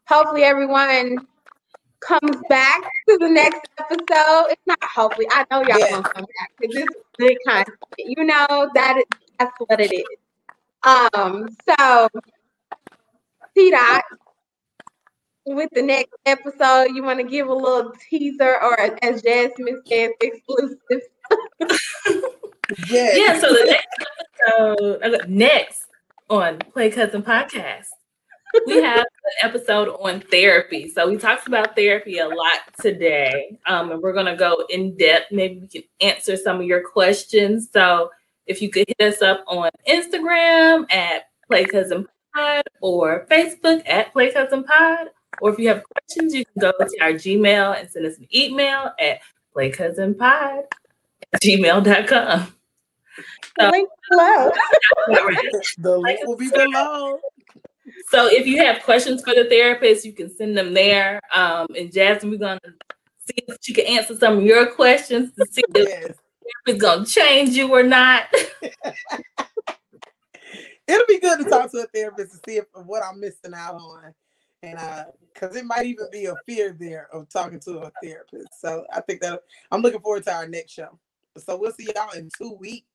hopefully 0.07 0.43
everyone 0.43 1.27
comes 2.01 2.37
back 2.49 2.81
to 3.09 3.17
the 3.17 3.29
next 3.29 3.61
episode. 3.79 4.47
It's 4.51 4.61
not 4.65 4.83
hopefully. 4.83 5.27
I 5.31 5.45
know 5.51 5.63
y'all 5.63 5.79
Yeah. 5.79 5.89
gonna 5.89 6.03
come 6.03 6.25
back 6.39 6.51
because 6.59 6.75
this 6.75 6.89
is 6.89 6.95
good 7.17 7.37
content. 7.47 7.77
You 7.97 8.25
know, 8.25 8.69
that 8.75 8.97
is 8.97 9.05
that's 9.39 9.53
what 9.59 9.79
it 9.79 9.93
is. 9.93 10.05
Um, 10.83 11.47
so 11.77 12.09
T 13.55 13.71
dot 13.71 14.03
with 15.45 15.69
the 15.73 15.81
next 15.81 16.13
episode, 16.25 16.85
you 16.95 17.03
want 17.03 17.19
to 17.19 17.25
give 17.25 17.47
a 17.47 17.53
little 17.53 17.91
teaser 18.09 18.55
or 18.61 18.79
as 19.03 19.21
Jasmine 19.21 19.81
says, 19.87 20.11
exclusive. 20.21 21.01
Yes. 22.87 23.17
Yeah, 23.17 23.39
so 23.39 23.53
the 23.53 23.65
next 23.65 25.01
episode, 25.01 25.29
next 25.29 25.85
on 26.29 26.59
Play 26.73 26.89
Cousin 26.89 27.21
Podcast, 27.21 27.87
we 28.65 28.81
have 28.81 28.99
an 28.99 29.49
episode 29.49 29.89
on 29.89 30.21
therapy. 30.21 30.89
So 30.89 31.09
we 31.09 31.17
talked 31.17 31.47
about 31.47 31.75
therapy 31.75 32.19
a 32.19 32.27
lot 32.27 32.59
today, 32.81 33.59
um, 33.67 33.91
and 33.91 34.01
we're 34.01 34.13
gonna 34.13 34.35
go 34.35 34.65
in 34.69 34.95
depth. 34.97 35.31
Maybe 35.31 35.59
we 35.59 35.67
can 35.67 35.83
answer 36.01 36.37
some 36.37 36.61
of 36.61 36.65
your 36.65 36.87
questions. 36.87 37.69
So 37.71 38.09
if 38.47 38.61
you 38.61 38.69
could 38.69 38.85
hit 38.87 39.13
us 39.13 39.21
up 39.21 39.43
on 39.47 39.69
Instagram 39.87 40.91
at 40.91 41.23
Play 41.47 41.65
Cousin 41.65 42.07
Pod 42.35 42.63
or 42.81 43.27
Facebook 43.29 43.83
at 43.87 44.13
Play 44.13 44.31
Cousin 44.31 44.63
Pod, 44.63 45.09
or 45.41 45.51
if 45.51 45.59
you 45.59 45.67
have 45.67 45.83
questions, 45.83 46.33
you 46.33 46.45
can 46.45 46.61
go 46.61 46.71
to 46.71 46.97
our 47.01 47.13
Gmail 47.13 47.79
and 47.79 47.89
send 47.89 48.05
us 48.05 48.17
an 48.17 48.27
email 48.33 48.91
at 48.99 49.19
playkousinpod 49.55 50.63
at 50.63 50.82
gmail.com. 51.41 52.53
So- 53.59 53.69
Link 53.69 53.89
below. 54.09 54.51
The 55.77 55.97
link 55.97 56.19
will 56.25 56.37
be 56.37 56.49
below. 56.49 57.19
So 58.09 58.27
if 58.27 58.47
you 58.47 58.57
have 58.63 58.81
questions 58.83 59.21
for 59.23 59.33
the 59.35 59.45
therapist, 59.45 60.05
you 60.05 60.13
can 60.13 60.33
send 60.35 60.57
them 60.57 60.73
there. 60.73 61.19
Um, 61.33 61.67
and 61.77 61.91
Jasmine, 61.91 62.31
we're 62.31 62.37
gonna 62.37 62.59
see 63.27 63.35
if 63.47 63.57
she 63.61 63.73
can 63.73 63.85
answer 63.85 64.15
some 64.17 64.37
of 64.39 64.43
your 64.43 64.67
questions 64.73 65.31
to 65.37 65.45
see 65.51 65.63
if 65.75 65.87
Yes. 65.87 66.15
it's 66.65 66.81
gonna 66.81 67.05
change 67.05 67.49
you 67.51 67.71
or 67.71 67.83
not. 67.83 68.23
It'll 70.87 71.07
be 71.07 71.19
good 71.19 71.39
to 71.43 71.49
talk 71.49 71.71
to 71.71 71.79
a 71.79 71.87
therapist 71.87 72.31
to 72.33 72.39
see 72.51 72.57
if 72.57 72.65
what 72.73 73.03
I'm 73.03 73.19
missing 73.19 73.53
out 73.55 73.75
on. 73.75 74.13
And 74.63 74.77
uh, 74.77 75.05
because 75.33 75.55
it 75.55 75.65
might 75.65 75.85
even 75.85 76.07
be 76.11 76.25
a 76.25 76.35
fear 76.45 76.75
there 76.77 77.07
of 77.13 77.29
talking 77.29 77.59
to 77.61 77.79
a 77.79 77.91
therapist. 78.01 78.47
So 78.59 78.85
I 78.93 79.01
think 79.01 79.21
that 79.21 79.41
I'm 79.71 79.81
looking 79.81 79.99
forward 80.01 80.23
to 80.25 80.33
our 80.33 80.47
next 80.47 80.71
show. 80.71 80.99
So 81.37 81.57
we'll 81.57 81.71
see 81.71 81.89
y'all 81.95 82.11
in 82.11 82.29
two 82.37 82.55
weeks. 82.59 82.87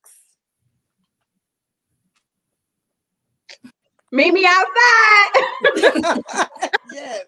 Meet 4.11 4.33
me 4.33 4.45
outside. 4.47 5.31
yes. 6.93 7.25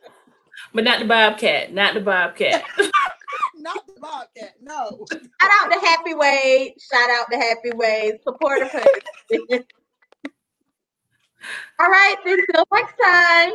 But 0.73 0.83
not 0.83 0.99
the 0.99 1.05
Bobcat, 1.05 1.73
not 1.73 1.93
the 1.93 2.01
Bobcat. 2.01 2.63
Not 3.55 3.85
the 3.87 3.99
Bobcat. 3.99 4.55
No. 4.61 5.05
Shout 5.11 5.51
out 5.61 5.71
to 5.71 5.79
Happy 5.79 6.13
Wade. 6.13 6.73
Shout 6.79 7.09
out 7.09 7.27
to 7.31 7.37
Happy 7.37 7.71
Wade. 7.73 8.19
Support 8.23 8.63
of 8.63 8.71
hers. 8.71 9.63
All 11.79 11.89
right, 11.89 12.15
until 12.25 12.65
next 12.71 12.95
time. 13.03 13.51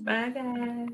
Bye 0.00 0.30
guys. 0.30 0.88